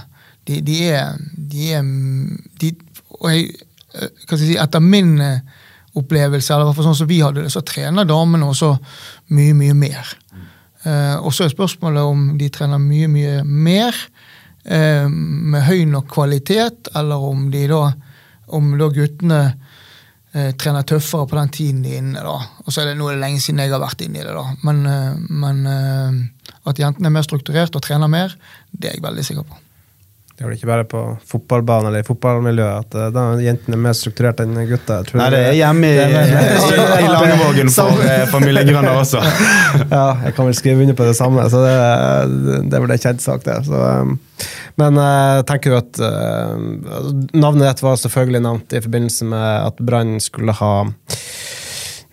De, 0.45 0.59
de 0.61 0.81
er, 0.93 1.15
de 1.35 1.71
er 1.73 1.85
de, 2.61 2.73
og 3.21 3.29
jeg, 3.31 3.53
eh, 3.95 4.09
hva 4.09 4.35
skal 4.35 4.43
jeg 4.43 4.51
si, 4.51 4.59
Etter 4.61 4.83
min 4.83 5.15
eh, 5.23 5.63
opplevelse, 5.95 6.53
eller 6.53 6.65
i 6.65 6.69
hvert 6.69 6.79
fall 6.79 6.89
sånn 6.89 7.01
som 7.01 7.09
vi 7.09 7.21
hadde 7.23 7.45
det, 7.45 7.53
så 7.53 7.63
trener 7.65 8.07
damene 8.07 8.49
også 8.51 8.73
mye, 9.35 9.55
mye 9.57 9.75
mer. 9.77 10.15
Uh, 10.85 11.17
og 11.25 11.31
så 11.33 11.47
er 11.47 11.53
spørsmålet 11.53 12.05
om 12.05 12.25
de 12.37 12.49
trener 12.53 12.77
mye, 12.77 13.07
mye 13.09 13.39
mer 13.41 13.95
eh, 14.65 15.07
med 15.09 15.65
høy 15.67 15.85
nok 15.89 16.09
kvalitet, 16.13 16.91
eller 16.95 17.29
om 17.31 17.47
de 17.53 17.67
da 17.71 17.83
om 18.53 18.77
da 18.77 18.89
guttene 18.93 19.39
eh, 20.33 20.51
trener 20.59 20.85
tøffere 20.87 21.27
på 21.29 21.37
den 21.39 21.53
tiden 21.53 21.83
de 21.83 21.95
er 21.95 22.01
inne. 22.03 22.21
da. 22.21 22.37
Og 22.65 22.71
så 22.71 22.83
er 22.83 22.91
det 22.91 22.97
nå 22.99 23.09
er 23.09 23.17
det 23.17 23.23
lenge 23.23 23.41
siden 23.43 23.63
jeg 23.63 23.73
har 23.73 23.83
vært 23.83 24.05
inne 24.05 24.21
i 24.21 24.25
det, 24.25 24.35
da. 24.35 24.45
Men, 24.67 24.81
eh, 24.89 25.21
men 25.43 25.61
eh, 25.71 26.57
at 26.69 26.81
jentene 26.81 27.09
er 27.09 27.15
mer 27.17 27.27
strukturert 27.27 27.77
og 27.77 27.85
trener 27.85 28.11
mer, 28.11 28.35
det 28.71 28.91
er 28.91 28.99
jeg 28.99 29.05
veldig 29.05 29.25
sikker 29.25 29.47
på. 29.49 29.64
Det 30.35 30.43
er 30.43 30.49
vel 30.49 30.57
ikke 30.57 30.67
bare 30.67 30.83
på 30.91 31.01
fotballbanen 31.31 31.87
eller 31.87 32.03
i 32.03 32.05
fotballmiljøet 32.07 32.89
at 32.97 33.13
da 33.15 33.21
jentene 33.39 33.77
er 33.77 33.81
mer 33.85 33.93
strukturert 33.95 34.41
enn 34.43 34.57
gutta. 34.67 34.97
Nei, 35.15 35.29
det 35.31 35.39
er 35.47 35.55
hjemme 35.55 35.87
i, 35.87 35.95
i, 36.03 37.05
Langevågen 37.13 37.71
for 37.71 38.03
eh, 38.03 38.65
Grønner 38.67 38.99
også. 38.99 39.21
ja, 39.95 40.03
jeg 40.25 40.35
kan 40.35 40.49
vel 40.49 40.57
skrive 40.59 40.83
under 40.83 40.99
på 40.99 41.07
det 41.07 41.15
samme. 41.15 41.47
Så 41.51 41.63
det, 41.63 41.73
det 42.67 42.75
er 42.75 42.83
vel 42.83 42.95
en 42.97 43.03
kjent 43.05 43.23
sak, 43.23 43.47
det. 43.47 43.61
Så, 43.69 43.79
um, 43.79 44.17
men 44.75 44.99
jeg 44.99 45.45
tenker 45.47 45.71
du 45.71 45.77
at 45.79 46.01
Navnet 47.31 47.69
ditt 47.69 47.85
var 47.85 47.95
selvfølgelig 48.01 48.41
nevnt 48.43 48.75
i 48.75 48.83
forbindelse 48.83 49.27
med 49.31 49.69
at 49.69 49.79
Brann 49.87 50.17
skulle 50.19 50.57
ha 50.59 50.73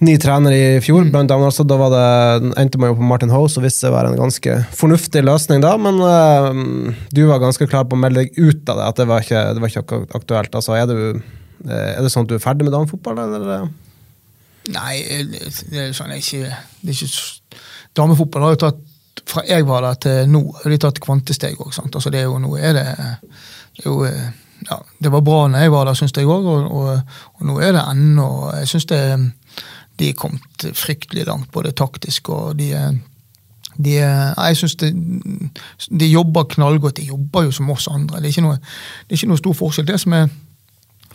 ny 0.04 0.16
trener 0.20 0.54
i 0.54 0.62
fjor. 0.84 1.04
Blant 1.12 1.32
annet, 1.34 1.60
da 1.68 1.78
var 1.80 1.92
det, 1.94 2.52
endte 2.60 2.80
man 2.80 2.92
jo 2.92 2.98
på 2.98 3.08
Martin 3.08 3.32
House 3.32 3.58
og 3.58 3.66
viste 3.66 3.84
seg 3.84 3.92
å 3.92 3.96
være 3.96 4.12
en 4.12 4.20
ganske 4.20 4.56
fornuftig 4.78 5.22
løsning 5.24 5.62
da, 5.64 5.76
men 5.80 6.00
uh, 6.02 6.50
du 7.14 7.24
var 7.30 7.42
ganske 7.42 7.68
klar 7.70 7.86
på 7.88 7.98
å 7.98 8.02
melde 8.02 8.24
deg 8.24 8.38
ut 8.40 8.72
av 8.72 8.80
det, 8.80 8.88
at 8.88 9.02
det 9.02 9.08
var 9.10 9.24
ikke, 9.24 9.44
det 9.54 9.62
var 9.62 9.72
ikke 9.72 10.02
aktuelt. 10.18 10.58
Altså, 10.58 10.76
er, 10.78 10.90
du, 10.90 11.22
eh, 11.68 11.88
er 11.94 12.02
det 12.02 12.12
sånn 12.12 12.26
at 12.26 12.32
du 12.32 12.36
er 12.38 12.44
ferdig 12.44 12.68
med 12.68 12.74
damefotball, 12.74 13.22
eller? 13.24 13.70
Nei, 14.72 14.96
det 15.70 15.88
er 15.88 15.94
sånn 15.96 16.14
ikke, 16.14 16.50
det 16.82 16.92
er 16.92 16.98
ikke 16.98 17.60
Damefotball 17.98 18.46
har 18.46 18.54
jo 18.54 18.60
tatt 18.62 18.78
Fra 19.28 19.42
jeg 19.46 19.66
var 19.68 19.82
der 19.84 19.98
til 20.00 20.30
nå, 20.32 20.40
har 20.62 20.72
de 20.72 20.78
tatt 20.80 21.00
kvantesteg 21.02 21.58
òg. 21.60 21.74
Altså, 21.74 22.10
det 22.10 22.22
er 22.22 22.30
jo, 22.30 22.38
nå 22.40 22.54
er 22.56 22.72
det, 22.78 22.84
det 23.76 23.84
er 23.84 23.88
jo 23.90 24.06
eh, 24.06 24.30
ja, 24.68 24.78
Det 25.02 25.12
var 25.12 25.24
bra 25.26 25.42
når 25.50 25.66
jeg 25.66 25.72
var 25.74 25.88
der, 25.88 25.98
syns 25.98 26.14
jeg 26.16 26.30
òg, 26.30 26.48
og, 26.48 26.70
og, 26.70 27.18
og 27.38 27.46
nå 27.48 27.58
er 27.62 27.74
det 27.76 27.84
ennå 27.92 28.28
Jeg 28.60 28.70
syns 28.72 28.88
det 28.90 29.02
de 30.00 30.08
er 30.08 30.16
kommet 30.18 30.66
fryktelig 30.78 31.26
langt, 31.28 31.50
både 31.52 31.72
taktisk 31.76 32.28
og 32.32 32.56
de 32.58 32.70
er 32.72 32.92
de, 33.78 33.94
er- 33.98 34.34
jeg 34.48 34.56
synes 34.56 34.74
de, 34.76 34.88
de 36.00 36.06
jobber 36.10 36.44
knallgodt. 36.44 36.96
De 36.96 37.06
jobber 37.08 37.46
jo 37.46 37.50
som 37.56 37.70
oss 37.72 37.86
andre. 37.88 38.18
Det 38.20 38.28
er 38.28 38.34
ikke 38.34 38.44
noe, 38.44 38.58
er 39.08 39.14
ikke 39.16 39.28
noe 39.30 39.40
stor 39.40 39.54
forskjell. 39.56 39.86
Det 39.88 39.96
som 40.02 40.12
er 40.12 40.26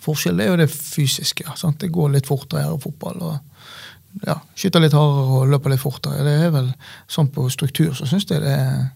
forskjell, 0.02 0.40
er 0.42 0.50
jo 0.50 0.56
det 0.58 0.70
fysiske. 0.74 1.46
Sant? 1.60 1.78
Det 1.84 1.92
går 1.94 2.16
litt 2.16 2.26
fortere 2.30 2.64
her 2.66 2.74
i 2.74 2.82
fotball. 2.82 3.22
og 3.22 4.26
ja, 4.26 4.40
Skyter 4.58 4.82
litt 4.82 4.96
hardere 4.98 5.38
og 5.44 5.52
løper 5.54 5.70
litt 5.76 5.84
fortere. 5.84 6.26
Det 6.26 6.34
er 6.48 6.54
vel 6.56 6.72
sånn 7.14 7.30
på 7.30 7.46
struktur 7.54 7.94
så 7.94 8.10
syns 8.10 8.26
jeg 8.32 8.42
det 8.42 8.56
er 8.58 8.88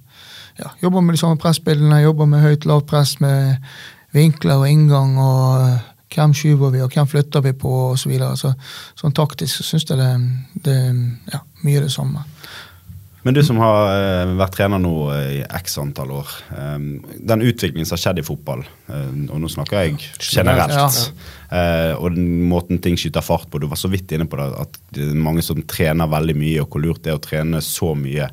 ja, 0.57 0.71
Jobber 0.81 1.01
med 1.05 1.13
de 1.15 1.21
samme 1.21 1.37
pressbildene, 1.39 2.01
jobber 2.01 2.25
med 2.33 2.41
høyt, 2.43 2.65
lavt 2.65 2.89
press, 2.89 3.13
med 3.21 3.61
vinkler 4.17 4.57
og 4.63 4.67
inngang. 4.73 5.13
og 5.21 5.77
hvem 6.15 6.33
skyver 6.35 6.73
vi, 6.73 6.81
og 6.83 6.91
hvem 6.93 7.07
flytter 7.07 7.43
vi 7.45 7.53
på, 7.57 7.71
og 7.91 7.99
så 7.99 8.11
videre. 8.11 8.35
Så, 8.39 8.53
sånn 8.99 9.15
taktisk 9.15 9.59
så 9.59 9.67
syns 9.67 9.87
jeg 9.89 9.99
det, 9.99 10.11
det 10.65 10.77
ja, 11.33 11.41
mye 11.65 11.83
det 11.85 11.91
samme. 11.93 12.25
Men 13.23 13.33
du 13.33 13.41
som 13.45 13.59
har 13.61 13.91
eh, 13.93 14.31
vært 14.39 14.55
trener 14.57 14.81
nå 14.81 14.93
eh, 15.13 15.33
i 15.35 15.41
x 15.61 15.77
antall 15.81 16.13
år. 16.21 16.31
Um, 16.57 17.03
den 17.21 17.43
utviklingen 17.45 17.85
som 17.85 17.93
har 17.93 18.01
skjedd 18.01 18.21
i 18.21 18.25
fotball, 18.25 18.63
eh, 18.89 19.11
og 19.29 19.43
nå 19.43 19.51
snakker 19.51 19.83
jeg 19.83 19.99
generelt, 20.17 20.73
Ja. 20.73 20.87
uh, 21.51 22.01
og 22.01 22.15
den 22.15 22.47
måten 22.49 22.79
ting 22.81 22.97
skyter 22.97 23.21
fart 23.21 23.45
på 23.51 23.59
Du 23.61 23.67
var 23.69 23.77
så 23.77 23.91
vidt 23.91 24.09
inne 24.15 24.25
på 24.25 24.39
det, 24.39 24.47
at 24.63 24.79
det 24.95 25.05
er 25.11 25.19
mange 25.21 25.43
som 25.45 25.61
trener 25.61 26.09
veldig 26.09 26.35
mye, 26.39 26.63
og 26.63 26.73
hvor 26.73 26.81
lurt 26.81 27.03
det 27.05 27.13
er 27.13 27.19
å 27.19 27.21
trene 27.21 27.61
så 27.61 27.91
mye. 27.93 28.31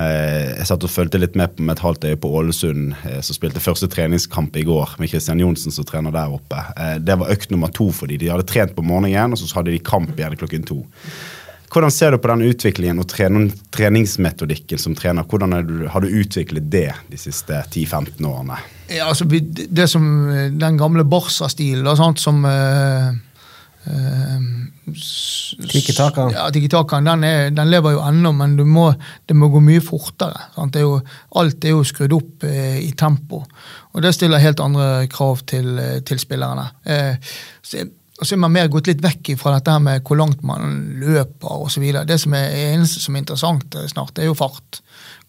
Uh, 0.00 0.56
jeg 0.56 0.70
satt 0.70 0.88
og 0.88 0.94
fulgte 0.94 1.20
litt 1.20 1.36
med 1.36 1.52
på 1.58 1.68
med 1.68 1.76
et 1.76 1.84
halvt 1.84 2.08
øye 2.08 2.22
på 2.24 2.32
Ålesund, 2.40 2.96
uh, 3.04 3.20
som 3.20 3.36
spilte 3.36 3.60
første 3.60 3.90
treningskamp 3.92 4.56
i 4.56 4.64
går, 4.64 4.96
med 5.02 5.12
Christian 5.12 5.44
Johnsen 5.44 5.76
som 5.76 5.84
trener 5.88 6.14
der 6.14 6.32
oppe. 6.32 6.64
Det 7.04 7.20
var 7.20 7.36
økt 7.36 7.52
nummer 7.52 7.68
to 7.68 7.90
for 7.92 8.08
dem. 8.08 8.20
De 8.22 8.32
hadde 8.32 8.48
trent 8.48 8.72
på 8.76 8.84
morgenen, 8.86 9.36
og 9.36 9.40
så 9.40 9.52
hadde 9.58 9.74
de 9.74 9.84
kamp 9.84 10.16
igjen 10.16 10.40
klokken 10.40 10.64
to. 10.72 10.80
Hvordan 11.72 11.90
ser 11.94 12.10
du 12.12 12.18
på 12.20 12.28
den 12.28 12.42
utviklingen 12.50 12.98
og 13.00 13.06
treningsmetodikken 13.72 14.78
som 14.78 14.94
trener? 14.98 15.24
Hvordan 15.24 15.54
du, 15.66 15.86
har 15.88 16.04
du 16.04 16.08
utviklet 16.20 16.66
det 16.70 16.90
de 17.08 17.16
siste 17.20 17.62
10-15 17.72 18.20
årene? 18.28 18.58
Ja, 18.92 19.06
altså, 19.08 19.24
det 19.24 19.86
som, 19.88 20.04
eh, 20.28 20.50
Den 20.52 20.76
gamle 20.76 21.04
Barca-stilen 21.08 22.16
som 22.20 22.44
uh, 22.44 23.14
uh, 23.86 24.42
s- 24.92 25.54
Tiki-taka. 25.70 26.26
Ja, 26.34 26.50
tiki-takaen 26.52 27.04
den, 27.08 27.24
er- 27.24 27.50
den 27.56 27.70
lever 27.72 27.92
jo 27.96 28.02
ennå, 28.04 28.32
men 28.36 28.56
du 28.56 28.64
må, 28.68 28.90
det 29.26 29.36
må 29.36 29.48
gå 29.48 29.60
mye 29.64 29.80
fortere. 29.84 30.44
Sant? 30.54 30.72
Det 30.74 30.82
er 30.82 30.86
jo, 30.86 31.00
alt 31.40 31.64
er 31.64 31.74
jo 31.76 31.84
skrudd 31.88 32.12
opp 32.18 32.44
uh, 32.44 32.76
i 32.84 32.92
tempo, 32.92 33.42
og 33.92 34.02
det 34.04 34.12
stiller 34.16 34.42
helt 34.44 34.60
andre 34.60 35.06
krav 35.12 35.40
til, 35.48 35.72
eh, 35.78 35.98
til 36.04 36.18
spillerne. 36.20 36.68
Eh, 36.84 37.16
så, 37.62 37.84
og 38.22 38.28
så 38.28 38.36
er 38.36 38.42
man 38.44 38.52
mer 38.54 38.68
gått 38.70 38.86
litt 38.86 39.00
vekk 39.02 39.32
fra 39.40 39.56
dette 39.56 39.72
her 39.74 39.80
med 39.82 40.04
hvor 40.06 40.20
langt 40.20 40.44
man 40.46 40.76
løper 41.02 41.64
osv. 41.66 41.82
Det 42.06 42.20
som 42.22 42.36
er 42.38 42.52
eneste 42.68 43.02
som 43.02 43.16
er 43.16 43.24
interessant 43.24 43.74
eh, 43.74 43.88
snart, 43.90 44.14
det 44.14 44.22
er 44.22 44.30
jo 44.30 44.36
fart. 44.38 44.78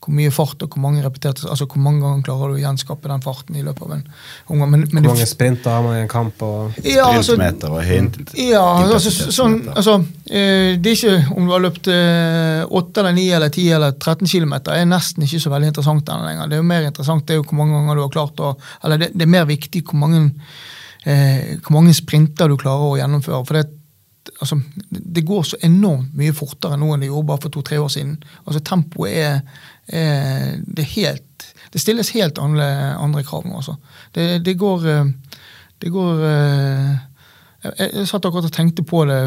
Hvor 0.03 0.13
mye 0.13 0.33
fart 0.35 0.61
og 0.61 0.75
hvor 0.75 0.83
mange 0.83 1.01
repeterte, 1.01 1.47
altså 1.49 1.65
hvor 1.65 1.81
mange 1.81 2.03
ganger 2.03 2.25
klarer 2.27 2.51
du 2.51 2.57
å 2.57 2.61
gjenskape 2.61 3.09
den 3.09 3.23
farten 3.23 3.57
i 3.57 3.63
løpet 3.65 3.85
av 3.87 3.95
en 3.95 4.03
omgang. 4.51 4.69
Men, 4.75 4.83
men 4.91 5.07
Hvor 5.07 5.15
mange 5.15 5.25
sprinter 5.31 5.73
har 5.73 5.85
man 5.85 5.95
i 5.95 6.03
en 6.03 6.11
kamp? 6.11 6.43
Og 6.45 6.77
ja, 6.83 7.07
altså, 7.07 7.33
Sprintmeter 7.33 7.73
og 7.73 7.87
hint. 7.87 8.19
ja, 8.37 8.61
altså, 8.83 9.13
sånn, 9.33 9.55
altså 9.71 9.95
eh, 10.27 10.75
Det 10.77 10.91
er 10.91 10.99
ikke 10.99 11.37
om 11.37 11.47
du 11.47 11.55
har 11.55 11.63
løpt 11.63 11.89
eh, 11.95 12.61
8 12.67 13.01
eller 13.01 13.17
9 13.17 13.25
eller 13.39 13.55
10 13.55 13.71
eller 13.79 13.97
13 13.97 14.29
km, 14.35 14.53
er 14.75 14.85
nesten 14.91 15.25
ikke 15.25 15.41
så 15.47 15.55
veldig 15.55 15.71
interessant 15.73 16.13
lenger. 16.13 16.51
Det 16.51 16.59
er 16.59 16.61
jo 16.61 16.69
mer 16.75 16.85
interessant 16.91 17.25
det 17.25 17.37
er 17.37 17.41
jo 17.41 17.47
hvor 17.47 17.63
mange 17.63 17.79
ganger 17.79 17.97
du 17.97 18.05
har 18.05 18.15
klart 18.19 18.45
å 18.45 18.53
Eller 18.83 19.01
det, 19.01 19.13
det 19.15 19.25
er 19.25 19.35
mer 19.39 19.49
viktig 19.49 19.81
hvor 19.87 20.03
mange, 20.03 20.27
eh, 21.05 21.55
hvor 21.61 21.77
mange 21.77 21.95
sprinter 21.97 22.51
du 22.51 22.57
klarer 22.59 22.91
å 22.91 22.99
gjennomføre. 22.99 23.45
for 23.45 23.59
det 23.59 23.69
Altså, 24.39 24.55
det 24.89 25.25
går 25.27 25.43
så 25.43 25.57
enormt 25.67 26.13
mye 26.15 26.33
fortere 26.33 26.77
nå 26.79 26.93
enn 26.93 27.01
det 27.03 27.09
gjorde 27.09 27.27
bare 27.27 27.41
for 27.43 27.51
to-tre 27.51 27.75
år 27.77 27.89
siden. 27.91 28.13
Altså, 28.47 28.61
Tempoet 28.63 29.17
er, 29.19 29.41
er 29.87 30.61
det 30.63 30.85
helt 30.95 31.49
Det 31.73 31.81
stilles 31.81 32.13
helt 32.15 32.39
andre, 32.39 32.95
andre 33.03 33.23
krav 33.23 33.43
nå, 33.43 33.57
altså. 33.57 33.75
Det, 34.15 34.45
det 34.45 34.53
går 34.57 34.85
eh, 34.87 35.11
Det 35.81 35.91
går 35.91 36.23
eh, 36.29 36.93
jeg, 37.63 38.07
satt 38.07 38.25
akkurat 38.25 38.47
og 38.47 38.53
tenkte 38.53 38.83
på 38.83 39.05
det 39.07 39.19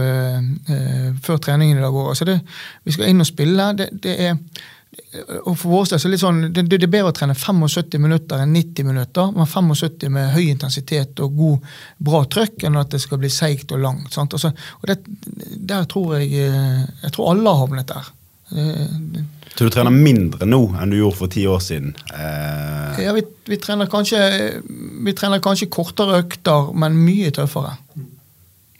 uh, 0.69 1.12
før 1.25 1.39
treningen 1.41 1.79
i 1.79 1.81
dag 1.81 1.95
òg. 1.95 2.11
Altså 2.12 2.39
vi 2.85 2.93
skal 2.93 3.09
inn 3.09 3.21
og 3.21 3.29
spille. 3.29 3.71
Det, 3.79 3.89
det 4.05 4.17
er 4.27 4.35
og 5.47 5.55
for 5.57 5.71
vår 5.73 5.87
del 5.91 5.99
så 6.01 6.07
er 6.07 6.11
det 6.11 6.15
litt 6.15 6.23
sånn, 6.23 6.41
det, 6.53 6.65
det 6.69 6.79
er 6.83 6.91
bedre 6.93 7.11
å 7.13 7.17
trene 7.17 7.35
75 7.39 8.01
minutter 8.03 8.43
enn 8.43 8.53
90 8.57 8.85
minutter, 8.89 9.31
men 9.37 9.49
75 9.49 10.11
med 10.13 10.33
høy 10.35 10.45
intensitet 10.51 11.23
og 11.25 11.37
god, 11.39 11.71
bra 12.09 12.25
trøkk, 12.33 12.67
enn 12.69 12.77
at 12.81 12.91
det 12.93 13.01
skal 13.05 13.21
bli 13.23 13.31
seigt 13.33 13.73
og 13.77 13.81
langt. 13.85 14.11
Sant? 14.15 14.37
Altså, 14.37 14.53
og 14.81 14.91
det, 14.91 14.99
der 15.73 15.87
tror 15.91 16.19
jeg 16.19 16.33
eh, 16.49 16.85
Jeg 17.05 17.15
tror 17.17 17.33
alle 17.33 17.49
har 17.55 17.63
havnet 17.65 17.89
der. 17.93 18.13
Det- 18.51 19.25
Så 19.57 19.65
du 19.65 19.71
trener 19.73 19.91
mindre 19.91 20.47
nå 20.47 20.61
enn 20.79 20.91
du 20.93 20.99
gjorde 20.99 21.17
for 21.19 21.33
ti 21.33 21.47
år 21.49 21.63
siden? 21.65 21.95
Eh, 22.13 23.01
Ja, 23.07 23.13
vi, 23.17 23.23
vi, 23.49 23.57
trener 23.63 23.89
kanskje, 23.93 24.21
vi 25.07 25.13
trener 25.17 25.41
kanskje 25.45 25.71
kortere 25.73 26.21
økter, 26.23 26.71
men 26.77 26.97
mye 27.05 27.31
tøffere. 27.35 27.77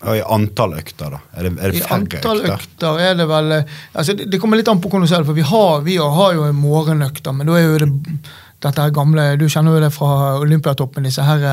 Og 0.05 0.19
i 0.19 0.23
antall 0.23 0.75
økter, 0.77 1.15
da? 1.15 1.19
Er 1.33 1.47
det, 1.47 1.53
er 1.57 1.73
det 1.73 1.79
I 1.79 1.85
antall 1.97 2.43
økter? 2.45 2.57
økter 2.59 2.99
er 3.01 3.15
det 3.17 3.27
vel 3.31 3.55
eh, 3.57 3.77
altså 3.97 4.17
det, 4.17 4.27
det 4.33 4.41
kommer 4.43 4.61
litt 4.61 4.69
an 4.69 4.81
på 4.83 4.91
hvordan 4.93 5.07
du 5.07 5.11
ser 5.11 5.23
det, 5.25 5.29
for 5.31 5.39
vi 5.39 5.47
har, 5.47 5.87
vi 5.87 5.97
har 5.97 6.35
jo 6.37 6.51
morgenøkter, 6.57 7.37
men 7.37 7.49
da 7.49 7.57
er 7.57 7.65
jo 7.65 7.79
det 7.81 7.93
dette 8.65 8.83
her 8.83 8.93
gamle 8.95 9.25
Du 9.41 9.47
kjenner 9.53 9.77
jo 9.77 9.85
det 9.85 9.93
fra 9.95 10.11
Olympiatoppen, 10.41 11.07
disse 11.07 11.25
her 11.25 11.45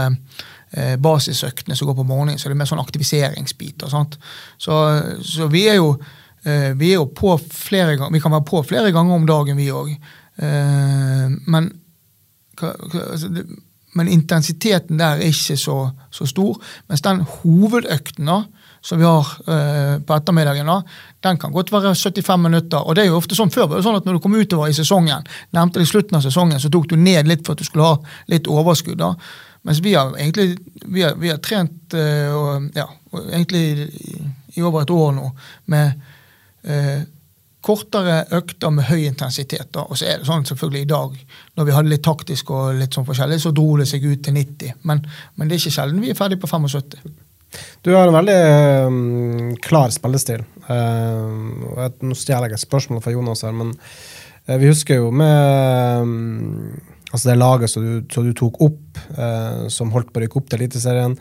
eh, 0.71 0.95
basisøktene 0.99 1.75
som 1.75 1.89
går 1.89 1.97
på 1.99 2.07
morgenen, 2.07 2.39
så 2.39 2.49
det 2.49 2.55
er 2.55 2.61
mer 2.63 2.69
sånn 2.69 2.83
aktiviseringsbiter. 2.83 3.91
Sant? 3.91 4.17
Så, 4.57 4.79
så 5.27 5.49
vi 5.51 5.65
er 5.71 5.79
jo 5.79 5.93
eh, 6.43 6.71
vi 6.79 6.93
er 6.93 7.01
jo 7.01 7.09
på 7.15 7.35
flere 7.43 7.97
ganger, 7.97 8.13
vi 8.15 8.23
kan 8.23 8.33
være 8.35 8.47
på 8.49 8.63
flere 8.67 8.93
ganger 8.95 9.19
om 9.19 9.27
dagen, 9.29 9.59
vi 9.59 9.69
òg. 9.71 9.93
Eh, 10.39 11.27
men 11.47 11.69
hva, 12.59 12.73
hva, 12.87 13.05
altså 13.11 13.31
det, 13.33 13.47
men 13.93 14.09
intensiteten 14.11 14.99
der 14.99 15.19
er 15.21 15.29
ikke 15.29 15.57
så, 15.59 15.77
så 16.11 16.27
stor. 16.29 16.59
Mens 16.89 17.03
den 17.05 17.21
hovedøkten 17.21 18.29
da, 18.29 18.41
som 18.83 18.99
vi 18.99 19.07
har 19.07 19.29
eh, 19.47 19.95
på 20.03 20.15
ettermiddagen, 20.15 20.67
da, 20.67 20.81
den 21.23 21.39
kan 21.39 21.53
godt 21.55 21.71
være 21.71 21.93
75 21.95 22.41
minutter. 22.43 22.77
og 22.77 22.95
det 22.95 23.05
er 23.05 23.11
jo 23.11 23.19
ofte 23.21 23.37
sånn 23.37 23.53
Før 23.53 23.69
var 23.69 23.79
det 23.79 23.85
sånn 23.85 24.01
at 24.01 24.05
når 24.05 24.17
du 24.17 24.23
kom 24.25 24.35
utover 24.35 24.67
i 24.67 24.75
sesongen, 24.75 25.23
nevnte 25.55 25.79
det 25.79 25.87
i 25.87 25.91
slutten 25.93 26.19
av 26.19 26.25
sesongen, 26.25 26.59
så 26.59 26.71
tok 26.73 26.89
du 26.91 26.97
ned 26.99 27.29
litt 27.29 27.45
for 27.45 27.55
at 27.55 27.63
du 27.63 27.69
skulle 27.69 27.93
ha 27.93 27.97
litt 28.33 28.49
overskudd. 28.51 28.99
da. 28.99 29.13
Mens 29.63 29.79
vi 29.79 29.93
har 29.95 30.11
egentlig 30.17 30.57
vi 30.85 31.05
har, 31.05 31.15
vi 31.15 31.31
har 31.31 31.39
trent 31.39 31.95
eh, 31.95 32.33
og, 32.35 32.69
ja, 32.75 32.89
egentlig 33.29 33.63
i, 33.63 34.21
i 34.57 34.63
over 34.63 34.83
et 34.83 34.91
år 34.91 35.13
nå 35.15 35.29
med 35.71 35.93
eh, 36.63 37.05
kortere 37.63 38.23
økter 38.35 38.71
med 38.75 38.87
høy 38.89 39.05
intensitet. 39.07 39.69
da, 39.73 39.85
Og 39.87 39.97
så 39.97 40.07
er 40.07 40.21
det 40.21 40.27
sånn 40.27 40.45
selvfølgelig 40.47 40.81
i 40.83 40.91
dag, 40.91 41.19
når 41.57 41.67
vi 41.67 41.75
hadde 41.75 41.93
litt 41.93 42.05
taktisk 42.05 42.51
og 42.51 42.79
litt 42.79 42.95
sånn 42.95 43.07
forskjellig, 43.07 43.39
så 43.39 43.53
dro 43.55 43.77
det 43.79 43.87
seg 43.89 44.05
ut 44.05 44.23
til 44.25 44.35
90. 44.35 44.81
Men, 44.89 45.03
men 45.35 45.47
det 45.47 45.55
er 45.55 45.63
ikke 45.63 45.77
sjelden 45.77 46.03
vi 46.03 46.11
er 46.11 46.19
ferdig 46.19 46.39
på 46.41 46.49
75. 46.51 47.13
Du 47.85 47.91
har 47.93 48.07
en 48.07 48.15
veldig 48.15 48.39
um, 48.87 49.55
klar 49.61 49.93
spillestil. 49.93 50.43
Uh, 50.65 51.77
jeg, 51.77 51.93
Nå 52.01 52.17
stjeler 52.17 52.49
jeg 52.49 52.57
et 52.57 52.65
spørsmål 52.65 53.03
fra 53.03 53.13
Jonas 53.13 53.45
her, 53.45 53.53
men 53.55 53.73
uh, 53.75 54.57
vi 54.57 54.71
husker 54.71 55.01
jo 55.01 55.11
med 55.13 56.01
um, 56.01 56.73
altså 57.11 57.29
det 57.29 57.39
laget 57.39 57.71
som 57.71 57.85
du, 57.85 57.95
som 58.13 58.25
du 58.25 58.33
tok 58.37 58.59
opp, 58.65 59.01
uh, 59.19 59.69
som 59.71 59.93
holdt 59.93 60.11
på 60.11 60.21
å 60.21 60.25
rykke 60.25 60.41
opp 60.41 60.49
til 60.49 60.63
Eliteserien. 60.63 61.17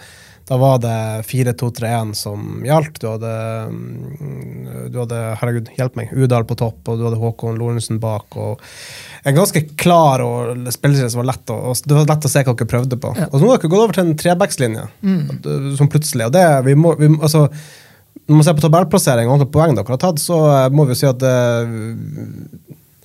Da 0.52 0.56
var 0.60 0.78
det 0.78 1.22
4-2-3-1 1.24 2.12
som 2.12 2.64
gjaldt. 2.66 2.98
Du 3.00 3.06
hadde, 3.08 3.28
um, 3.72 4.66
du 4.92 4.98
hadde 5.00 5.20
herregud, 5.40 5.70
hjelp 5.78 5.94
meg, 5.96 6.10
Udal 6.12 6.44
på 6.44 6.58
topp, 6.60 6.90
og 6.92 6.98
du 7.00 7.06
hadde 7.06 7.20
Håkon 7.22 7.56
Lorentzen 7.56 7.96
bak. 8.02 8.36
En 9.24 9.38
ganske 9.38 9.62
klar 9.80 10.20
og 10.20 10.66
spilleserie 10.74 11.08
som 11.08 11.22
var 11.22 11.30
lett 11.30 11.52
å, 11.54 11.72
det 11.72 11.96
var 11.96 12.10
lett 12.10 12.26
å 12.28 12.32
se 12.34 12.42
hva 12.44 12.52
dere 12.52 12.68
prøvde 12.68 12.98
på. 13.00 13.14
Og 13.14 13.32
så 13.32 13.40
nå 13.40 13.48
har 13.48 13.62
dere 13.62 13.70
gått 13.72 13.84
over 13.86 13.96
til 13.96 14.04
en 14.04 14.18
trebackslinje, 14.20 14.84
som 15.78 15.88
plutselig 15.94 16.26
og 16.28 16.34
det, 16.36 16.44
vi 16.66 16.74
må, 16.76 16.92
vi, 17.00 17.08
altså, 17.14 17.46
Når 18.28 18.36
man 18.36 18.44
ser 18.44 18.58
på 18.58 18.64
tabellplassering 18.66 19.30
og 19.30 19.38
antall 19.38 19.50
poeng 19.54 19.72
dere 19.78 19.94
har 19.94 20.02
tatt, 20.02 20.20
så 20.20 20.42
eh, 20.50 20.66
må 20.68 20.84
vi 20.84 20.92
jo 20.92 21.00
si 21.00 21.08
at 21.08 21.22
det 21.22 21.32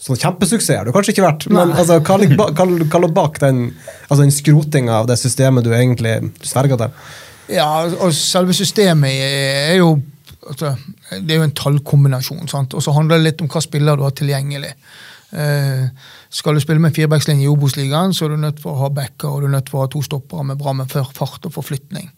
Sånn 0.03 0.19
kjempesuksess 0.19 0.77
har 0.77 0.85
det 0.85 0.91
kanskje 0.93 1.15
ikke 1.15 1.23
vært, 1.25 1.47
men 1.49 1.71
altså, 1.73 1.95
hva 2.05 2.99
lå 3.01 3.07
bak 3.15 3.39
den, 3.41 3.63
altså, 4.05 4.19
den 4.19 4.35
skrotinga 4.35 4.99
av 4.99 5.07
det 5.09 5.15
systemet 5.17 5.65
du 5.65 5.71
egentlig 5.71 6.19
sverga 6.45 6.77
til? 6.83 6.99
Ja, 7.49 7.87
og 7.87 8.13
selve 8.13 8.53
systemet 8.53 9.11
er 9.23 9.75
jo 9.79 9.93
altså, 10.47 10.75
Det 11.11 11.31
er 11.31 11.41
jo 11.41 11.43
en 11.47 11.55
tallkombinasjon. 11.55 12.47
sant? 12.47 12.73
Og 12.73 12.83
så 12.83 12.91
handler 12.91 13.17
det 13.17 13.23
litt 13.23 13.41
om 13.41 13.51
hva 13.51 13.61
spiller 13.63 13.95
du 13.95 14.03
har 14.03 14.15
tilgjengelig. 14.15 14.73
Eh, 15.31 15.87
skal 16.29 16.55
du 16.55 16.59
spille 16.59 16.79
med 16.79 16.95
firebackslinje 16.95 17.43
i 17.43 17.49
Obos-ligaen, 17.51 18.13
så 18.13 18.25
er 18.25 18.29
du 18.29 18.37
nødt 18.39 18.61
for 18.63 18.71
å 18.71 18.85
ha 18.85 18.89
backer 18.95 19.27
og 19.27 19.41
du 19.41 19.47
er 19.49 19.57
nødt 19.57 19.69
for 19.69 19.81
å 19.81 19.81
ha 19.83 19.91
to 19.91 19.99
stoppere 20.03 20.45
med 20.47 20.59
bra 20.59 20.71
med 20.73 20.91
fart 20.91 21.47
og 21.47 21.51
forflytning. 21.51 22.09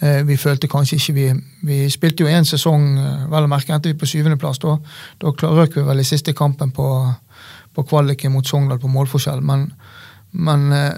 Eh, 0.00 0.22
vi 0.24 0.36
følte 0.40 0.68
kanskje 0.68 0.96
ikke 0.96 1.14
vi 1.14 1.26
Vi 1.64 1.90
spilte 1.90 2.24
jo 2.24 2.28
én 2.28 2.44
sesong, 2.44 2.98
eh, 2.98 3.26
vel 3.30 3.44
å 3.44 3.48
merke 3.48 3.72
endte 3.72 3.92
vi 3.92 3.98
på 3.98 4.06
syvendeplass. 4.06 4.58
Da, 4.58 4.78
da 5.20 5.32
røk 5.32 5.76
vi 5.76 5.82
vel 5.82 6.00
i 6.00 6.04
siste 6.04 6.32
kampen 6.32 6.70
på, 6.70 7.14
på 7.74 7.82
kvaliken 7.82 8.32
mot 8.32 8.46
Sogndal 8.46 8.78
på 8.78 8.88
målforskjell, 8.88 9.40
men, 9.42 9.72
men 10.32 10.72
eh, 10.72 10.92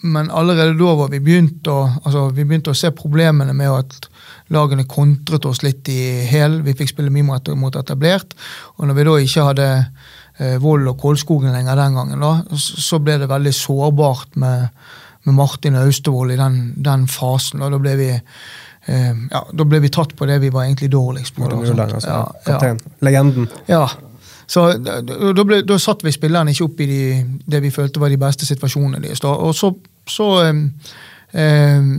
men 0.00 0.30
allerede 0.30 0.76
da 0.78 0.94
var 0.94 1.10
vi 1.10 1.18
begynt 1.22 1.66
å, 1.66 1.80
altså, 2.04 2.28
vi 2.34 2.44
begynte 2.46 2.70
å 2.70 2.78
se 2.78 2.92
problemene 2.94 3.54
med 3.56 3.72
at 3.72 4.08
lagene 4.54 4.86
kontret 4.88 5.46
oss 5.48 5.64
litt 5.64 5.88
i 5.90 6.24
hæl. 6.28 6.60
Vi 6.66 6.76
fikk 6.78 6.92
spille 6.92 7.12
mye 7.12 7.26
mot, 7.26 7.50
mot 7.58 7.76
etablert. 7.76 8.36
Og 8.78 8.86
når 8.88 8.98
vi 8.98 9.06
da 9.08 9.16
ikke 9.24 9.48
hadde 9.50 9.68
eh, 9.74 10.56
Vold 10.62 10.88
og 10.92 11.02
Kålskogen 11.02 11.52
lenger 11.54 11.82
den 11.82 11.98
gangen, 11.98 12.22
da, 12.22 12.32
så 12.54 12.80
så 12.86 13.02
ble 13.02 13.18
det 13.20 13.30
veldig 13.30 13.54
sårbart 13.58 14.38
med, 14.40 14.68
med 15.26 15.38
Martin 15.40 15.80
Austevoll 15.82 16.32
i 16.32 16.40
den, 16.40 16.60
den 16.76 17.08
fasen. 17.10 17.66
Og 17.66 17.74
da 17.74 17.82
ble 17.82 17.96
vi 17.98 18.10
eh, 18.14 19.14
ja, 19.34 19.42
da 19.50 19.66
ble 19.66 19.82
vi 19.82 19.92
tatt 19.92 20.14
på 20.16 20.30
det 20.30 20.38
vi 20.46 20.54
var 20.54 20.68
egentlig 20.68 20.92
dårligst 20.94 21.34
på. 21.34 21.42
Morten 21.42 21.84
altså, 21.88 22.06
Ja, 22.06 22.60
ja. 22.62 22.76
Legenden. 23.04 23.50
Ja. 23.66 23.88
Så 24.48 24.64
da, 24.80 25.00
da, 25.04 25.44
ble, 25.44 25.60
da 25.68 25.76
satt 25.80 26.04
vi 26.06 26.12
spillerne 26.14 26.54
ikke 26.54 26.68
opp 26.70 26.78
i 26.80 26.88
de, 26.88 27.02
det 27.44 27.60
vi 27.64 27.72
følte 27.74 28.00
var 28.00 28.12
de 28.12 28.20
beste 28.20 28.48
situasjonene 28.48 29.02
deres. 29.04 29.20
Og 29.24 29.52
så, 29.56 29.74
så 30.08 30.28
um, 30.48 30.62
um, 31.36 31.90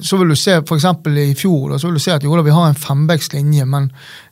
så 0.00 0.16
vil 0.16 0.30
du 0.32 0.36
se 0.38 0.54
for 0.64 0.78
i 1.20 1.34
fjor 1.36 1.72
da, 1.72 1.78
så 1.78 1.88
vil 1.88 1.98
du 1.98 2.00
se 2.00 2.14
at 2.14 2.24
jo 2.24 2.36
da, 2.36 2.42
vi 2.42 2.54
har 2.54 2.70
en 2.70 2.78
fembekslinje, 2.78 3.66
men 3.68 3.90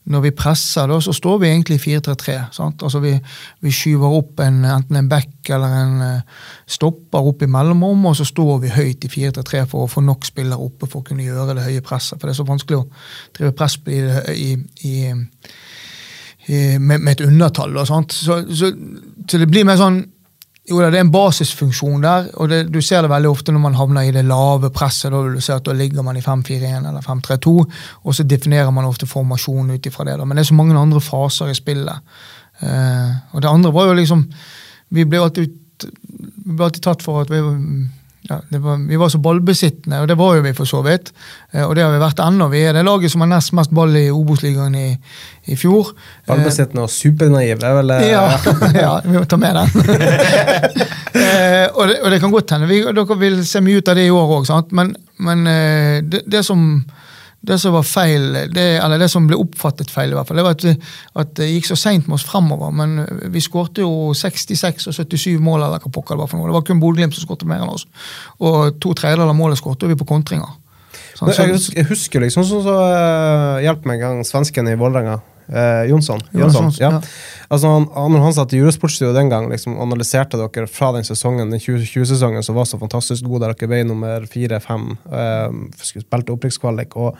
når 0.08 0.22
vi 0.24 0.30
presser, 0.30 0.86
da, 0.88 0.96
så 1.00 1.12
står 1.12 1.38
vi 1.42 1.48
egentlig 1.50 1.76
i 1.76 1.96
4-3-3. 1.98 2.36
sant? 2.52 2.82
Altså 2.82 3.02
vi, 3.02 3.12
vi 3.60 3.72
skyver 3.74 4.16
opp 4.16 4.40
en, 4.40 4.62
enten 4.64 4.96
en 4.96 5.08
back 5.10 5.50
eller 5.50 5.76
en 5.82 6.02
eh, 6.06 6.40
stopper 6.66 7.28
opp 7.28 7.42
i 7.42 7.50
mellomrom, 7.50 8.06
og 8.06 8.16
så 8.16 8.24
står 8.24 8.62
vi 8.64 8.72
høyt 8.72 9.04
i 9.04 9.12
4-3-3 9.12 9.64
for 9.72 9.84
å 9.84 9.90
få 9.90 10.04
nok 10.06 10.24
spillere 10.24 10.62
oppe 10.62 10.88
for 10.88 11.02
å 11.02 11.08
kunne 11.10 11.26
gjøre 11.26 11.58
det 11.58 11.66
høye 11.66 11.84
presset. 11.84 12.16
For 12.16 12.28
det 12.28 12.36
er 12.36 12.40
så 12.40 12.48
vanskelig 12.48 12.80
å 12.80 12.88
drive 13.36 13.56
press 13.58 13.76
i, 13.92 14.00
i, 14.32 14.50
i 14.88 14.96
med, 16.48 17.00
med, 17.00 17.12
et 17.12 17.24
undertall. 17.26 17.76
og 17.76 17.86
sånt. 17.88 18.12
Så, 18.12 18.42
så, 18.54 18.70
så 19.26 19.38
det 19.38 19.48
blir 19.50 19.66
mer 19.66 19.80
sånn 19.80 20.04
jo 20.66 20.80
det 20.82 20.98
er 20.98 21.04
en 21.04 21.12
basisfunksjon 21.14 22.02
der, 22.02 22.24
og 22.42 22.48
det, 22.50 22.56
du 22.74 22.80
ser 22.82 23.04
det 23.04 23.10
veldig 23.12 23.30
ofte 23.30 23.52
når 23.54 23.62
man 23.62 23.76
havner 23.78 24.08
i 24.08 24.14
det 24.14 24.24
lave 24.26 24.72
presset. 24.74 25.12
Da 25.14 25.20
vil 25.22 25.36
du 25.38 25.44
se 25.44 25.54
at 25.54 25.66
da 25.66 25.74
ligger 25.76 26.02
man 26.02 26.18
i 26.18 26.24
5-4-1 26.24 26.88
eller 26.90 27.04
5-3-2, 27.04 27.52
og 28.02 28.16
så 28.16 28.26
definerer 28.26 28.72
man 28.74 28.88
ofte 28.88 29.06
formasjonen 29.06 29.76
ut 29.76 29.86
ifra 29.86 30.08
det. 30.08 30.16
Da. 30.18 30.26
Men 30.26 30.38
det 30.38 30.42
er 30.42 30.50
så 30.50 30.58
mange 30.58 30.78
andre 30.78 31.02
faser 31.04 31.52
i 31.52 31.54
spillet. 31.54 32.18
Eh, 32.66 33.12
og 33.30 33.44
det 33.44 33.52
andre 33.52 33.72
var 33.74 33.90
jo 33.90 33.96
liksom 33.98 34.22
Vi 34.88 35.04
ble 35.04 35.18
alltid, 35.20 35.50
vi 35.82 36.54
ble 36.54 36.64
alltid 36.64 36.82
tatt 36.86 37.02
for 37.04 37.20
at 37.20 37.30
vi 37.30 37.40
ja, 38.28 38.40
var, 38.58 38.88
vi 38.88 38.96
var 38.96 39.08
så 39.08 39.18
ballbesittende, 39.22 40.00
og 40.02 40.08
det 40.08 40.16
var 40.18 40.36
jo 40.36 40.42
vi 40.44 40.52
for 40.56 40.68
så 40.68 40.80
vidt. 40.82 41.12
Eh, 41.52 41.62
og 41.62 41.74
det 41.76 41.84
har 41.84 41.92
vi 41.94 42.00
vært 42.02 42.22
ennå. 42.24 42.48
Vi 42.52 42.62
er 42.66 42.74
det 42.76 42.84
laget 42.86 43.12
som 43.12 43.22
har 43.22 43.30
nest 43.30 43.54
mest 43.56 43.74
ball 43.74 43.94
i 43.98 44.06
Obos-ligaen 44.10 44.74
i, 44.78 44.88
i, 45.46 45.56
fjor. 45.58 45.92
Ballbesittende 46.26 46.86
og 46.86 46.92
supernaiv, 46.92 47.60
det 47.62 47.70
er 47.70 47.78
vel 47.78 47.94
eh, 47.96 48.06
ja, 48.10 48.24
ja, 48.84 48.92
vi 49.04 49.14
må 49.14 49.24
ta 49.30 49.38
med 49.40 49.60
den. 49.60 49.96
eh, 51.22 51.66
og, 51.70 51.82
det, 51.88 52.00
og, 52.02 52.10
det, 52.10 52.20
kan 52.22 52.34
godt 52.34 52.56
hende 52.56 52.70
dere 52.70 53.18
vil 53.20 53.40
se 53.46 53.62
mye 53.64 53.80
ut 53.82 53.92
av 53.92 53.98
det 54.00 54.08
i 54.08 54.14
år 54.14 54.36
òg, 54.40 54.74
men, 54.76 54.94
men 55.22 55.46
eh, 55.50 55.98
det, 56.02 56.24
det, 56.26 56.42
som 56.46 56.66
det 57.46 57.58
som 57.62 57.74
var 57.76 57.86
feil, 57.86 58.32
det, 58.54 58.64
eller 58.82 59.00
det 59.00 59.08
som 59.12 59.26
ble 59.28 59.38
oppfattet 59.38 59.90
feil, 59.92 60.12
i 60.12 60.18
hvert 60.18 60.28
fall, 60.28 60.40
det 60.40 60.46
var 60.46 60.56
at, 60.56 60.88
at 61.22 61.32
det 61.38 61.48
gikk 61.52 61.68
så 61.70 61.78
seint 61.78 62.08
med 62.08 62.18
oss 62.18 62.26
fremover. 62.26 62.74
Men 62.74 62.98
vi 63.32 63.42
skårte 63.44 63.84
jo 63.84 64.12
66 64.16 64.88
og 64.90 64.96
77 64.98 65.36
mål, 65.38 65.66
eller 65.66 65.82
hva 65.82 65.92
pokker 65.94 66.16
det 66.16 66.24
var 66.24 66.32
for 66.32 66.40
noe. 66.40 66.50
Det 66.50 66.58
var 66.58 66.66
kun 66.66 66.82
Bodø-Glimt 66.82 67.16
som 67.16 67.26
skårte 67.26 67.48
mer 67.48 67.62
enn 67.62 67.72
oss. 67.72 67.86
Og 68.42 68.80
to 68.82 68.96
tredjedeler 68.98 69.30
av 69.30 69.38
målet 69.38 69.60
skårte 69.60 69.90
vi 69.90 69.98
på 69.98 70.08
kontringer. 70.08 70.58
Sånn, 71.16 71.30
jeg, 71.32 71.54
husker, 71.54 71.78
jeg, 71.78 71.88
husker, 71.88 72.24
liksom 72.26 72.44
sånn 72.44 72.64
så, 72.66 72.76
uh, 72.76 73.62
Hjelp 73.64 73.86
meg 73.88 74.02
en 74.02 74.04
gang, 74.04 74.26
svensken 74.28 74.68
i 74.68 74.76
Vålerenga. 74.76 75.20
Eh, 75.48 75.84
Jonsson. 75.90 76.20
Jonsson 76.32 76.70
ja. 76.78 76.90
ja. 76.90 77.00
Altså, 77.48 77.68
han, 77.68 77.86
når 78.12 78.24
han 78.24 78.34
satt 78.34 78.54
i 78.56 78.58
Eurosportstudio 78.58 79.12
den 79.14 79.30
gang, 79.30 79.48
liksom, 79.50 79.78
analyserte 79.82 80.40
dere 80.40 80.66
fra 80.70 80.90
den 80.96 81.06
sesongen, 81.06 81.52
den 81.52 81.62
2020-sesongen 81.62 82.42
som 82.42 82.58
var 82.58 82.66
så 82.66 82.80
fantastisk 82.80 83.28
god, 83.28 83.44
der 83.44 83.54
dere 83.54 83.70
ble 83.70 83.82
nummer 83.86 84.26
fire-fem, 84.30 84.90
eh, 85.06 85.60
spilte 85.82 86.34
opprykkskvalik. 86.34 86.96
og 86.98 87.18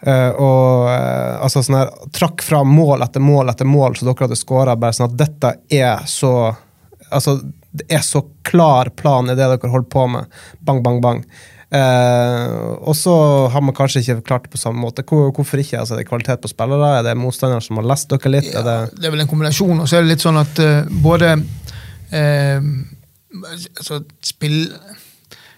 eh, 0.00 0.30
og 0.30 0.88
eh, 0.92 1.34
altså 1.44 1.64
sånn 1.66 1.80
her, 1.82 1.92
trakk 2.16 2.44
fra 2.46 2.62
mål 2.64 3.04
etter 3.04 3.24
mål 3.24 3.52
etter 3.52 3.68
mål, 3.68 3.98
så 3.98 4.08
dere 4.08 4.28
hadde 4.28 4.40
skåra. 4.40 4.78
Sånn 4.92 5.10
at 5.10 5.20
dette 5.26 5.56
er 5.72 6.06
så 6.10 6.54
Altså, 7.06 7.36
det 7.70 7.84
er 7.94 8.00
så 8.02 8.18
klar 8.42 8.88
plan 8.98 9.28
i 9.30 9.36
det 9.38 9.46
dere 9.46 9.68
holder 9.70 9.86
på 9.92 10.08
med. 10.10 10.32
Bang, 10.66 10.80
bang, 10.82 10.96
bang. 10.98 11.20
Eh, 11.66 12.66
og 12.86 12.94
så 12.94 13.12
har 13.50 13.62
man 13.64 13.74
kanskje 13.74 14.04
ikke 14.04 14.20
klart 14.28 14.44
det 14.46 14.52
på 14.54 14.60
samme 14.60 14.80
måte. 14.80 15.02
Hvor, 15.06 15.32
hvorfor 15.34 15.58
ikke? 15.62 15.80
Altså, 15.80 15.94
er 15.94 16.04
det 16.04 16.08
kvalitet 16.08 16.42
på 16.42 16.50
spillere? 16.50 16.92
Er 16.98 17.08
det 17.08 17.16
motstandere 17.18 17.64
som 17.64 17.80
har 17.80 17.88
lest 17.90 18.10
dere 18.12 18.32
litt? 18.36 18.52
Ja, 18.52 18.62
det... 18.66 18.76
det... 18.94 19.06
er 19.08 19.14
vel 19.14 19.24
en 19.24 19.30
kombinasjon. 19.30 19.80
Og 19.82 19.88
så 19.88 19.98
er 19.98 20.06
det 20.06 20.14
litt 20.14 20.24
sånn 20.24 20.38
at 20.40 20.62
uh, 20.62 20.86
både 21.02 21.32
uh, 22.12 22.70
altså, 23.50 24.04
spill 24.24 24.62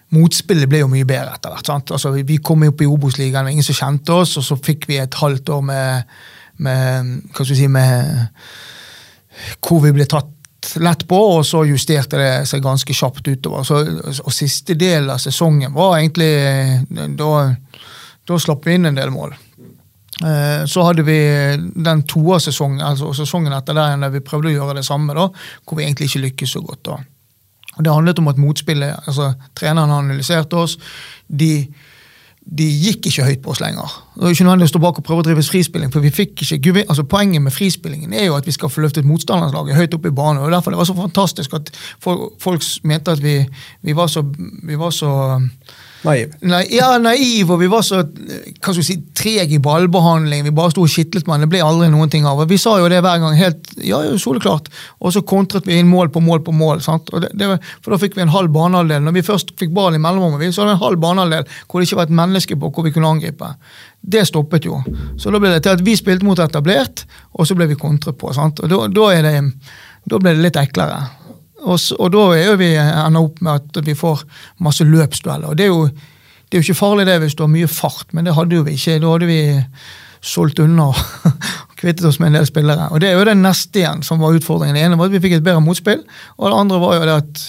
Motspillet 0.08 0.64
ble 0.72 0.78
jo 0.80 0.86
mye 0.88 1.04
bedre 1.04 1.34
etter 1.36 1.52
hvert. 1.52 1.68
sant? 1.68 1.90
Altså, 1.92 2.14
vi, 2.14 2.22
vi 2.24 2.38
kom 2.40 2.62
opp 2.64 2.80
i 2.80 2.86
Obos-ligaen, 2.88 3.44
det 3.44 3.50
var 3.50 3.56
ingen 3.58 3.66
som 3.66 3.76
kjente 3.76 4.14
oss, 4.16 4.38
og 4.40 4.46
så 4.46 4.56
fikk 4.56 4.86
vi 4.88 4.96
et 5.02 5.18
halvt 5.20 5.52
år 5.52 5.66
med, 5.68 6.14
med 6.64 7.10
hva 7.26 7.44
skal 7.44 7.50
vi 7.52 7.58
si, 7.58 7.68
med 7.68 8.30
hvor 9.60 9.82
vi 9.84 9.92
ble 9.92 10.06
tatt 10.08 10.32
lett 10.82 11.08
på, 11.08 11.18
og 11.38 11.44
så 11.46 11.62
justerte 11.68 12.18
det 12.18 12.30
seg 12.50 12.62
ganske 12.64 12.94
kjapt 12.94 13.28
utover. 13.28 13.66
Så, 13.66 13.82
og 14.24 14.34
siste 14.34 14.74
del 14.78 15.10
av 15.10 15.20
sesongen 15.22 15.74
var 15.74 15.98
egentlig 15.98 16.32
Da, 17.18 17.30
da 18.28 18.38
slapp 18.42 18.66
vi 18.66 18.74
inn 18.78 18.90
en 18.90 18.98
del 18.98 19.12
mål. 19.14 19.36
Eh, 20.24 20.64
så 20.66 20.82
hadde 20.82 21.04
vi 21.06 21.18
den 21.78 22.02
toersesongen 22.10 22.82
altså 22.82 23.12
sesongen 23.14 23.54
etter 23.54 23.76
der 23.78 24.00
der 24.02 24.10
vi 24.10 24.24
prøvde 24.26 24.50
å 24.50 24.56
gjøre 24.56 24.80
det 24.80 24.86
samme, 24.86 25.14
da, 25.14 25.28
hvor 25.64 25.78
vi 25.78 25.86
egentlig 25.86 26.10
ikke 26.10 26.24
lykkes 26.26 26.56
så 26.56 26.64
godt. 26.64 26.82
da. 26.90 26.98
Og 27.76 27.84
Det 27.84 27.94
handlet 27.94 28.18
om 28.18 28.28
at 28.28 28.40
motspillet 28.42 29.06
altså 29.06 29.32
Treneren 29.54 29.94
analyserte 29.94 30.56
oss. 30.56 30.78
de 31.28 31.68
de 32.48 32.64
gikk 32.64 33.10
ikke 33.10 33.26
høyt 33.26 33.42
på 33.44 33.52
oss 33.52 33.60
lenger. 33.60 33.90
Det 34.14 34.24
var 34.24 34.32
ikke 34.32 34.46
nødvendig 34.46 34.68
å 34.68 34.70
stå 34.72 34.80
bak 34.80 35.00
og 35.00 35.04
prøve 35.04 35.20
å 35.20 35.26
drive 35.26 35.42
frispilling. 35.44 35.92
for 35.92 36.00
vi 36.00 36.10
fikk 36.10 36.42
ikke, 36.42 36.84
altså 36.88 37.04
Poenget 37.04 37.42
med 37.42 37.52
frispillingen 37.52 38.12
er 38.12 38.24
jo 38.26 38.36
at 38.36 38.46
vi 38.46 38.54
skal 38.56 38.72
få 38.72 38.80
løftet 38.80 39.04
motstanderlaget 39.04 39.76
høyt 39.76 39.94
opp 39.94 40.06
i 40.06 40.10
banen. 40.10 40.42
og 40.42 40.52
Derfor 40.52 40.70
det 40.70 40.78
var 40.78 40.88
så 40.88 40.96
fantastisk 40.96 41.54
at 41.54 41.70
folk 42.00 42.64
mente 42.82 43.12
at 43.12 43.22
vi, 43.22 43.44
vi 43.82 43.96
var 43.96 44.06
så, 44.06 44.24
vi 44.64 44.78
var 44.78 44.90
så 44.90 45.12
Naiv. 46.06 46.34
ja, 46.70 46.88
naiv, 47.02 47.50
og 47.50 47.58
vi 47.58 47.68
var 47.70 47.82
så 47.82 48.04
hva 48.04 48.72
skal 48.72 48.78
vi 48.78 48.86
si, 48.86 48.96
trege 49.18 49.56
i 49.56 49.62
ballbehandling. 49.62 50.44
Vi 50.46 50.52
bare 50.54 50.70
sto 50.70 50.84
og 50.86 50.92
skitlet 50.92 51.26
med 51.26 51.42
Det 51.42 51.48
ble 51.50 51.62
aldri 51.64 51.88
noen 51.90 52.10
ting 52.12 52.26
av. 52.28 52.44
Vi 52.48 52.58
sa 52.60 52.76
jo 52.78 52.86
det 52.90 53.00
hver 53.02 53.18
gang, 53.22 53.34
helt 53.38 53.72
ja, 53.82 54.00
soleklart. 54.20 54.70
Og 55.02 55.14
så 55.14 55.24
kontret 55.26 55.66
vi 55.66 55.78
inn 55.80 55.90
mål 55.90 56.12
på 56.14 56.22
mål 56.22 56.44
på 56.46 56.54
mål. 56.54 56.82
sant? 56.84 57.10
Det, 57.10 57.32
det, 57.34 57.50
for 57.82 57.94
da 57.94 58.00
fikk 58.00 58.16
vi 58.18 58.24
en 58.24 58.34
halv 58.34 58.52
banehalvdel. 58.54 59.02
Når 59.08 59.18
vi 59.18 59.26
først 59.26 59.54
fikk 59.58 59.74
ball 59.74 59.98
i 59.98 60.02
mellomrommet, 60.02 60.54
så 60.54 60.62
hadde 60.62 60.74
vi 60.74 60.78
en 60.78 60.86
halv 60.86 61.02
banehalvdel 61.02 61.46
hvor 61.66 61.80
det 61.80 61.88
ikke 61.88 62.00
var 62.00 62.08
et 62.08 62.18
menneske 62.22 62.58
på 62.58 62.72
hvor 62.72 62.86
vi 62.86 62.94
kunne 62.94 63.10
angripe. 63.10 63.52
Det 64.00 64.26
stoppet 64.28 64.68
jo. 64.68 64.80
Så 65.18 65.34
da 65.34 65.42
ble 65.42 65.56
det 65.56 65.64
til 65.66 65.74
at 65.74 65.84
vi 65.84 65.96
spilte 65.98 66.26
mot 66.26 66.38
etablert, 66.38 67.08
og 67.34 67.48
så 67.48 67.58
ble 67.58 67.66
vi 67.72 67.78
kontret 67.80 68.18
på. 68.18 68.30
sant? 68.36 68.62
Og 68.62 68.70
da, 68.70 68.84
da, 68.86 69.08
det, 69.26 69.38
da 70.06 70.22
ble 70.22 70.36
det 70.36 70.46
litt 70.46 70.60
eklere. 70.60 71.02
Og, 71.58 71.78
og 71.98 72.12
da 72.14 72.24
er 72.38 72.58
vi 72.60 72.72
ender 72.78 73.24
opp 73.24 73.40
med 73.42 73.58
at 73.58 73.86
vi 73.86 73.96
får 73.98 74.22
masse 74.64 74.84
løpsdueller. 74.86 75.48
og 75.48 75.58
det 75.58 75.66
er, 75.66 75.72
jo, 75.72 75.86
det 75.88 76.54
er 76.54 76.60
jo 76.60 76.66
ikke 76.66 76.82
farlig 76.82 77.06
det 77.08 77.18
hvis 77.22 77.34
du 77.34 77.42
har 77.44 77.52
mye 77.52 77.70
fart, 77.70 78.12
men 78.12 78.28
det 78.28 78.36
hadde 78.36 78.56
jo 78.56 78.66
vi 78.66 78.76
ikke. 78.78 78.98
Da 79.02 79.14
hadde 79.14 79.30
vi 79.30 79.40
solgt 80.20 80.58
unna 80.62 80.90
og 80.90 81.34
kvittet 81.80 82.06
oss 82.08 82.18
med 82.22 82.32
en 82.32 82.40
del 82.40 82.46
spillere. 82.48 82.88
Og 82.90 83.00
Det 83.00 83.10
er 83.10 83.18
jo 83.18 83.26
den 83.28 83.42
neste 83.42 83.82
igjen 83.82 84.02
som 84.06 84.22
var 84.22 84.34
utfordringen. 84.38 84.76
Det 84.78 84.84
ene 84.86 84.98
var 84.98 85.10
at 85.10 85.16
vi 85.16 85.22
fikk 85.24 85.38
et 85.38 85.46
bedre 85.46 85.62
motspill, 85.64 86.04
og 86.36 86.50
det 86.50 86.60
andre 86.62 86.80
var 86.82 86.98
jo 86.98 87.08
det 87.08 87.18
at 87.22 87.42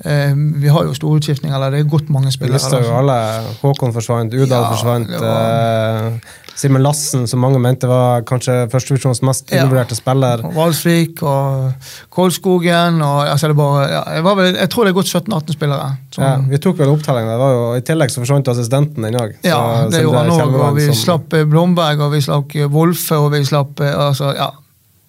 vi 0.00 0.68
har 0.72 0.86
jo 0.86 0.94
store 0.96 1.20
utskiftninger, 1.20 1.56
eller 1.56 1.74
det 1.74 1.82
er 1.84 1.90
godt 1.92 2.08
mange 2.12 2.32
spillere. 2.32 2.56
Vi 2.56 2.60
lista 2.60 2.80
jo 2.80 2.94
alle. 2.96 3.16
Håkon 3.60 3.92
forsvant, 3.92 4.34
Udal 4.34 4.62
ja, 4.62 4.70
forsvant. 4.70 5.12
Var... 5.20 6.14
Eh, 6.14 6.38
Simen 6.60 6.82
Lassen, 6.82 7.26
som 7.28 7.40
mange 7.40 7.58
mente 7.62 7.88
var 7.88 8.24
kanskje 8.28 8.66
førstevisjonens 8.72 9.22
mest 9.24 9.48
undervurderte 9.48 9.96
ja. 9.96 10.00
spiller. 10.00 10.42
Valsvik 10.54 11.22
og 11.24 11.86
Kolskogen 12.12 13.00
og 13.04 13.22
altså 13.24 13.48
det 13.48 13.56
bare, 13.56 13.86
ja, 13.88 14.02
jeg, 14.18 14.24
vel, 14.26 14.50
jeg, 14.58 14.70
tror 14.72 14.86
det 14.86 14.92
er 14.92 14.98
gått 14.98 15.12
17-18 15.12 15.56
spillere. 15.56 15.90
Ja, 16.18 16.32
vi 16.50 16.60
tok 16.60 16.80
vel 16.82 16.92
opptellinga. 16.92 17.38
I 17.78 17.84
tillegg 17.86 18.12
så 18.12 18.24
forsvant 18.24 18.52
assistenten 18.52 19.08
den 19.08 19.16
òg. 19.20 19.38
Ja, 19.46 19.60
det 19.92 20.04
gjorde 20.04 20.24
han 20.26 20.34
òg. 20.36 20.58
Og 20.60 20.76
vi 20.76 20.88
som... 20.90 20.98
slapp 21.04 21.38
eh, 21.38 21.46
Blomberg, 21.48 22.04
og 22.04 22.12
vi 22.16 22.24
slapp 22.28 22.56
eh, 22.58 22.68
Wolfe, 22.70 23.16
og 23.16 23.32
vi 23.36 23.44
slapp 23.48 23.80
eh, 23.84 23.96
altså, 24.08 24.34
ja. 24.36 24.50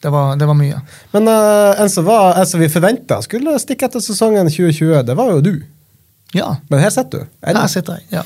Det 0.01 0.09
var, 0.09 0.35
det 0.35 0.47
var, 0.49 0.57
mye. 0.57 0.79
Men 1.13 1.27
uh, 1.29 1.81
en 1.81 1.89
som 1.89 2.05
var, 2.07 2.39
en 2.41 2.47
som 2.49 2.61
vi 2.61 2.69
forventa 2.73 3.19
skulle 3.21 3.53
stikke 3.61 3.85
etter 3.85 4.01
sesongen 4.01 4.49
2020, 4.49 5.03
det 5.05 5.17
var 5.17 5.35
jo 5.35 5.41
du. 5.45 5.55
Ja. 6.33 6.55
Men 6.71 6.81
her 6.81 6.89
sitter 6.89 7.25
du. 7.25 7.33
Her 7.45 7.67
sitter 7.69 7.99
jeg, 7.99 8.21
ja. 8.21 8.23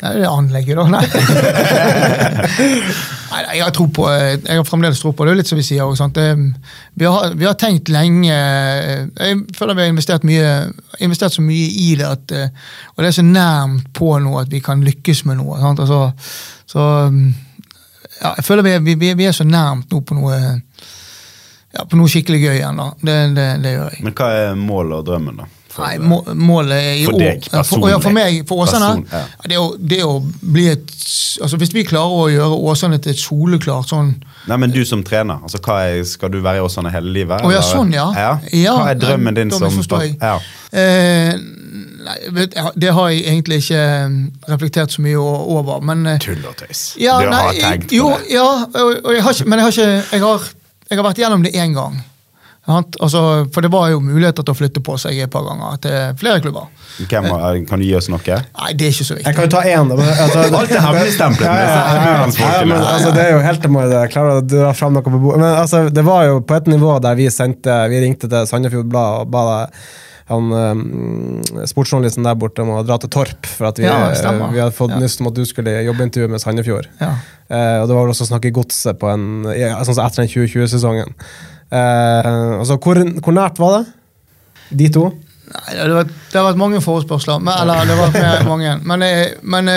Det 0.00 0.08
er 0.08 0.22
det 0.22 0.28
anlegget, 0.30 0.78
da. 0.78 0.84
Nei. 0.88 1.04
Nei, 3.30 3.40
jeg 3.58 3.64
har 3.66 3.74
tro 3.76 3.84
på, 3.92 4.06
jeg 4.10 4.40
har 4.48 4.64
fremdeles 4.66 5.00
tro 5.02 5.12
på 5.12 5.26
det. 5.26 5.34
er 5.34 5.40
litt 5.42 5.50
som 5.50 5.60
Vi 5.60 5.66
sier 5.66 5.84
også, 5.84 6.08
det, 6.16 6.24
vi, 6.98 7.04
har, 7.04 7.34
vi, 7.36 7.44
har, 7.46 7.54
tenkt 7.60 7.92
lenge 7.92 8.32
Jeg 8.32 9.36
føler 9.58 9.76
vi 9.76 9.84
har 9.84 9.92
investert, 9.92 10.24
mye, 10.26 10.48
investert 11.04 11.36
så 11.36 11.44
mye 11.44 11.68
i 11.68 11.92
det, 12.00 12.08
at, 12.08 12.32
og 12.96 13.04
det 13.04 13.10
er 13.10 13.18
så 13.20 13.26
nærmt 13.26 13.92
på 13.96 14.08
noe 14.24 14.42
at 14.42 14.50
vi 14.50 14.60
kan 14.64 14.82
lykkes 14.86 15.24
med 15.28 15.36
noe. 15.42 15.60
Altså, 15.60 16.00
så 16.70 16.82
ja, 18.20 18.34
Jeg 18.36 18.44
føler 18.46 18.66
vi, 18.66 18.94
vi, 18.94 19.14
vi, 19.14 19.28
er 19.28 19.36
så 19.36 19.46
nærmt 19.48 19.92
nå 19.92 20.02
på 20.06 20.18
noe 20.18 20.36
ja, 21.70 21.84
på 21.86 21.98
noe 21.98 22.10
skikkelig 22.10 22.42
gøy 22.42 22.56
igjen. 22.58 22.82
da. 22.82 22.90
Det, 23.00 23.16
det, 23.36 23.48
det 23.64 23.74
gjør 23.76 23.94
jeg. 23.94 24.04
Men 24.06 24.18
hva 24.18 24.30
er 24.36 24.54
målet 24.58 24.98
og 24.98 25.08
drømmen, 25.10 25.42
da? 25.42 25.48
Nei, 25.78 25.98
må, 26.02 26.18
målet 26.34 26.80
i 26.98 27.04
for 27.06 27.20
deg, 27.20 27.44
år 27.54 27.66
for, 27.66 27.84
ja, 27.88 27.98
for 28.02 28.14
meg, 28.14 28.40
for 28.48 28.64
Åsane, 28.64 29.04
ja. 29.06 29.20
det, 29.46 29.58
å, 29.60 29.68
det 29.78 30.00
å 30.02 30.16
bli 30.24 30.66
et 30.72 30.90
altså 31.40 31.60
Hvis 31.60 31.70
vi 31.72 31.84
klarer 31.86 32.24
å 32.24 32.26
gjøre 32.32 32.58
Åsane 32.72 32.98
til 33.02 33.14
et 33.14 33.22
soleklart 33.22 33.92
sånn 33.92 34.10
Nei, 34.50 34.58
men 34.58 34.74
du 34.74 34.80
som 34.88 35.04
trener, 35.06 35.38
altså 35.46 35.60
er, 35.78 36.02
skal 36.08 36.32
du 36.34 36.40
være 36.42 36.58
i 36.58 36.64
Åsane 36.64 36.90
hele 36.92 37.14
livet? 37.14 37.44
Å, 37.46 37.52
ja, 37.54 37.62
sånn, 37.64 37.94
ja. 37.94 38.08
ja. 38.50 38.74
Hva 38.80 38.90
er 38.90 38.98
drømmen 38.98 39.38
din 39.38 39.54
som 39.54 39.68
ja. 40.18 40.34
eh, 40.74 41.32
nei, 42.04 42.16
Det 42.76 42.92
har 42.96 43.08
jeg 43.12 43.24
egentlig 43.26 43.60
ikke 43.64 43.80
eh, 43.80 44.18
reflektert 44.50 44.94
så 44.94 45.04
mye 45.04 45.16
over, 45.20 45.80
men 45.84 46.06
eh, 46.06 46.20
Tull 46.22 46.44
og 46.44 46.56
tøys. 46.60 46.84
Ja, 47.00 47.18
du 47.20 47.32
har 47.32 47.52
tenkt 47.56 47.90
på 47.92 48.12
det. 48.14 48.30
Ja, 48.34 48.48
og, 48.66 48.94
og 49.04 49.16
jeg 49.16 49.26
har 49.26 49.36
ikke, 49.36 49.50
men 49.50 49.62
jeg 49.62 49.68
har 49.68 49.76
ikke 49.76 49.90
jeg 49.90 50.24
har, 50.26 50.48
jeg 50.90 51.00
har 51.00 51.06
vært 51.10 51.22
gjennom 51.24 51.44
det 51.46 51.54
én 51.54 51.76
gang. 51.76 52.00
Altså, 52.70 53.48
for 53.54 53.64
det 53.64 53.70
var 53.72 53.88
jo 53.90 54.00
muligheter 54.04 54.44
til 54.44 54.52
å 54.52 54.56
flytte 54.56 54.82
på 54.84 54.94
seg 55.00 55.16
et 55.24 55.32
par 55.32 55.42
ganger 55.46 55.78
til 55.82 56.18
flere 56.20 56.42
klubber. 56.44 56.68
Hvem, 57.00 57.26
kan 57.66 57.80
du 57.80 57.86
gi 57.86 57.94
oss 57.98 58.10
noe? 58.12 58.20
Nei, 58.20 58.68
det 58.78 58.86
er 58.86 58.92
ikke 58.94 59.06
så 59.08 59.16
viktig. 59.16 59.26
Jeg 59.26 59.38
kan 59.38 59.48
jo 59.48 59.52
ta 59.54 59.62
én. 59.64 59.94
Alt 60.60 60.74
er 60.76 60.84
hemmeligstemplet 60.84 61.48
Ja, 61.48 61.56
ja, 61.56 61.72
Ja, 62.68 62.82
altså, 62.92 63.14
det 63.16 63.24
er 63.24 63.32
jo 63.32 63.40
helt 63.46 63.64
til 63.64 63.80
å 63.80 64.04
klare 64.12 64.36
å 64.36 64.44
dra 64.44 64.74
fram 64.76 64.94
noe 64.94 65.06
på 65.06 65.16
bordet. 65.16 65.40
Men 65.42 65.56
altså, 65.64 65.82
det 65.88 66.04
var 66.06 66.28
jo 66.28 66.44
på 66.44 66.60
et 66.60 66.70
nivå 66.70 66.98
der 67.02 67.18
vi 67.18 67.30
sendte 67.32 67.80
Vi 67.90 68.04
ringte 68.04 68.30
til 68.30 68.46
Sandefjord 68.50 68.92
Blad 68.92 69.24
og 69.24 69.34
ba 69.34 69.46
han 70.30 70.52
um, 70.54 70.82
sportsjournalisten 71.66 72.26
der 72.26 72.38
borte 72.38 72.62
om 72.62 72.72
å 72.76 72.82
dra 72.86 72.96
til 73.02 73.10
Torp, 73.12 73.48
for 73.50 73.70
at 73.70 73.80
vi, 73.80 73.86
Ja, 73.88 74.10
vi 74.14 74.60
hadde 74.60 74.74
fått 74.76 74.94
Ja. 74.94 75.00
nyss 75.02 75.18
om 75.20 75.30
at 75.30 75.38
du 75.38 75.44
skulle 75.48 75.74
jobbintervju 75.82 76.30
med 76.30 76.42
Sandefjord. 76.42 76.86
Ja. 77.00 77.14
Eh, 77.50 77.78
og 77.82 77.88
det 77.88 77.96
var 77.96 78.04
vel 78.04 78.12
også 78.14 78.28
å 78.28 78.30
snakke 78.30 78.52
godset 78.54 79.00
på 79.00 79.10
en, 79.10 79.24
sånn 79.44 80.04
etter 80.04 80.22
den 80.22 80.30
2020-sesongen. 80.30 81.16
Eh, 81.70 82.30
altså, 82.60 82.78
hvor, 82.78 83.02
hvor 83.18 83.34
nært 83.34 83.58
var 83.58 83.78
det? 83.78 83.82
De 84.78 84.88
to? 84.94 85.08
Nei, 85.50 85.74
det, 85.74 85.86
har 86.38 86.46
vært, 86.46 86.60
mange 86.60 86.80
forespørsler. 86.84 87.42
Men, 87.42 87.56
eller 87.64 87.88
det 87.90 87.98
har 87.98 88.14
vært 88.14 88.46
mange. 88.46 88.76
Men, 88.86 89.02
eh, 89.02 89.32
men 89.42 89.74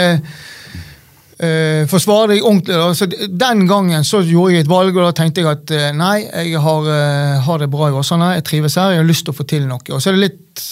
eh, 1.44 1.82
eh, 1.82 1.88
for 1.90 2.00
å 2.00 2.04
svare 2.04 2.30
deg 2.34 2.46
ordentlig, 2.46 2.78
da, 2.80 2.94
så 2.98 3.08
den 3.44 3.66
gangen 3.70 4.08
så 4.08 4.22
gjorde 4.24 4.56
jeg 4.56 4.66
et 4.66 4.72
valg, 4.72 4.96
og 4.96 5.10
da 5.10 5.14
tenkte 5.18 5.44
jeg 5.44 5.52
at 5.52 5.74
eh, 5.76 5.92
nei, 5.98 6.24
jeg 6.24 6.62
har, 6.64 6.90
eh, 6.96 7.36
har 7.46 7.62
det 7.62 7.70
bra 7.74 7.90
i 7.92 7.98
Åsane, 8.00 8.34
jeg 8.38 8.48
trives 8.50 8.80
her, 8.80 8.96
jeg 8.96 9.04
har 9.04 9.10
lyst 9.10 9.28
til 9.28 9.36
å 9.36 9.38
få 9.38 9.48
til 9.50 9.68
noe. 9.68 9.84
Og 9.92 10.02
så 10.02 10.12
er 10.12 10.18
det 10.18 10.30
litt, 10.30 10.66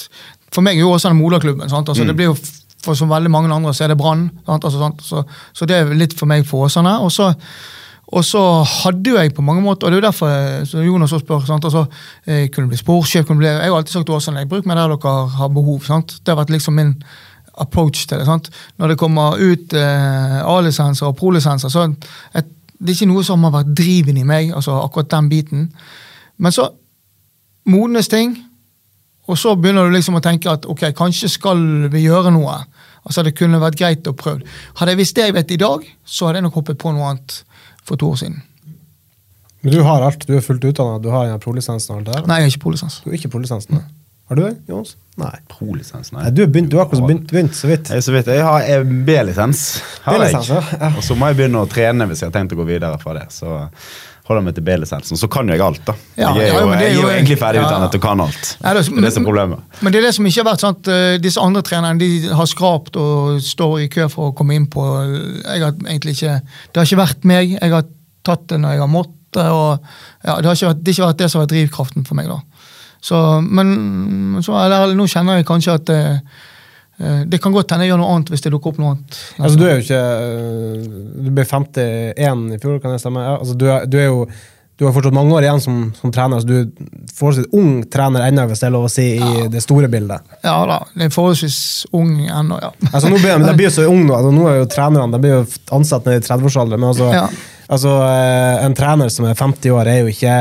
For 0.51 0.63
meg 0.65 0.75
er 0.75 0.83
jo 0.83 0.95
Åsane 0.95 1.15
moderklubben. 1.15 1.69
sant? 1.71 1.87
Altså, 1.87 2.03
Det 2.03 2.15
blir 2.15 2.33
jo 2.33 2.39
for 2.81 2.97
som 2.97 3.11
veldig 3.11 3.29
mange 3.31 3.53
andre 3.53 3.73
så 3.77 3.85
er 3.85 3.93
det 3.93 3.97
Brann. 3.97 4.25
Altså? 4.47 4.89
Så, 4.99 5.21
så 5.53 5.67
det 5.69 5.77
er 5.77 5.93
litt 5.95 6.17
for 6.17 6.27
meg 6.27 6.47
for 6.49 6.65
Åsane. 6.65 6.97
Og 7.05 7.11
så 7.13 7.29
og 8.11 8.25
så 8.27 8.39
hadde 8.67 9.07
jo 9.13 9.15
jeg 9.15 9.31
på 9.31 9.43
mange 9.45 9.63
måter, 9.63 9.87
og 9.87 9.91
det 9.91 9.97
er 9.97 10.01
jo 10.01 10.07
derfor 10.09 10.31
eh, 10.31 10.63
så 10.67 10.83
Jonas 10.83 11.13
også 11.13 11.23
spør, 11.23 11.45
sant? 11.47 11.63
Altså, 11.67 11.85
jeg 12.27 12.49
kunne 12.51 12.67
bli 12.67 12.79
sportssjef, 12.79 13.23
kunne 13.27 13.39
bli, 13.39 13.47
jeg 13.47 13.69
har 13.71 13.77
alltid 13.77 13.95
sagt 13.95 14.09
til 14.09 14.17
Åsane, 14.17 14.43
jeg 14.43 14.49
bruk 14.51 14.67
meg 14.67 14.75
der 14.75 14.91
dere 14.91 15.13
har 15.37 15.53
behov. 15.55 15.85
sant? 15.87 16.17
Det 16.19 16.33
har 16.33 16.41
vært 16.41 16.51
liksom 16.51 16.75
min 16.75 16.91
approach 17.59 18.05
til 18.07 18.19
det. 18.19 18.25
sant? 18.25 18.49
Når 18.77 18.93
det 18.93 18.97
kommer 18.99 19.39
ut 19.39 19.73
eh, 19.73 20.37
A-lisenser 20.41 21.09
og 21.09 21.17
pro-lisenser, 21.19 21.69
så 21.69 21.87
et, 22.35 22.51
det 22.81 22.93
er 22.93 22.97
ikke 22.97 23.11
noe 23.11 23.23
som 23.25 23.43
har 23.45 23.53
vært 23.53 23.73
driven 23.77 24.17
i 24.17 24.25
meg, 24.25 24.53
altså 24.55 24.79
akkurat 24.81 25.11
den 25.11 25.29
biten. 25.29 25.67
Men 26.41 26.55
så 26.55 26.69
modnes 27.69 28.09
ting, 28.09 28.33
og 29.29 29.37
så 29.37 29.53
begynner 29.55 29.85
du 29.85 29.95
liksom 29.95 30.17
å 30.17 30.23
tenke 30.23 30.49
at 30.49 30.65
ok, 30.65 30.87
kanskje 30.97 31.29
skal 31.29 31.61
vi 31.93 32.07
gjøre 32.07 32.33
noe. 32.33 32.57
Altså 33.05 33.23
Det 33.25 33.35
kunne 33.37 33.61
vært 33.61 33.77
greit 33.79 34.07
å 34.09 34.15
prøve. 34.17 34.45
Hadde 34.79 34.95
jeg 34.95 35.01
visst 35.01 35.17
det 35.17 35.27
jeg 35.29 35.37
vet 35.37 35.53
i 35.53 35.59
dag, 35.61 35.85
så 36.05 36.27
hadde 36.27 36.41
jeg 36.41 36.47
nok 36.49 36.57
hoppet 36.61 36.81
på 36.81 36.93
noe 36.95 37.13
annet 37.13 37.41
for 37.85 38.01
to 38.01 38.11
år 38.13 38.19
siden. 38.23 38.41
Men 39.61 39.75
du 39.75 39.83
har 39.85 40.01
alt, 40.01 40.25
du 40.25 40.33
er 40.33 40.41
fullt 40.41 40.63
utdanna, 40.65 40.97
du 41.01 41.11
har 41.13 41.29
en 41.29 41.41
prolisensen 41.41 41.93
og 41.93 41.99
alt 41.99 42.07
det 42.07 42.15
der? 42.15 42.29
Nei, 42.29 42.39
jeg 42.41 42.47
har 42.47 42.53
ikke 42.55 42.65
prolisens. 42.65 43.01
Du 43.03 43.11
har 43.11 43.19
ikke 43.19 43.33
prolisensen? 43.35 43.77
nei. 43.77 44.00
Har 44.31 44.39
du 44.39 44.45
det, 44.45 44.53
Jonas? 44.71 44.93
Nei. 45.19 45.33
Pro-lisens, 45.51 46.13
Nei, 46.15 46.29
du, 46.31 46.45
har 46.45 46.47
begynt, 46.53 46.69
du 46.71 46.77
har 46.79 46.85
akkurat 46.87 47.03
begynt, 47.03 47.25
begynt 47.33 47.55
så 47.57 47.67
vidt. 47.67 47.89
Jeg, 47.91 48.03
så 48.05 48.13
vidt, 48.15 48.29
jeg 48.31 48.45
har 48.47 48.63
eh, 48.63 48.85
B-lisens. 49.05 49.63
har 50.05 50.23
jeg. 50.23 50.37
Ja. 50.47 50.61
Ja. 50.79 50.91
Og 50.95 51.03
så 51.03 51.17
må 51.19 51.27
jeg 51.27 51.41
begynne 51.41 51.65
å 51.65 51.67
trene 51.69 52.07
hvis 52.07 52.23
jeg 52.23 52.31
har 52.31 52.37
tenkt 52.37 52.55
å 52.55 52.59
gå 52.61 52.63
videre 52.69 52.95
fra 53.01 53.17
det. 53.17 53.25
Så 53.35 53.43
holder 53.51 54.39
jeg 54.39 54.45
meg 54.47 54.55
til 54.55 54.65
B-lisensen. 54.69 55.19
Så 55.19 55.27
kan 55.35 55.51
jo 55.51 55.57
jeg 55.57 55.65
alt, 55.65 55.83
da. 55.83 55.97
Ja, 56.15 56.31
jeg 56.39 56.47
er 56.47 56.53
ja, 56.53 56.61
jo, 56.63 56.71
men 56.71 56.79
det 56.79 56.87
er 56.87 56.87
jeg 56.87 56.95
er 56.95 57.01
jo 57.01 57.03
jo- 57.09 57.13
egentlig 57.17 57.39
ferdig 57.43 57.59
ja. 57.59 57.67
utdannet 57.67 57.99
og 57.99 58.05
kan 58.07 58.23
alt. 58.23 58.51
Nei, 58.63 58.73
det 58.77 58.85
er- 58.85 58.89
det 58.95 58.97
er 59.03 59.07
det 59.09 59.13
som 59.17 59.23
er 59.25 59.29
problemet. 59.33 59.77
Men 59.81 59.91
det 59.91 59.99
er 59.99 60.07
det 60.07 60.13
som 60.15 60.25
ikke 60.31 60.43
har 60.45 60.49
vært 60.53 60.63
sant, 60.63 60.87
eh, 60.95 61.17
Disse 61.27 61.43
andre 61.43 61.61
trenerne 61.67 61.99
de 61.99 62.11
har 62.39 62.45
skrapt 62.55 62.95
og 63.03 63.41
står 63.43 63.79
i 63.83 63.87
kø 63.91 64.07
for 64.15 64.31
å 64.31 64.35
komme 64.37 64.55
inn 64.55 64.67
på 64.71 64.85
jeg 65.43 65.59
har 65.67 65.73
egentlig 65.91 66.15
ikke, 66.15 66.39
Det 66.71 66.79
har 66.79 66.87
ikke 66.87 67.03
vært 67.03 67.25
meg. 67.35 67.57
Jeg 67.59 67.71
har 67.75 67.83
tatt 68.23 68.47
det 68.47 68.61
når 68.63 68.77
jeg 68.77 68.79
har 68.79 68.87
måttet. 68.95 69.17
og 69.51 69.79
ja, 70.23 70.35
Det 70.39 70.45
har 70.45 70.55
ikke 70.55 70.71
vært 70.71 70.83
det, 70.83 70.95
har 70.95 71.03
ikke 71.03 71.11
vært 71.11 71.17
det 71.25 71.31
som 71.31 71.39
har 71.41 71.47
vært 71.47 71.55
drivkraften 71.57 72.07
for 72.07 72.15
meg. 72.15 72.27
da. 72.31 72.39
Så, 73.01 73.17
men 73.41 74.41
så, 74.45 74.53
eller, 74.61 74.93
nå 74.95 75.07
kjenner 75.09 75.39
jeg 75.39 75.47
kanskje 75.49 75.73
at 75.79 75.89
eh, 75.89 76.17
eh, 77.01 77.23
det 77.25 77.39
kan 77.41 77.53
godt 77.55 77.73
hende 77.73 77.87
jeg 77.87 77.95
gjør 77.95 78.01
noe 78.03 78.13
annet 78.15 78.29
hvis 78.29 78.43
det 78.45 78.51
dukker 78.53 78.75
opp 78.75 78.81
noe 78.83 78.91
annet. 78.95 79.19
Altså, 79.41 79.57
du 79.57 79.65
er 79.65 79.75
jo 79.79 79.83
ikke 79.87 80.01
øh, 80.29 80.89
Du 81.25 81.29
ble 81.33 81.45
51 81.49 82.47
i 82.55 82.59
fjor, 82.61 82.79
kan 82.83 82.93
det 82.93 83.01
stemme? 83.01 83.23
Ja, 83.25 83.37
altså, 83.39 83.55
du, 83.57 83.65
er, 83.73 83.85
du 83.89 83.97
er 84.01 84.09
jo 84.11 84.25
du 84.81 84.85
har 84.87 84.95
fortsatt 84.95 85.13
mange 85.13 85.33
år 85.37 85.45
igjen 85.45 85.59
som, 85.61 85.75
som 85.93 86.09
trener. 86.13 86.39
Altså, 86.39 86.47
du 86.49 86.55
er 86.57 87.11
forholdsvis 87.13 87.51
ung 87.53 87.83
trener 87.93 88.23
ennå, 88.25 88.47
hvis 88.49 88.63
det 88.63 88.65
er 88.65 88.73
lov 88.73 88.87
å 88.87 88.89
si, 88.89 89.03
i 89.21 89.43
det 89.53 89.61
store 89.61 89.85
bildet. 89.93 90.31
Ja 90.41 90.55
da, 90.65 90.79
det 90.97 91.05
er 91.05 91.13
forholdsvis 91.13 91.57
ung 91.99 92.15
ennå, 92.25 92.57
ja. 92.63 92.71
Altså, 92.89 93.11
nå 93.11 93.19
blir, 93.21 93.35
de- 93.43 93.45
de 93.51 93.53
blir 93.59 93.67
jo 93.69 93.73
så 93.75 93.85
ung 93.91 94.01
nå. 94.07 94.15
Altså, 94.17 94.31
nå 94.33 94.47
er 94.49 94.57
jo 94.63 94.65
trenerne 94.73 95.13
de 95.13 95.19
blir 95.21 95.35
jo 95.35 95.43
ansatt 95.77 96.09
ned 96.09 96.17
i 96.17 96.25
30-årsalderen. 96.25 96.81
Men 96.81 96.89
altså, 96.95 97.11
Ja. 97.13 97.27
Altså, 97.71 97.91
eh, 98.05 98.65
en 98.65 98.75
trener 98.77 99.09
som 99.13 99.25
er 99.29 99.37
50 99.39 99.71
år, 99.75 99.89
er 99.91 100.01
jo 100.03 100.11
ikke 100.11 100.35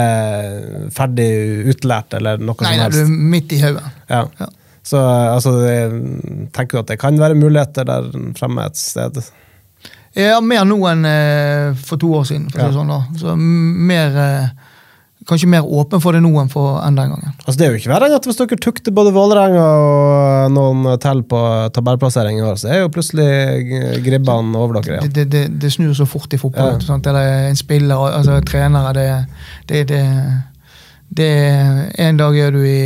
ferdig 0.95 1.28
utlært 1.72 2.16
eller 2.18 2.41
noe 2.43 2.57
Nei, 2.66 2.74
som 2.74 2.83
nei, 2.83 2.89
du 2.95 3.01
er 3.05 3.12
midt 3.37 3.55
i 3.57 3.61
hodet. 3.62 3.85
Ja. 4.11 4.24
Ja. 4.41 4.49
Så 4.91 5.01
altså, 5.05 5.53
tenker 6.57 6.78
du 6.78 6.81
at 6.83 6.89
det 6.95 6.99
kan 7.03 7.18
være 7.20 7.37
muligheter 7.39 7.85
der 7.87 8.09
fremme 8.39 8.64
et 8.66 8.78
sted? 8.81 9.20
Ja, 10.18 10.41
mer 10.43 10.64
nå 10.66 10.78
enn 10.91 11.05
eh, 11.07 11.76
for 11.87 12.01
to 12.01 12.09
år 12.18 12.24
siden. 12.26 12.49
for 12.51 12.59
å 12.59 12.64
si 12.64 12.72
Ja. 12.72 12.78
sånn 12.81 12.91
da. 12.91 13.01
Så 13.20 13.37
mer, 13.39 14.16
eh, 14.18 14.49
Kanskje 15.28 15.50
mer 15.52 15.66
åpen 15.66 16.00
for 16.00 16.16
det 16.16 16.22
nå 16.24 16.30
enn, 16.40 16.48
for, 16.48 16.78
enn 16.80 16.96
den 16.96 17.10
gangen. 17.12 17.32
Altså, 17.44 17.56
det 17.60 17.66
er 17.66 17.74
jo 17.74 17.80
ikke 17.82 17.90
verre 17.92 18.08
enn 18.08 18.16
at 18.16 18.24
hvis 18.24 18.38
dere 18.38 18.56
tukter 18.56 18.94
både 18.96 19.12
Vålerenga 19.12 19.64
og 19.84 20.54
noen 20.54 20.86
til 21.02 21.20
på 21.28 21.40
tabellplassering 21.76 22.40
i 22.40 22.44
år, 22.46 22.56
så 22.62 22.70
er 22.72 22.80
jo 22.80 22.92
plutselig 22.94 23.26
gribbene 24.06 24.56
over 24.56 24.80
dere 24.80 25.02
Det, 25.04 25.12
det, 25.18 25.26
det, 25.34 25.42
det 25.60 25.72
snur 25.74 25.92
så 25.98 26.08
fort 26.08 26.32
i 26.32 26.40
fotball. 26.40 26.78
Ja. 26.78 26.86
sant? 26.88 27.10
Eller 27.10 27.50
en 27.50 27.60
spiller, 27.60 28.06
altså 28.16 28.38
trenere 28.48 28.94
det, 28.96 29.08
det, 29.68 29.82
det, 29.92 30.04
det 31.20 31.32
En 32.00 32.22
dag 32.22 32.40
er 32.40 32.56
du 32.56 32.64
i 32.64 32.80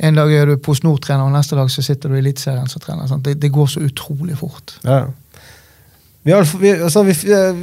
en 0.00 0.16
dag 0.16 0.30
er 0.32 0.48
du 0.48 0.56
Post 0.64 0.84
Nord-trener, 0.86 1.26
og 1.26 1.34
neste 1.34 1.56
dag 1.58 1.68
så 1.72 1.82
sitter 1.84 2.08
du 2.08 2.16
i 2.16 2.22
Eliteserien 2.22 2.68
som 2.72 2.80
trener. 2.80 3.10
Det, 3.20 3.34
det 3.36 3.50
går 3.52 3.66
så 3.68 3.82
utrolig 3.84 4.38
fort. 4.40 4.78
Ja. 4.84 5.02
Vi, 6.30 6.34
har, 6.36 6.44
vi, 6.62 6.70
altså, 6.86 7.00
vi, 7.02 7.14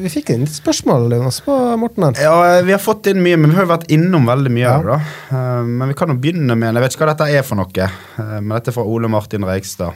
vi 0.03 0.09
fikk 0.11 0.33
inn 0.33 0.41
litt 0.43 0.51
spørsmål 0.57 1.05
Jonas, 1.15 1.37
på 1.45 1.55
Morten 1.79 2.03
her. 2.09 2.17
Ja, 2.19 2.33
Vi 2.67 2.73
har 2.75 2.81
fått 2.83 3.07
inn 3.07 3.21
mye, 3.23 3.37
men 3.39 3.53
vi 3.53 3.55
har 3.55 3.63
jo 3.63 3.71
vært 3.71 3.87
innom 3.95 4.27
veldig 4.27 4.51
mye 4.51 4.65
Ja. 4.65 4.73
det. 4.83 4.97
da. 4.97 5.37
Eh, 5.37 5.63
Men 5.63 5.87
vi 5.93 5.95
kan 5.95 6.11
jo 6.11 6.17
begynne 6.19 6.57
med 6.59 6.73
Jeg 6.75 6.83
vet 6.83 6.97
ikke 6.97 7.05
hva 7.05 7.13
dette 7.15 7.29
er 7.31 7.45
for 7.47 7.55
noe, 7.61 7.87
eh, 7.87 8.39
men 8.41 8.49
dette 8.57 8.73
er 8.73 8.75
fra 8.75 8.83
Ole 8.83 9.07
Martin 9.07 9.45
Reigstad. 9.47 9.93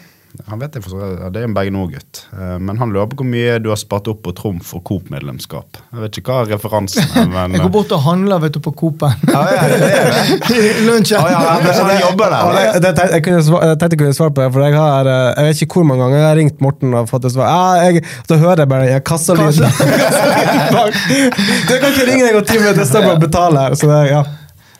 Han 0.47 0.61
vet 0.61 0.75
jeg 0.77 0.84
for, 0.86 1.01
Det 1.34 1.41
er 1.41 1.47
en 1.47 1.53
Bergen 1.55 1.75
Nord-gutt. 1.75 2.21
Eh, 2.32 2.57
Men 2.63 2.77
han 2.79 2.91
lurer 2.93 3.09
på 3.11 3.17
hvor 3.21 3.27
mye 3.27 3.57
du 3.59 3.69
har 3.71 3.79
spart 3.79 4.07
opp 4.11 4.21
på 4.23 4.32
Trumf 4.38 4.69
og 4.77 4.84
Coop-medlemskap. 4.88 5.79
Jeg 5.91 6.03
vet 6.05 6.19
ikke 6.21 6.32
hva 6.38 6.45
referansen 6.53 7.03
er, 7.03 7.27
men 7.34 7.57
Jeg 7.57 7.65
går 7.65 7.73
bort 7.75 7.91
og 7.97 8.03
handler 8.05 8.39
vet 8.45 8.55
du, 8.55 8.61
på 8.63 8.71
Coop-en. 8.79 9.17
Ja, 9.27 9.41
ja, 9.51 9.63
det 9.67 9.79
det. 9.82 10.69
Lunsjen. 10.88 11.19
Å, 11.19 11.32
ja, 11.32 11.57
men 11.63 11.73
han 11.75 11.99
jobber 12.05 12.32
der, 12.36 12.59
Ja, 12.61 12.73
det, 12.79 12.93
det, 12.99 13.07
jeg, 13.17 13.25
kunne 13.27 13.41
jeg 13.41 13.79
tenkte 13.82 13.91
jeg 13.97 14.01
kunne 14.05 14.17
svare 14.21 14.36
på 14.38 14.43
det, 14.45 14.49
for 14.55 14.65
jeg 14.65 14.77
har 14.79 15.11
eh, 15.11 15.32
Jeg 15.36 15.49
vet 15.49 15.63
ikke 15.67 15.82
hvor 15.82 15.89
mange 15.91 16.05
ganger 16.05 16.17
jeg 16.21 16.27
har 16.29 16.39
ringt 16.41 16.61
Morten 16.63 16.95
og 16.97 17.09
fått 17.11 17.27
et 17.27 17.36
svar. 17.36 17.51
Ja, 17.51 17.89
jeg, 17.89 18.05
så 18.29 18.39
hører 18.41 18.63
jeg 18.63 18.71
bare 18.71 18.88
den 18.89 19.03
kassalyden. 19.07 19.67
du 21.67 21.73
kan 21.75 21.89
ikke 21.91 22.07
ringe 22.07 22.23
deg 22.27 22.38
og 22.39 22.45
ti 22.47 22.57
minutter, 22.59 22.82
det 22.84 22.88
står 22.89 23.07
bare 23.09 23.19
å 23.19 23.23
betale. 23.25 23.67
Så 23.79 23.89
det, 23.91 24.01
ja. 24.11 24.23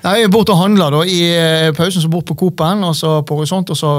Nei, 0.02 0.16
Jeg 0.18 0.26
er 0.26 0.32
borte 0.34 0.50
og 0.56 0.58
handler 0.64 0.90
da, 0.96 1.00
i 1.06 1.18
eh, 1.38 1.68
pausen, 1.78 2.02
så 2.02 2.10
bort 2.10 2.26
på 2.26 2.34
Coop-en 2.40 2.80
og 2.88 2.96
så 2.98 3.20
på 3.28 3.36
Horisont, 3.38 3.70
og 3.70 3.78
så 3.78 3.92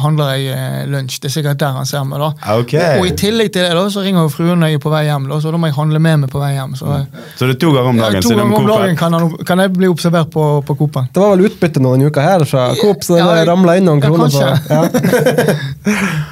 handler 0.00 0.30
jeg 0.38 0.46
eh, 0.56 0.86
lunsj. 0.88 1.18
Det 1.20 1.28
er 1.28 1.34
sikkert 1.34 1.60
der 1.60 1.74
han 1.76 1.86
ser 1.88 2.06
meg. 2.08 2.22
da. 2.24 2.30
Okay. 2.62 2.96
Og 3.02 3.06
i 3.10 3.12
tillegg 3.20 3.52
til 3.52 3.66
det 3.66 3.74
da, 3.76 3.84
så 3.92 4.00
ringer 4.06 4.24
jo 4.24 4.32
fruen 4.32 4.58
når 4.64 4.72
jeg 4.72 4.80
er 4.80 4.84
på 4.86 4.92
vei 4.94 5.02
hjem, 5.10 5.28
da, 5.28 5.40
så 5.44 5.52
da 5.52 5.60
må 5.60 5.68
jeg 5.68 5.76
handle 5.76 6.00
med 6.08 6.24
meg 6.24 6.32
på 6.32 6.40
vei 6.40 6.54
hjem. 6.56 6.72
Så, 6.80 6.88
Så 7.36 7.50
det 7.50 7.58
er 7.58 7.60
to 7.66 7.74
ganger 7.76 7.92
om 7.92 8.00
dagen? 8.00 8.16
ja, 8.16 8.24
to 8.24 8.32
siden 8.32 8.42
ganger 8.46 8.58
om 8.62 8.70
dagen 8.72 8.96
kan, 9.04 9.18
han, 9.18 9.30
kan 9.52 9.64
jeg 9.66 9.74
bli 9.76 9.92
observert 9.92 10.32
på, 10.32 10.48
på 10.64 10.78
Coop-en. 10.80 11.12
Det 11.12 11.20
var 11.26 11.36
vel 11.36 11.50
utbytte 11.50 11.84
noen 11.84 12.08
uker 12.08 12.24
her 12.30 12.46
fra 12.48 12.70
Coop, 12.80 13.04
så 13.04 13.18
det 13.20 13.24
Ja, 13.26 13.44
ramla 13.52 13.76
inn 13.76 13.90
noen 13.90 14.00
ja, 14.00 14.08
kroner 14.08 14.32
på 14.32 14.40
kanskje. 14.40 14.56
ja. 14.72 16.22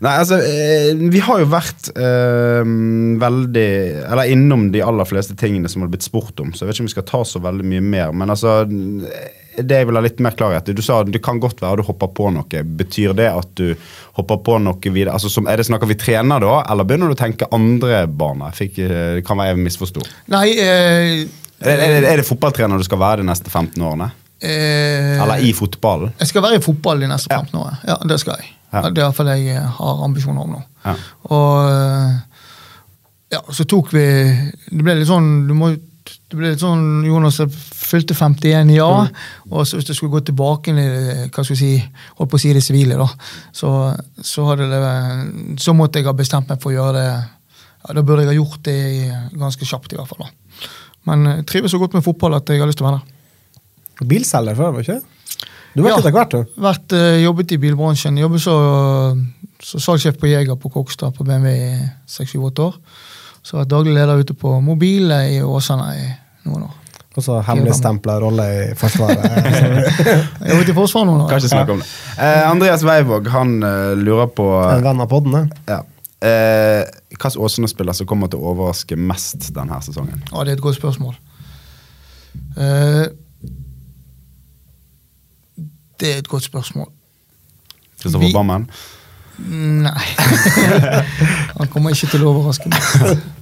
Nei, 0.00 0.12
altså, 0.16 0.38
eh, 0.40 0.94
Vi 1.12 1.20
har 1.20 1.42
jo 1.42 1.48
vært 1.52 1.90
eh, 1.92 2.62
veldig 3.20 3.66
Eller 4.08 4.30
innom 4.32 4.70
de 4.72 4.80
aller 4.84 5.04
fleste 5.08 5.36
tingene 5.36 5.68
som 5.68 5.82
har 5.84 5.90
blitt 5.92 6.06
spurt 6.06 6.40
om, 6.40 6.54
så 6.54 6.64
jeg 6.64 6.70
vet 6.70 6.78
ikke 6.78 6.84
om 6.86 6.88
vi 6.88 6.94
skal 6.94 7.08
ta 7.10 7.20
så 7.28 7.42
veldig 7.44 7.66
mye 7.68 7.82
mer. 7.84 8.12
Men 8.16 8.32
altså, 8.32 8.54
det 9.60 9.76
jeg 9.80 9.88
vil 9.90 9.98
ha 9.98 10.02
litt 10.04 10.20
mer 10.24 10.36
klarhet 10.38 10.70
i 10.72 10.74
Du 10.78 10.80
sa 10.84 11.02
det 11.04 11.20
kan 11.24 11.40
godt 11.42 11.60
være 11.60 11.82
du 11.82 11.86
hopper 11.90 12.08
på 12.16 12.30
noe. 12.32 12.62
Betyr 12.80 13.12
det 13.18 13.26
at 13.28 13.50
du 13.60 13.74
hopper 14.16 14.40
på 14.46 14.56
noe 14.62 14.80
videre? 14.94 15.12
Altså, 15.18 15.28
som, 15.32 15.48
er 15.50 15.60
det 15.60 15.66
Snakker 15.68 15.90
vi 15.90 15.98
trener 16.00 16.40
da, 16.40 16.54
eller 16.72 16.86
begynner 16.88 17.10
du 17.12 17.16
å 17.18 17.20
tenke 17.20 17.48
andre 17.52 18.06
baner? 18.08 18.54
Fikk, 18.56 18.78
eh, 18.86 19.02
det 19.18 19.26
kan 19.28 19.36
være 19.40 19.52
jeg 19.52 19.64
misforsto. 19.66 20.04
Nei, 20.32 20.46
eh, 20.56 21.26
Er, 21.60 21.76
er, 21.76 22.00
det- 22.00 22.08
er 22.08 22.16
det 22.22 22.24
fotballtrener 22.24 22.80
du 22.80 22.84
skal 22.88 22.98
være 23.02 23.20
de 23.20 23.28
neste 23.28 23.50
15 23.52 23.82
årene? 23.84 24.06
eh, 24.40 25.20
Eller 25.20 25.42
i 25.44 25.52
fotballen? 25.52 26.14
Jeg 26.18 26.28
skal 26.30 26.42
være 26.46 26.56
i 26.56 26.64
fotball 26.64 27.00
de 27.04 27.10
neste 27.10 27.28
Ja. 27.28 27.42
15 27.42 27.60
årene. 27.60 27.76
Ja, 27.84 27.98
det 28.08 28.16
skal 28.22 28.38
jeg. 28.40 28.48
Ja. 28.70 28.84
Det 28.86 29.00
er 29.00 29.06
iallfall 29.08 29.30
det 29.32 29.38
jeg 29.42 29.62
har 29.78 30.02
ambisjoner 30.06 30.44
om 30.44 30.54
nå. 30.54 30.60
Ja. 30.84 30.96
Og 31.34 31.70
eh, 31.70 32.18
ja, 33.30 33.40
så 33.52 33.66
tok 33.68 33.92
vi 33.94 34.04
Det 34.70 34.80
ble 34.80 34.96
litt 34.98 35.10
sånn 35.10 35.28
du 35.46 35.52
må, 35.58 35.70
det 35.70 36.38
ble 36.38 36.52
litt 36.52 36.62
sånn 36.62 37.02
Jonas 37.06 37.40
fylte 37.90 38.14
51, 38.14 38.70
ja. 38.76 38.88
Og 39.50 39.66
så 39.66 39.78
hvis 39.78 39.88
du 39.88 39.94
skulle 39.96 40.14
gå 40.14 40.22
tilbake 40.30 40.72
i 40.72 40.86
hva 41.26 41.42
skal 41.42 41.56
jeg 41.56 41.60
si, 41.60 41.72
holdt 42.18 42.30
på 42.30 42.38
å 42.38 42.42
si 42.42 42.52
det 42.54 42.62
sivile, 42.62 42.98
da, 43.00 43.08
så, 43.54 43.70
så, 44.14 44.46
hadde 44.46 44.68
det, 44.70 44.82
så 45.62 45.74
måtte 45.74 45.98
jeg 45.98 46.06
ha 46.06 46.14
bestemt 46.16 46.50
meg 46.50 46.62
for 46.62 46.70
å 46.70 46.76
gjøre 46.76 46.98
det 47.00 47.08
ja, 47.10 47.94
Da 47.96 48.04
burde 48.04 48.22
jeg 48.22 48.30
ha 48.30 48.36
gjort 48.36 48.62
det 48.68 48.78
ganske 49.40 49.66
kjapt, 49.66 49.94
i 49.94 49.98
hvert 49.98 50.10
fall. 50.10 50.28
da. 50.28 50.70
Men 51.10 51.30
jeg 51.32 51.46
trives 51.50 51.74
så 51.74 51.80
godt 51.82 51.96
med 51.96 52.04
fotball 52.06 52.36
at 52.38 52.52
jeg 52.52 52.60
har 52.62 52.68
lyst 52.68 52.78
til 52.78 52.86
å 52.86 52.90
være 52.90 53.00
der. 53.00 54.06
Bilselger 54.10 54.58
før, 54.58 54.74
var 54.76 54.84
ikke 54.84 54.98
det? 55.00 55.19
Du 55.74 55.82
har 55.84 55.90
Ja. 55.92 55.98
etter 56.00 56.10
hvert, 56.14 56.30
du. 56.34 56.44
Vært, 56.60 56.92
uh, 56.92 57.16
jobbet 57.22 57.52
i 57.52 57.58
bilbransjen. 57.62 58.18
Jobbet 58.18 58.42
så, 58.42 58.54
så 59.62 59.78
salgssjef 59.78 60.18
på 60.18 60.26
Jeger 60.30 60.56
på 60.58 60.70
Kokstad 60.72 61.14
på 61.14 61.24
BMW 61.24 61.52
i 61.54 61.88
6-7-8 62.10 62.64
år. 62.66 62.74
Så 63.42 63.56
vært 63.60 63.70
daglig 63.72 63.94
leder 63.94 64.18
ute 64.20 64.34
på 64.36 64.56
mobil 64.60 65.10
i 65.14 65.38
Åsane 65.46 65.86
i 65.96 66.08
noen 66.48 66.66
år. 66.66 66.76
Og 67.18 67.24
så 67.26 67.40
hemmeligstempla 67.42 68.18
rolle 68.22 68.44
i 68.54 68.66
Forsvaret. 68.78 69.24
Jeg 69.24 70.18
har 70.44 70.52
jobbet 70.52 70.68
i 70.70 70.74
Forsvaret 70.76 71.08
nå. 71.10 71.24
Kanskje 71.30 71.48
Kan 71.48 71.54
snakke 71.56 71.74
om 71.74 71.80
det. 71.82 71.88
Eh, 72.22 72.42
Andreas 72.50 72.84
Weivåg 72.86 73.26
han 73.32 73.56
eh, 73.66 73.94
lurer 73.98 74.28
på 74.30 74.46
en 74.62 74.84
venn 74.84 75.02
av 75.02 75.08
podden, 75.10 75.48
ja. 75.66 75.80
eh, 76.22 76.84
Hvilken 77.10 77.40
Åsane-spiller 77.46 77.96
som 77.98 78.06
kommer 78.08 78.30
til 78.30 78.38
å 78.38 78.52
overraske 78.54 78.96
mest 78.96 79.50
denne 79.56 79.80
sesongen? 79.84 80.22
Ja, 80.30 80.44
det 80.46 80.54
er 80.54 80.60
et 80.60 80.62
godt 80.64 80.78
spørsmål. 80.78 81.16
Eh, 82.56 83.06
det 86.00 86.14
er 86.14 86.22
et 86.22 86.28
godt 86.28 86.46
spørsmål. 86.48 86.88
Kristoffer 88.00 88.32
Bammen? 88.32 88.70
Nei. 89.84 90.06
Han 91.58 91.68
kommer 91.72 91.94
ikke 91.94 92.10
til 92.12 92.24
å 92.24 92.32
overraske 92.34 92.72
meg. 92.72 93.20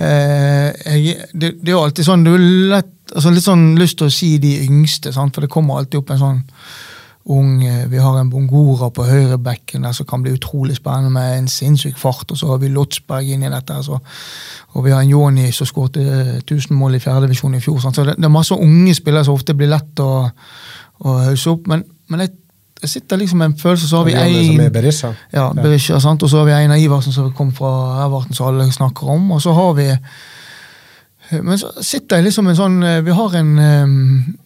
Eh, 0.00 0.70
jeg, 0.96 1.16
det, 1.36 1.50
det 1.60 1.68
er 1.68 1.74
jo 1.74 1.82
alltid 1.84 2.06
sånn 2.06 2.22
Du 2.24 2.30
har 2.32 2.40
lett, 2.40 2.94
altså 3.12 3.28
litt 3.34 3.44
sånn 3.44 3.74
lyst 3.76 3.98
til 4.00 4.08
å 4.08 4.14
si 4.14 4.30
de 4.40 4.54
yngste, 4.64 5.12
sant? 5.12 5.34
for 5.36 5.44
det 5.44 5.50
kommer 5.52 5.76
alltid 5.76 5.98
opp 6.00 6.14
en 6.14 6.22
sånn 6.22 6.38
ung 7.36 7.64
eh, 7.66 7.84
Vi 7.90 8.00
har 8.00 8.16
en 8.16 8.30
Bongora 8.32 8.88
på 8.94 9.04
høyrebekken 9.04 9.84
der 9.84 9.92
som 9.92 10.08
kan 10.08 10.24
bli 10.24 10.32
utrolig 10.38 10.78
spennende 10.78 11.12
med 11.12 11.36
en 11.42 11.50
sinnssyk 11.52 11.98
fart. 12.00 12.32
Og 12.32 12.40
så 12.40 12.48
har 12.48 12.62
vi 12.62 12.72
Lotsberg 12.72 13.28
i 13.28 13.38
dette. 13.42 13.76
Så, 13.84 14.00
og 14.72 14.84
vi 14.86 14.94
har 14.94 15.04
en 15.04 15.12
Joni 15.12 15.50
som 15.52 15.68
skåret 15.68 16.00
1000 16.00 16.76
mål 16.76 16.96
i 16.96 17.02
fjerdedivisjon 17.04 17.54
i 17.54 17.60
fjor. 17.60 17.80
Sant? 17.84 18.00
Så 18.00 18.08
det, 18.08 18.16
det 18.16 18.24
er 18.24 18.32
masse 18.32 18.56
unge 18.56 18.94
spillere 18.96 19.28
som 19.28 19.36
ofte 19.36 19.54
blir 19.58 19.70
lett 19.70 20.00
å, 20.00 20.10
å 21.04 21.16
hausse 21.26 21.52
opp. 21.52 21.68
Men, 21.70 21.84
men 22.10 22.24
jeg, 22.24 22.32
jeg 22.82 22.90
sitter 22.94 23.20
liksom 23.20 23.38
med 23.38 23.52
en 23.52 23.56
følelse, 23.58 23.88
så 23.88 24.00
har 24.00 24.08
vi 24.08 24.16
en... 24.18 24.46
som 24.46 24.60
er 24.64 24.74
Berisha. 24.74 25.12
ja, 25.32 25.46
Berisha, 25.56 26.00
sant? 26.02 26.22
Og 26.22 26.30
så 26.32 26.42
har 26.42 26.48
vi 26.48 26.56
en 26.56 26.74
av 26.74 26.82
Iversen 26.82 27.14
som 27.14 27.32
kom 27.36 27.52
fra 27.54 27.72
Everton, 28.04 28.36
som 28.36 28.50
alle 28.50 28.68
snakker 28.72 29.14
om. 29.14 29.30
Og 29.36 29.42
så 29.42 29.54
har 29.56 29.72
vi 29.78 29.88
Men 31.30 31.58
så 31.58 31.68
sitter 31.86 32.16
jeg 32.16 32.24
liksom 32.24 32.44
med 32.44 32.56
en 32.56 32.58
sånn 32.58 32.78
eh, 32.82 33.02
Vi 33.06 33.12
har 33.14 33.34
en 33.38 33.50
um, 33.58 34.38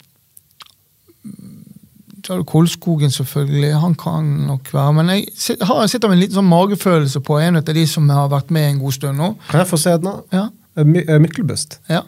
så 2.25 2.33
har 2.33 2.41
du 2.41 2.45
Kolskogen, 2.49 3.11
selvfølgelig. 3.11 3.71
Han 3.81 3.95
kan 3.95 4.23
nok 4.47 4.73
være 4.73 4.93
Men 4.93 5.09
jeg 5.09 5.25
har, 5.61 5.87
sitter 5.87 6.09
med 6.09 6.17
en 6.17 6.23
liten 6.23 6.39
sånn 6.39 6.49
magefølelse 6.49 7.21
på 7.25 7.37
en 7.39 7.59
av 7.59 7.65
de 7.69 7.87
som 7.89 8.09
har 8.09 8.29
vært 8.33 8.53
med 8.53 8.69
en 8.69 8.79
god 8.81 8.95
stund 8.97 9.21
nå. 9.21 9.31
Kan 9.49 9.61
jeg 9.61 9.69
få 9.69 9.77
se 9.81 9.93
den? 9.93 10.09
da? 10.09 10.15
Ja, 10.33 10.45
eh, 10.81 11.19
Myklebust. 11.21 11.79
ja. 11.89 12.01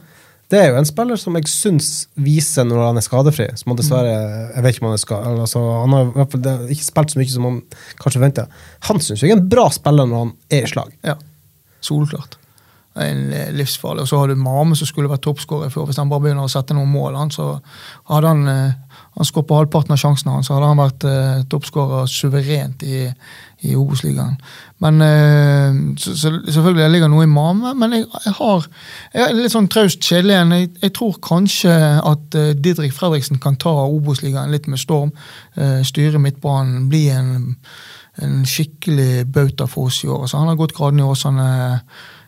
Det 0.48 0.60
er 0.62 0.70
jo 0.72 0.80
en 0.80 0.88
spiller 0.88 1.20
som 1.20 1.36
jeg 1.36 1.50
syns 1.52 1.90
viser 2.24 2.64
når 2.68 2.86
han 2.86 3.00
er 3.00 3.04
skadefri. 3.04 3.50
Som 3.60 3.74
han 3.74 3.80
dessverre 3.82 4.14
Jeg 4.14 4.64
vet 4.64 4.76
ikke 4.76 4.86
om 4.86 4.90
han 4.90 4.96
er 4.96 5.04
skada 5.04 5.34
altså, 5.44 5.64
Han 5.82 5.96
har 5.96 6.06
i 6.06 6.14
hvert 6.16 6.36
fall 6.36 6.74
ikke 6.76 6.88
spilt 6.88 7.14
så 7.14 7.20
mye 7.20 7.34
som 7.34 7.48
han 7.50 7.62
kanskje 8.00 8.20
forventa. 8.22 8.46
Han 8.88 9.04
syns 9.04 9.24
jeg 9.26 9.34
er 9.34 9.42
en 9.42 9.50
bra 9.52 9.68
spiller 9.76 10.08
når 10.08 10.24
han 10.24 10.36
er 10.56 10.68
i 10.68 10.72
slag. 10.72 10.94
ja. 11.04 11.18
solklart. 11.84 12.40
En 12.98 13.28
livsfarlig. 13.54 14.08
Og 14.08 14.10
så 14.10 14.18
har 14.18 14.32
du 14.32 14.40
Mame 14.40 14.76
som 14.76 14.90
skulle 14.90 15.12
vært 15.12 15.22
toppskårer 15.28 15.70
før. 15.70 15.86
Hvis 15.90 16.00
han 16.02 16.10
bare 16.10 16.24
begynner 16.24 16.48
å 16.48 16.52
sette 16.52 16.74
noen 16.74 16.90
mål, 16.90 17.20
så 17.36 17.52
hadde 18.10 18.32
han 18.32 18.48
eh, 18.50 18.87
han 19.18 19.26
skåret 19.26 19.48
på 19.50 19.58
halvparten 19.58 19.96
av 19.96 19.98
sjansene 19.98 20.36
hans, 20.36 20.48
så 20.48 20.54
hadde 20.54 20.70
han 20.70 20.80
vært 20.80 21.06
eh, 21.10 21.44
toppskårer 21.50 22.10
suverent 22.12 22.84
i, 22.86 23.00
i 23.66 23.74
Obos-ligaen. 23.74 24.36
Men 24.84 25.02
eh, 25.02 25.80
så, 25.98 26.14
så, 26.14 26.32
Selvfølgelig 26.46 26.84
jeg 26.84 26.94
ligger 26.94 27.10
noe 27.10 27.26
i 27.26 27.32
Mame, 27.32 27.74
men 27.80 27.96
jeg, 27.98 28.06
jeg 28.28 28.36
har 28.38 28.68
jeg 29.16 29.26
er 29.26 29.40
litt 29.40 29.56
sånn 29.56 29.70
traust 29.74 30.06
kjedelig 30.06 30.36
igjen. 30.36 30.56
Jeg, 30.60 30.72
jeg 30.86 30.96
tror 31.00 31.20
kanskje 31.26 31.74
at 32.14 32.38
eh, 32.38 32.54
Didrik 32.62 32.94
Fredriksen 32.94 33.42
kan 33.42 33.58
ta 33.58 33.74
Obos-ligaen 33.88 34.54
litt 34.54 34.70
med 34.70 34.82
storm. 34.82 35.14
eh, 35.58 35.82
styre 35.88 36.22
midtbanen, 36.22 36.86
bli 36.92 37.08
en, 37.10 37.56
en 38.22 38.42
skikkelig 38.46 39.26
bauta 39.34 39.66
for 39.66 39.90
oss 39.90 40.04
i 40.06 40.12
år. 40.12 40.28
Altså, 40.28 40.44
han 40.44 40.54
har 40.54 40.62
gått 40.62 40.78
graden 40.78 41.02
i 41.02 41.10
Åsane 41.10 41.48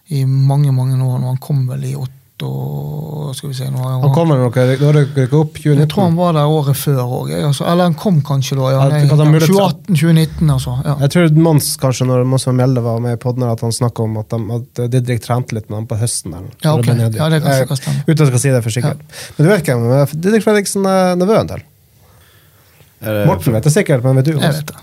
i 0.09 0.25
mange 0.25 0.73
mange 0.73 0.97
år. 0.97 1.19
når 1.19 1.27
Han 1.35 1.43
kom 1.43 1.67
vel 1.69 1.85
i 1.85 1.95
åtte 1.95 2.18
og 2.47 3.35
skal 3.35 3.49
vi 3.51 3.55
se, 3.57 3.65
nå 3.69 3.77
har 3.83 3.99
Han 4.03 4.13
kommer 4.15 4.37
nok, 4.39 4.55
dere 4.55 4.77
når 4.81 4.99
dere 5.15 5.37
opp 5.39 5.57
jeg 5.63 5.87
tror 5.91 6.05
han 6.07 6.15
var 6.17 6.33
der 6.37 6.47
året 6.49 6.77
før 6.79 6.99
òg. 7.03 7.31
Altså, 7.35 7.65
eller 7.67 7.89
han 7.89 7.95
kom 7.99 8.21
kanskje 8.25 8.57
da. 8.57 8.69
Ja, 8.71 8.79
Ja, 8.79 8.87
nei, 8.89 9.01
det 9.01 9.09
kan 9.09 9.19
ha 9.19 9.25
mulighet 9.25 9.49
til- 9.49 9.95
2018-2019, 9.95 10.51
altså. 10.55 10.75
Ja. 10.85 10.95
Jeg 11.03 11.11
tror 11.15 11.35
Mons 11.49 11.67
kanskje 11.77 12.07
når 12.09 12.23
Mons 12.25 12.47
van 12.47 12.55
Mjelde 12.55 12.83
var 12.85 12.99
med 13.03 13.13
i 13.17 13.21
podden, 13.21 13.43
at 13.51 13.61
han 13.61 13.71
snakka 13.75 14.03
om 14.03 14.17
at, 14.21 14.29
de, 14.29 14.39
at 14.59 14.91
Didrik 14.95 15.21
trente 15.25 15.53
litt 15.57 15.69
med 15.69 15.79
ham 15.81 15.87
på 15.87 15.99
høsten. 15.99 16.31
Der, 16.31 16.47
Ja, 16.63 16.73
okay. 16.77 16.93
ok. 16.95 17.15
Ja, 17.19 17.29
det 17.29 17.41
kan 17.43 17.53
sikkert 17.59 17.81
stemme. 17.83 18.03
Uten 18.07 18.15
at 18.15 18.19
jeg 18.19 18.31
skal 18.33 18.39
si 18.45 18.49
det 18.55 18.63
for 18.63 18.69
sikkert. 18.79 19.03
Men 19.37 19.45
du 19.47 19.51
vet 19.53 19.65
hvem 19.65 19.85
men 19.89 20.07
Didrik 20.21 20.43
Fredriksen 20.47 20.85
er 20.85 21.15
nevøen 21.19 21.47
til? 21.47 21.63
Er 23.01 23.13
det, 23.13 23.27
Morten 23.27 23.53
vet 23.53 23.63
det 23.63 23.71
sikkert, 23.73 24.03
men 24.03 24.15
vet 24.19 24.25
du? 24.25 24.39
Jeg 24.39 24.53
vet 24.53 24.73
det. 24.73 24.75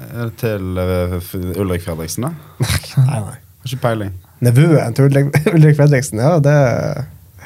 er 0.00 0.24
det 0.30 0.36
til 0.40 0.78
eh, 0.78 1.60
Ulrik 1.60 1.82
Fredriksen, 1.84 2.26
da? 2.26 2.32
Nei, 2.64 3.20
nei. 3.20 3.36
Har 3.60 3.68
ikke 3.68 3.82
peiling. 3.84 4.14
Nevøen 4.40 4.94
til 4.96 5.04
Ulrik, 5.10 5.34
Ulrik 5.54 5.76
Fredriksen, 5.80 6.18
ja, 6.22 6.38
det 6.44 6.56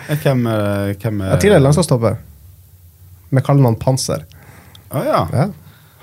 Eh, 0.04 0.18
Hvem 0.20 0.42
er 0.52 0.90
hvem 1.00 1.20
er- 1.24 1.30
ja, 1.32 1.36
Tidligere 1.40 1.62
landslagsstopper. 1.64 2.16
Med 3.32 3.42
kallenavn 3.46 3.76
Panser. 3.80 4.26
Å 4.92 5.00
ja. 5.06 5.22
Ja. 5.32 5.46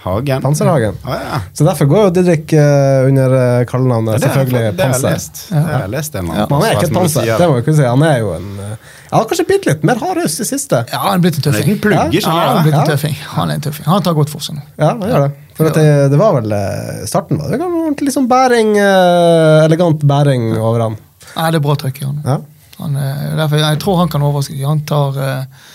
Hagen. 0.02 0.42
Panserhagen. 0.42 0.96
Oh, 1.06 1.14
ja. 1.14 1.38
Så 1.54 1.62
derfor 1.68 1.86
går 1.86 2.08
jo 2.08 2.14
Didrik 2.16 2.54
uh, 2.58 3.06
under 3.06 3.36
uh, 3.36 3.66
kallenavnet 3.70 4.16
Ja, 4.18 4.32
selvfølgelig 4.32 4.72
det 4.72 4.80
Panser. 4.88 5.12
lest. 5.14 5.44
Det 5.52 5.62
har 5.62 5.84
jeg 5.84 5.92
lest 5.94 6.16
en 6.18 6.32
ja. 6.34 6.48
han 6.50 6.66
er 6.66 6.74
ikke 6.80 6.88
et 6.90 6.96
panser, 6.98 7.30
det 7.38 7.50
må 7.52 7.60
vi 7.60 7.66
kunne 7.68 7.78
si. 7.78 7.86
Han 7.86 8.06
er 8.08 8.18
jo 8.24 8.32
en 8.40 8.48
eh, 8.66 8.72
Han 9.12 9.20
har 9.22 9.28
kanskje 9.30 9.46
blitt 9.52 9.68
litt 9.70 9.86
mer 9.92 10.02
hardhus 10.02 10.40
i 10.42 10.48
siste. 10.50 10.82
Ja, 10.90 11.04
han 11.06 11.20
er 11.20 11.24
blitt 11.28 11.38
tøffing. 11.46 11.78
han 11.86 12.10
er 12.10 12.18
Ja. 12.26 12.82
en 12.82 12.90
tøffing. 12.90 13.16
Han 13.38 13.52
er 13.54 13.60
en 13.62 13.66
tøffing. 13.68 13.86
Han 13.86 14.02
tar 14.10 14.18
godt 14.18 14.34
for 14.34 14.42
seg 14.42 14.58
nå. 14.58 14.66
Ja, 14.82 14.96
han 14.96 15.06
gjør 15.06 15.28
det. 15.28 15.32
For 15.62 15.70
at 15.70 15.78
det, 15.78 16.12
det 16.14 16.20
var 16.20 16.36
vel 16.40 16.56
eh, 16.58 17.04
starten 17.10 17.40
var 17.42 17.52
det 17.54 17.62
ordentlig 17.62 18.14
sånn 18.16 18.30
bæring, 18.32 18.74
eh, 18.82 19.66
elegant 19.66 20.06
bæring 20.08 20.52
over 20.58 20.88
han. 20.88 20.98
Nei, 21.36 21.52
det 21.54 21.62
er 21.62 21.66
bra 21.68 21.76
trøkk 21.80 22.02
i 22.02 22.08
han. 22.08 22.24
Ja. 22.26 22.40
han 22.82 22.98
er, 22.98 23.36
derfor, 23.40 23.62
jeg 23.62 23.80
tror 23.84 24.02
han 24.02 24.12
kan 24.12 24.26
overraske. 24.26 24.58
Han 24.66 24.82
tar 24.90 25.22
eh, 25.22 25.70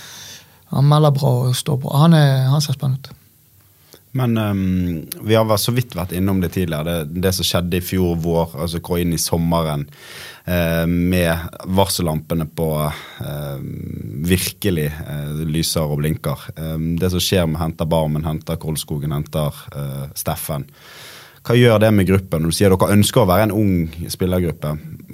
Han 0.75 0.89
melder 0.91 1.15
bra 1.15 1.31
og 1.47 1.55
står 1.55 1.79
på. 1.85 1.93
Han, 1.95 2.15
er, 2.19 2.49
han 2.51 2.61
ser 2.61 2.75
spennende 2.75 2.99
ut. 2.99 3.26
Men 4.17 4.39
um, 4.39 4.61
vi 5.27 5.37
har 5.37 5.47
vært 5.49 5.65
så 5.65 5.75
vidt 5.77 5.97
vært 5.97 6.15
innom 6.17 6.41
det 6.43 6.55
tidligere. 6.57 7.05
Det, 7.07 7.23
det 7.25 7.35
som 7.37 7.47
skjedde 7.47 7.81
i 7.81 7.85
fjor 7.85 8.17
vår, 8.23 8.57
altså 8.65 8.81
gå 8.85 9.01
inn 9.03 9.13
i 9.17 9.21
sommeren 9.21 9.85
eh, 10.45 10.85
med 10.89 11.59
varsellampene 11.77 12.49
på 12.57 12.69
eh, 12.87 13.59
virkelig 14.27 14.89
eh, 14.89 15.43
lyser 15.45 15.85
og 15.85 16.01
blinker. 16.01 16.49
Eh, 16.57 16.77
det 17.01 17.13
som 17.13 17.23
skjer 17.23 17.51
med 17.51 17.61
henter 17.61 17.91
Barmen, 17.91 18.27
henter 18.27 18.61
Kolskogen, 18.63 19.15
henter 19.17 19.65
eh, 19.77 20.07
Steffen. 20.17 20.69
Hva 21.47 21.55
gjør 21.55 21.79
det 21.79 21.93
med 21.95 22.09
gruppen? 22.09 22.49
Du 22.49 22.55
sier 22.55 22.73
dere 22.73 22.95
ønsker 22.97 23.23
å 23.23 23.29
være 23.29 23.47
en 23.47 23.55
ung 23.55 24.09
spillergruppe, 24.11 24.73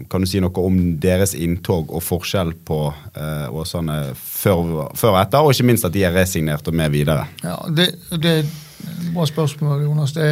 kan 0.08 0.24
du 0.24 0.28
si 0.28 0.40
noe 0.40 0.64
om 0.64 0.78
deres 1.00 1.34
inntog 1.36 1.92
og 1.92 2.00
forskjell 2.04 2.54
på 2.64 2.78
eh, 3.12 3.52
Åsane 3.52 3.98
før, 4.16 4.88
før 4.96 5.12
og 5.12 5.20
etter, 5.20 5.44
og 5.44 5.52
ikke 5.52 5.68
minst 5.68 5.84
at 5.84 5.92
de 5.94 6.06
er 6.08 6.14
resignert 6.16 6.68
og 6.68 6.76
med 6.78 6.94
videre? 6.94 7.26
Ja, 7.44 7.58
det, 7.68 7.90
det 8.16 8.32
et 8.40 8.54
bra 9.14 9.26
spørsmål, 9.26 9.82
Jonas. 9.82 10.12
Det, 10.12 10.28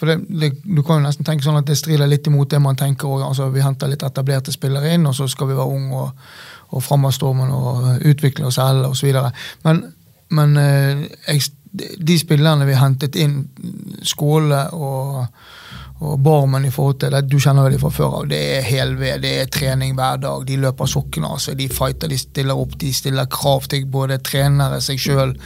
det, 0.00 0.18
det, 0.28 0.52
du 0.64 0.82
kan 0.82 1.00
jo 1.00 1.06
nesten 1.06 1.26
tenke 1.26 1.44
sånn 1.44 1.60
at 1.60 1.68
det 1.68 1.78
strider 1.78 2.10
litt 2.10 2.26
imot 2.26 2.50
det 2.50 2.60
man 2.62 2.78
tenker. 2.78 3.08
Og, 3.08 3.24
altså, 3.28 3.48
vi 3.54 3.64
henter 3.64 3.90
litt 3.90 4.04
etablerte 4.06 4.54
spillere 4.54 4.94
inn, 4.94 5.06
og 5.06 5.16
så 5.16 5.28
skal 5.30 5.50
vi 5.50 5.58
være 5.58 5.78
unge 5.78 6.04
og, 6.04 6.28
og 6.76 7.10
stormen 7.12 7.50
og 7.52 8.06
utvikle 8.08 8.48
oss 8.48 8.60
selv 8.60 8.90
osv. 8.90 9.18
Men, 9.64 9.82
men 10.30 10.56
eh, 10.56 11.42
de 11.72 12.18
spillerne 12.18 12.68
vi 12.68 12.76
hentet 12.76 13.16
inn, 13.16 13.42
Skåle 14.02 14.66
og, 14.76 15.26
og 16.02 16.18
Barmen 16.22 16.64
i 16.66 16.70
forhold 16.74 16.98
til 17.02 17.12
det, 17.14 17.20
du 17.30 17.36
kjenner 17.40 17.66
vel 17.66 17.76
de 17.76 17.80
fra 17.82 17.90
før 17.94 18.16
av, 18.18 18.24
det 18.30 18.40
er 18.56 18.64
helved, 18.66 19.22
det 19.22 19.32
er 19.38 19.50
trening 19.54 19.94
hver 19.98 20.18
dag. 20.22 20.46
De 20.48 20.56
løper 20.58 20.90
sokkene 20.90 21.30
av 21.30 21.38
seg, 21.42 21.58
de 21.60 21.68
fighter, 21.70 22.10
de 22.10 22.18
stiller 22.18 22.58
opp, 22.58 22.74
de 22.80 22.90
stiller 22.96 23.30
krav 23.30 23.68
til 23.70 23.86
både 23.92 24.18
trenere, 24.26 24.80
seg 24.82 24.98
sjøl, 25.02 25.36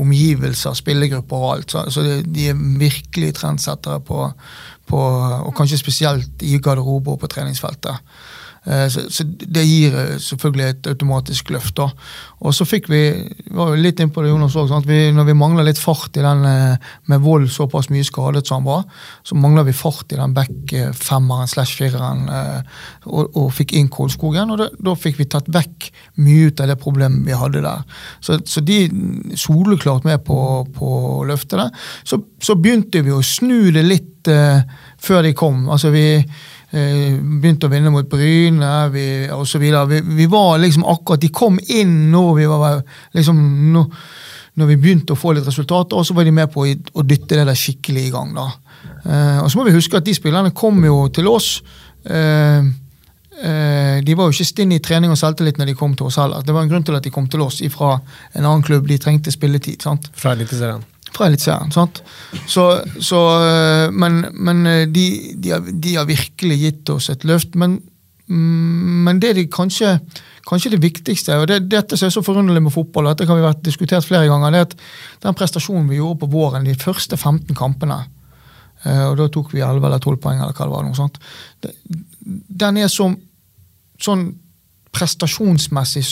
omgivelser, 0.00 0.78
spillegrupper 0.78 1.44
og 1.44 1.50
alt. 1.52 1.74
Så, 1.74 1.84
så 1.92 2.06
de, 2.06 2.16
de 2.24 2.48
er 2.52 2.64
virkelig 2.80 3.34
trendsettere 3.36 4.00
på, 4.08 4.30
på 4.88 5.02
Og 5.02 5.52
kanskje 5.58 5.82
spesielt 5.82 6.42
i 6.46 6.56
garderobe 6.62 7.12
og 7.12 7.20
på 7.20 7.30
treningsfeltet. 7.36 8.00
Eh, 8.66 8.88
Så, 8.88 9.24
det 9.24 9.64
gir 9.64 9.94
eh, 9.94 10.16
selvfølgelig 10.18 10.66
et 10.68 10.86
automatisk 10.90 11.50
løft. 11.54 11.76
da. 11.76 11.90
Og 12.40 12.54
så 12.54 12.66
fikk 12.66 12.88
vi 12.90 13.02
var 13.54 13.70
jo 13.70 13.82
litt 13.82 14.00
inn 14.00 14.10
på 14.10 14.22
det, 14.22 14.30
Jonas 14.32 14.56
også, 14.56 14.74
sant? 14.74 14.86
Vi, 14.86 15.12
Når 15.12 15.24
vi 15.24 15.38
mangler 15.38 15.64
litt 15.64 15.78
fart 15.78 16.16
i 16.16 16.24
den 16.24 16.44
eh, 16.44 16.76
med 17.06 17.22
vold 17.22 17.48
såpass 17.50 17.90
mye 17.90 18.04
skadet 18.04 18.46
som 18.46 18.60
han 18.60 18.66
var, 18.66 18.84
så 19.22 19.38
mangler 19.38 19.68
vi 19.68 19.76
fart 19.76 20.12
i 20.12 20.18
den 20.18 20.34
back-femmeren 20.34 21.48
slash 21.48 21.76
fireren 21.78 22.26
og, 23.06 23.36
og 23.36 23.52
fikk 23.54 23.76
inn 23.76 23.88
Kolskogen. 23.92 24.50
Og 24.50 24.58
da, 24.58 24.68
da 24.90 24.96
fikk 24.98 25.20
vi 25.20 25.28
tatt 25.30 25.48
vekk 25.52 25.90
mye 26.24 26.50
ut 26.50 26.60
av 26.60 26.72
det 26.72 26.78
problemet 26.82 27.26
vi 27.26 27.38
hadde 27.38 27.62
der. 27.64 27.86
Så, 28.20 28.40
så 28.44 28.62
de 28.64 28.86
soleklart 29.38 30.06
med 30.08 30.24
på, 30.26 30.38
på 30.74 30.92
å 31.20 31.24
løfte 31.28 31.60
det. 31.60 31.70
Så, 32.04 32.20
så 32.42 32.58
begynte 32.58 33.04
vi 33.06 33.14
å 33.14 33.22
snu 33.24 33.70
det 33.74 33.84
litt 33.86 34.30
uh, 34.30 34.62
før 35.02 35.26
de 35.26 35.34
kom. 35.36 35.66
Altså 35.70 35.92
vi 35.94 36.06
begynte 36.76 37.68
å 37.68 37.72
vinne 37.72 37.90
mot 37.94 38.08
Bryne 38.10 38.70
videre. 38.92 39.84
Vi, 39.90 40.00
vi 40.18 40.26
var 40.30 40.58
liksom 40.60 40.84
akkurat 40.88 41.22
De 41.22 41.30
kom 41.32 41.58
inn 41.72 42.10
når 42.12 42.30
vi 42.36 42.48
var 42.50 42.80
liksom 43.16 43.40
når, 43.72 43.90
når 44.56 44.70
vi 44.70 44.78
begynte 44.80 45.12
å 45.12 45.20
få 45.20 45.34
litt 45.36 45.46
resultater, 45.46 45.98
og 45.98 46.06
så 46.06 46.16
var 46.16 46.24
de 46.24 46.32
med 46.34 46.48
på 46.52 46.64
å, 46.64 47.04
dytte 47.04 47.36
det 47.36 47.44
der 47.44 47.58
skikkelig 47.58 48.06
i 48.08 48.14
gang. 48.14 48.32
da. 48.36 48.48
Eh, 49.04 49.38
og 49.42 49.50
så 49.52 49.60
må 49.60 49.66
vi 49.68 49.76
huske 49.76 49.98
at 49.98 50.06
de 50.06 50.16
spillerne 50.16 50.54
kom 50.56 50.80
jo 50.84 51.06
til 51.12 51.28
oss. 51.28 51.50
Eh, 52.08 52.64
eh, 53.36 53.98
de 54.06 54.16
var 54.16 54.28
jo 54.28 54.36
ikke 54.36 54.48
stinn 54.48 54.72
i 54.72 54.80
trening 54.80 55.12
og 55.12 55.20
selvtillit 55.20 55.60
når 55.60 55.72
de 55.72 55.78
kom 55.78 55.96
til 55.96 56.08
oss 56.08 56.20
heller. 56.22 56.44
Det 56.44 56.56
var 56.56 56.64
en 56.64 56.72
grunn 56.72 56.86
til 56.88 56.96
at 56.96 57.04
de 57.04 57.12
kom 57.12 57.28
til 57.28 57.44
oss 57.44 57.60
fra 57.74 57.98
en 58.32 58.44
annen 58.44 58.64
klubb. 58.64 58.88
De 58.88 59.00
trengte 59.02 59.34
spilletid. 59.34 59.84
sant? 59.84 60.08
Fra 60.16 60.32
Eliteserien. 60.32 60.84
Fra 61.14 61.28
Eliteserien. 61.30 61.72
sant? 61.72 62.02
Så, 62.46 62.66
så, 63.00 63.20
eh, 63.42 63.90
men 63.92 64.24
men 64.32 64.66
eh, 64.66 64.86
de, 64.88 65.34
de, 65.36 65.52
har, 65.54 65.60
de 65.60 65.94
har 65.96 66.08
virkelig 66.08 66.58
gitt 66.60 66.90
oss 66.90 67.10
et 67.10 67.24
løft. 67.24 67.54
Men, 67.54 67.78
mm, 68.28 69.04
men 69.06 69.20
det 69.22 69.36
de 69.36 69.46
kanskje 69.46 69.98
kanskje 70.46 70.76
det 70.76 70.82
viktigste, 70.82 71.36
og 71.40 71.48
det, 71.50 71.64
dette 71.70 71.96
som 71.98 72.06
er 72.06 72.14
så 72.14 72.22
forunderlig 72.22 72.62
med 72.62 72.74
fotball, 72.74 73.10
dette 73.10 73.26
kan 73.26 73.38
vi 73.38 73.44
vært 73.44 73.64
diskutert 73.66 74.06
flere 74.06 74.28
ganger, 74.30 74.54
det 74.54 74.60
er 74.60 74.68
at 74.68 74.76
den 75.24 75.38
prestasjonen 75.38 75.88
vi 75.90 75.98
gjorde 75.98 76.20
på 76.22 76.30
våren, 76.30 76.66
de 76.66 76.76
første 76.78 77.18
15 77.18 77.56
kampene, 77.58 77.98
eh, 78.84 79.04
og 79.08 79.16
da 79.18 79.26
tok 79.32 79.50
vi 79.54 79.64
11 79.64 79.88
eller 79.88 79.98
12 79.98 80.20
poeng, 80.22 80.38
eller 80.38 80.54
hva 80.54 80.68
det 80.68 80.76
var, 80.76 80.86
noe 80.86 80.98
sånt, 80.98 81.18
den 82.62 82.78
er 82.78 82.92
så, 82.92 83.08
sånn 84.02 84.28
prestasjonsmessig 84.94 86.06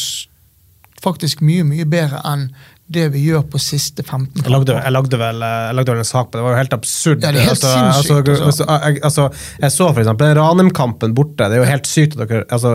faktisk 1.05 1.45
mye, 1.45 1.65
mye 1.69 1.87
bedre 1.89 2.23
enn 2.27 2.49
det 2.93 3.07
vi 3.15 3.23
gjør 3.31 3.47
på 3.49 3.59
siste 3.63 4.05
15 4.05 4.43
Jeg 4.43 4.53
lagde, 4.53 4.75
jeg, 4.77 4.93
lagde 4.93 5.19
vel, 5.21 5.41
jeg 5.41 5.77
lagde 5.79 5.95
vel 5.95 6.03
en 6.03 6.09
sak 6.09 6.29
på 6.29 6.37
det, 6.37 6.41
det 6.41 6.45
var 6.45 6.53
jo 6.53 6.61
helt 6.61 6.77
absurd. 6.77 7.25
Ja, 7.25 7.31
det 7.33 7.41
er 7.41 7.49
helt 7.49 7.63
sinnssykt, 7.63 7.95
Altså, 7.95 8.19
altså. 8.19 8.45
altså, 8.45 8.67
jeg, 8.69 9.01
altså, 9.09 9.29
jeg 9.63 9.73
så 9.73 9.89
den 10.21 10.37
Ranheim-kampen 10.39 11.15
borte. 11.17 11.49
Det 11.49 11.57
er 11.57 11.63
jo 11.63 11.71
helt 11.71 11.89
sykt 11.89 12.19
at 12.19 12.29
dere 12.29 12.45
altså, 12.53 12.75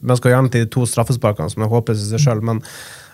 Man 0.00 0.16
skal 0.16 0.34
gjerne 0.34 0.52
til 0.54 0.64
de 0.64 0.72
to 0.72 0.86
straffesparkene, 0.88 1.52
som 1.52 1.66
er 1.66 1.72
håpløse 1.72 2.06
i 2.06 2.12
seg 2.14 2.24
sjøl, 2.24 2.42
men 2.46 2.62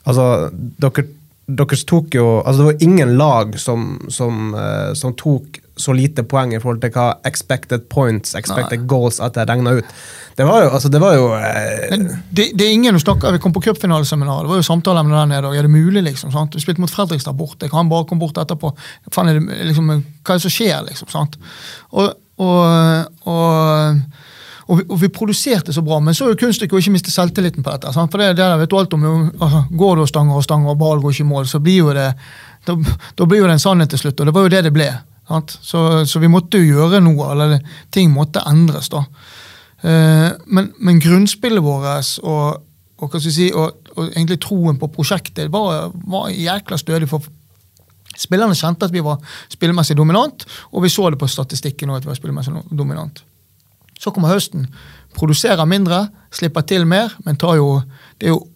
altså, 0.07 0.29
dere, 0.55 1.07
dere 1.51 1.81
tok 1.91 2.15
jo 2.15 2.27
altså, 2.45 2.63
Det 2.63 2.69
var 2.71 2.89
ingen 2.89 3.17
lag 3.19 3.59
som, 3.59 3.89
som, 4.09 4.55
eh, 4.55 4.93
som 4.95 5.19
tok 5.19 5.61
så 5.77 5.93
lite 5.93 6.25
poeng 6.25 6.55
i 6.57 6.61
forhold 6.61 6.81
til 6.81 6.93
hva 6.95 7.07
expected 7.29 7.85
points, 7.93 8.35
expected 8.39 8.87
goals, 8.89 9.19
at 9.21 9.37
jeg 9.37 9.49
regna 9.49 9.75
ut. 9.77 9.91
Det 10.37 10.45
var 10.49 10.65
jo, 10.65 10.71
altså, 10.77 10.89
det 10.93 11.01
var 11.01 11.17
jo 11.17 11.27
eh, 11.37 11.87
Men 11.93 12.07
det, 12.31 12.51
det 12.57 12.67
er 12.67 12.73
ingen 12.73 12.97
å 12.97 13.01
snakker 13.01 13.33
Vi 13.37 13.41
kom 13.41 13.55
på 13.57 13.63
cupfinaleseminar. 13.65 14.45
Det 14.45 14.53
var 14.53 14.61
jo 14.61 14.67
samtaler 14.67 15.05
med 15.05 15.17
den 15.17 15.33
nede. 15.33 15.49
og 15.49 15.57
Er 15.57 15.65
det 15.69 15.73
mulig, 15.73 16.03
liksom? 16.05 16.33
sant? 16.33 16.57
Vi 16.57 16.65
spilte 16.65 16.81
mot 16.81 16.93
Fredrikstad 16.93 17.37
borte. 17.37 17.69
Jeg 17.69 17.73
kan 17.73 17.89
bare 17.93 18.09
komme 18.09 18.25
bort 18.25 18.41
etterpå. 18.41 18.73
Fan, 19.13 19.33
er 19.33 19.41
det, 19.41 19.61
liksom, 19.71 19.93
hva 19.93 20.37
er 20.37 20.41
det 20.41 20.45
som 20.47 20.55
skjer, 20.57 20.79
liksom? 20.89 21.13
sant? 21.13 21.37
Og, 21.93 22.13
og, 22.41 23.13
og, 23.29 24.01
og, 24.67 24.75
vi, 24.81 24.87
og 24.89 25.01
vi 25.05 25.13
produserte 25.13 25.73
så 25.77 25.85
bra, 25.85 26.01
men 26.05 26.17
så 26.17 26.27
er 26.27 26.35
jo 26.35 26.41
kunststykket 26.45 26.77
å 26.77 26.85
ikke 26.85 26.97
miste 26.97 27.13
selvtilliten 27.13 27.65
på 27.65 27.77
dette. 27.77 27.93
Sant? 27.97 28.13
For 28.13 28.21
det, 28.21 28.35
det 28.37 28.45
der 28.45 28.61
vet 28.61 28.73
du 28.73 28.79
alt 28.81 28.97
om. 28.97 29.09
jo, 29.09 29.17
Altså, 29.37 29.65
går 29.73 29.97
du 29.97 30.07
og 30.07 30.13
stanger 30.13 30.41
og 30.41 30.49
stanger, 30.49 30.73
og 30.73 30.81
ball 30.81 31.05
går 31.05 31.17
ikke 31.17 31.29
i 31.29 31.33
mål, 31.33 31.49
så 31.53 31.61
blir 31.65 31.81
jo 31.85 31.97
det 31.97 32.11
da, 32.67 32.75
da 33.15 33.27
blir 33.29 33.45
jo 33.45 33.49
det 33.49 33.57
en 33.57 33.63
sannhet 33.63 33.93
til 33.93 34.01
slutt, 34.01 34.21
og 34.21 34.29
det 34.29 34.35
var 34.35 34.47
jo 34.47 34.53
det 34.57 34.65
det 34.67 34.75
ble. 34.75 34.89
Så, 35.29 35.81
så 36.07 36.23
vi 36.23 36.31
måtte 36.31 36.61
jo 36.61 36.79
gjøre 36.79 37.01
noe, 37.03 37.33
eller 37.33 37.59
ting 37.95 38.13
måtte 38.15 38.45
endres. 38.47 38.91
da. 38.93 39.05
Eh, 39.83 40.31
men, 40.47 40.71
men 40.79 41.01
grunnspillet 41.03 41.63
vårt 41.63 42.21
og, 42.23 42.63
og, 42.97 43.09
hva 43.11 43.19
skal 43.21 43.29
jeg 43.29 43.37
si, 43.37 43.49
og, 43.53 43.91
og 43.97 44.09
egentlig 44.09 44.41
troen 44.43 44.79
på 44.81 44.89
prosjektet 44.93 45.53
var, 45.53 45.91
var 46.07 46.31
jækla 46.33 46.79
stødig. 46.81 47.09
for 47.09 47.27
Spillerne 48.17 48.57
kjente 48.57 48.89
at 48.89 48.95
vi 48.95 49.05
var 49.05 49.21
spillemessig 49.53 49.97
dominant, 49.97 50.47
og 50.73 50.83
vi 50.83 50.89
så 50.89 51.11
det 51.11 51.19
på 51.21 51.29
statistikken 51.29 51.91
også 51.91 52.01
at 52.01 52.07
vi 52.07 52.13
var 52.15 52.21
spillemessig 52.21 52.55
dominant. 52.79 53.25
Så 54.01 54.11
kommer 54.11 54.33
høsten. 54.33 54.67
Produserer 55.17 55.65
mindre, 55.65 56.07
slipper 56.33 56.65
til 56.69 56.87
mer, 56.87 57.13
men 57.25 57.37
tar 57.37 57.57
jo 57.57 57.83
Det 58.21 58.27
er 58.27 58.33
jo, 58.33 58.47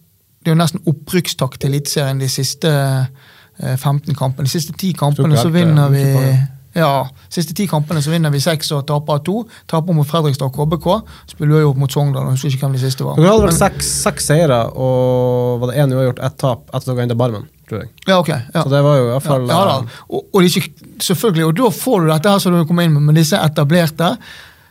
det 0.41 0.49
er 0.49 0.55
jo 0.55 0.57
nesten 0.57 0.81
opprykkstakt 0.89 1.61
til 1.61 1.69
Eliteserien 1.69 2.21
de 2.21 2.29
siste 2.29 2.69
eh, 2.69 3.77
15 3.77 4.15
kampene. 4.15 4.47
De 4.47 4.51
siste 4.51 4.73
10 4.73 4.93
kampene 4.97 5.37
så 5.37 5.49
vinner 5.53 5.85
eh, 5.85 5.93
vi. 5.93 6.60
Ja, 6.77 7.09
siste 7.33 7.55
ti 7.57 7.67
kampene 7.67 8.03
så 8.03 8.13
vinner 8.13 8.31
vi 8.31 8.41
seks 8.43 8.69
og 8.77 8.85
taper 8.87 9.23
to. 9.27 9.41
Taper 9.71 9.97
mot 9.97 10.07
Fredrikstad 10.07 10.53
og 10.53 10.55
KBK. 10.55 10.89
Spiller 11.33 11.65
jo 11.65 11.73
opp 11.73 11.81
mot 11.83 11.91
Sogndal. 11.91 12.29
Jeg 12.29 12.39
husker 12.39 12.55
ikke 12.55 12.69
hvem 12.69 12.77
de 12.77 12.83
siste 12.85 13.07
var. 13.07 13.19
Dere 13.19 13.33
hadde 13.33 13.49
vel 13.49 13.57
seks, 13.57 13.89
seks 14.07 14.29
seire, 14.31 14.61
og 14.71 15.65
var 15.65 15.73
det 15.73 15.81
én 15.83 15.95
uavgjort, 15.97 16.21
ett 16.29 16.37
tap 16.39 16.69
etter 16.71 16.93
dere 16.93 17.09
endte 17.09 17.19
Barmen, 17.19 17.49
tror 17.67 17.83
jeg. 17.83 17.91
Ja, 18.07 18.21
ok. 18.21 18.31
Ja. 18.31 18.63
Så 18.63 18.69
det 18.71 18.83
var 18.87 19.01
jo 19.01 19.09
i 19.09 19.11
hvert 19.11 19.27
fall 19.27 19.49
ja, 19.51 19.57
ja, 19.57 19.73
da. 19.73 20.05
Og, 20.07 20.21
og, 20.23 20.37
er 20.43 20.61
ikke, 20.63 20.93
selvfølgelig, 21.09 21.49
og 21.49 21.57
da 21.59 21.73
får 21.81 22.05
du 22.05 22.13
dette 22.13 22.37
her 22.37 22.45
som 22.45 22.55
du 22.55 22.63
kommer 22.69 22.87
inn 22.87 22.95
med, 22.95 23.09
med 23.09 23.19
disse 23.19 23.41
etablerte, 23.51 24.13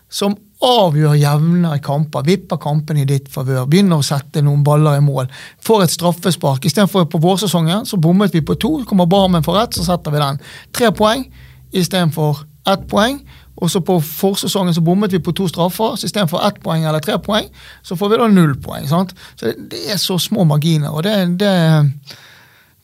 som 0.10 0.40
avgjør 0.64 1.20
jevnere 1.20 1.82
kamper. 1.84 2.24
Vipper 2.28 2.60
kampene 2.64 3.04
i 3.04 3.10
ditt 3.12 3.28
favør. 3.32 3.68
Begynner 3.68 4.00
å 4.00 4.08
sette 4.08 4.44
noen 4.44 4.64
baller 4.64 5.00
i 5.00 5.04
mål. 5.04 5.28
Får 5.64 5.84
et 5.84 5.94
straffespark. 5.94 6.64
Istedenfor 6.68 7.12
på 7.12 7.22
vårsesongen 7.24 7.86
så 7.88 8.00
bommet 8.00 8.36
vi 8.36 8.44
på 8.44 8.56
to. 8.60 8.74
Kommer 8.88 9.08
Barmen 9.12 9.44
for 9.44 9.60
ett, 9.60 9.76
så 9.76 9.86
setter 9.88 10.16
vi 10.16 10.24
den. 10.24 10.42
Tre 10.76 10.92
poeng 10.96 11.28
istedenfor 11.72 12.46
ett 12.70 12.88
poeng. 12.90 13.20
Og 13.60 13.72
så 13.72 13.82
på 13.84 13.98
forsesongen 14.00 14.74
så 14.74 14.82
bommet 14.82 15.12
vi 15.12 15.20
på 15.20 15.34
to 15.36 15.48
straffer, 15.52 15.98
så 16.00 16.08
istedenfor 16.08 16.46
ett 16.48 16.62
poeng 16.64 16.86
eller 16.88 17.04
tre 17.04 17.18
poeng, 17.20 17.50
så 17.84 17.98
får 18.00 18.14
vi 18.14 18.20
da 18.22 18.28
null 18.32 18.56
poeng. 18.64 18.88
sant? 18.88 19.12
Så 19.36 19.50
det, 19.50 19.70
det 19.74 19.82
er 19.92 20.00
så 20.00 20.18
små 20.18 20.46
marginer, 20.48 20.90
og 20.96 21.04
det, 21.04 21.16
det, 21.40 21.54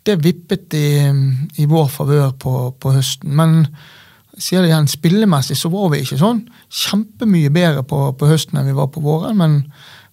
det 0.05 0.17
vippet 0.23 0.75
i, 0.75 0.89
i 1.63 1.67
vår 1.71 1.87
favør 1.87 2.35
på, 2.39 2.55
på 2.79 2.91
høsten. 2.91 3.31
Men 3.35 3.61
sier 4.37 4.61
det 4.61 4.73
igjen, 4.73 4.91
spillemessig 4.91 5.55
så 5.55 5.71
var 5.71 5.93
vi 5.93 6.03
ikke 6.03 6.19
sånn 6.19 6.43
kjempemye 6.83 7.53
bedre 7.55 7.85
på, 7.87 8.09
på 8.19 8.27
høsten 8.27 8.59
enn 8.59 8.67
vi 8.67 8.75
var 8.75 8.91
på 8.91 9.03
våren, 9.05 9.39
men, 9.39 9.61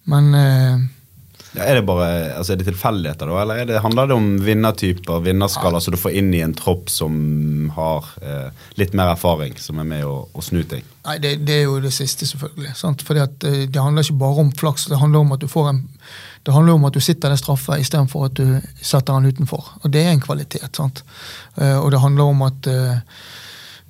men 0.07 0.29
eh, 0.39 0.85
Ja, 1.53 1.67
er 1.67 1.77
det 1.77 1.85
bare, 1.85 2.07
altså 2.33 2.53
er 2.53 2.59
det 2.61 2.65
tilfeldigheter, 2.65 3.29
da? 3.29 3.41
Eller 3.43 3.61
er 3.61 3.69
det, 3.69 3.81
handler 3.83 4.09
det 4.09 4.15
om 4.17 4.29
vinnertyper, 4.41 5.21
vinnerskaller, 5.25 5.83
så 5.83 5.93
du 5.93 5.99
får 6.01 6.15
inn 6.17 6.31
i 6.33 6.41
en 6.41 6.55
tropp 6.57 6.89
som 6.89 7.13
har 7.75 8.09
eh, 8.25 8.65
litt 8.81 8.95
mer 8.97 9.13
erfaring, 9.13 9.53
som 9.61 9.81
er 9.81 9.87
med 9.91 10.07
å, 10.09 10.15
å 10.33 10.45
snu 10.45 10.63
ting? 10.69 10.81
Nei, 11.05 11.19
det, 11.21 11.35
det 11.45 11.59
er 11.59 11.67
jo 11.67 11.77
det 11.83 11.93
siste, 11.93 12.25
selvfølgelig. 12.29 12.73
Sant? 12.79 13.05
Fordi 13.05 13.21
at 13.21 13.45
eh, 13.49 13.63
Det 13.69 13.81
handler 13.81 14.05
ikke 14.05 14.21
bare 14.25 14.47
om 14.47 14.51
flaks, 14.57 14.87
det 14.89 15.01
handler 15.01 15.27
om 15.27 15.37
at 15.37 15.45
du 15.45 15.49
får 15.51 15.73
en 15.75 15.83
det 16.43 16.51
handler 16.51 16.73
om 16.75 16.85
at 16.89 16.95
du 16.95 16.99
sitter 16.99 17.31
den 17.31 17.39
straffa 17.39 17.77
istedenfor 17.79 18.25
at 18.25 18.33
du 18.35 18.57
setter 18.83 19.15
den 19.15 19.31
utenfor. 19.31 19.69
Og 19.79 19.93
det 19.93 20.01
er 20.03 20.11
en 20.11 20.19
kvalitet. 20.19 20.75
sant? 20.75 21.03
Eh, 21.55 21.77
og 21.77 21.91
det 21.93 22.01
handler 22.03 22.33
om 22.33 22.41
at 22.49 22.67
eh, 22.67 22.97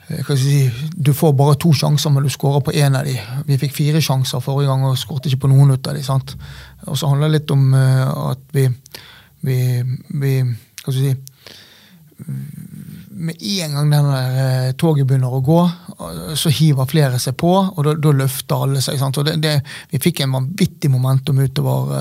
hva 0.03 0.35
skal 0.35 0.35
jeg 0.35 0.43
si, 0.43 0.89
Du 0.93 1.13
får 1.15 1.33
bare 1.33 1.55
to 1.57 1.71
sjanser, 1.73 2.11
men 2.11 2.23
du 2.23 2.29
skårer 2.29 2.61
på 2.61 2.75
én 2.75 2.97
av 2.97 3.07
de. 3.07 3.15
Vi 3.47 3.57
fikk 3.57 3.73
fire 3.73 4.01
sjanser 4.03 4.43
forrige 4.43 4.69
gang 4.69 4.85
og 4.85 4.99
skåret 4.99 5.25
ikke 5.29 5.45
på 5.45 5.53
noen 5.53 5.73
av 5.73 5.93
de. 5.95 6.03
sant? 6.03 6.35
Og 6.87 6.97
så 6.99 7.09
handler 7.11 7.31
det 7.31 7.39
litt 7.39 7.53
om 7.55 7.67
eh, 7.77 8.07
at 8.31 8.43
vi, 8.55 8.67
vi, 9.47 9.59
vi 10.19 10.33
Hva 10.43 10.91
skal 10.91 10.99
vi 10.99 11.11
si 11.11 11.15
med 13.13 13.35
en 13.39 13.73
gang 13.73 13.91
den 13.91 14.09
eh, 14.15 14.71
toget 14.79 15.07
begynner 15.07 15.33
å 15.33 15.41
gå, 15.43 15.59
eh, 15.63 16.33
så 16.39 16.51
hiver 16.53 16.89
flere 16.89 17.19
seg 17.21 17.37
på, 17.39 17.51
og 17.53 17.85
da, 17.87 18.13
løfter 18.15 18.65
alle 18.65 18.81
seg. 18.83 18.99
Sant? 18.99 19.19
Det, 19.25 19.37
det, 19.43 19.57
vi 19.91 20.01
fikk 20.01 20.23
en 20.23 20.35
vanvittig 20.39 20.91
momentum 20.91 21.39
utover, 21.43 21.93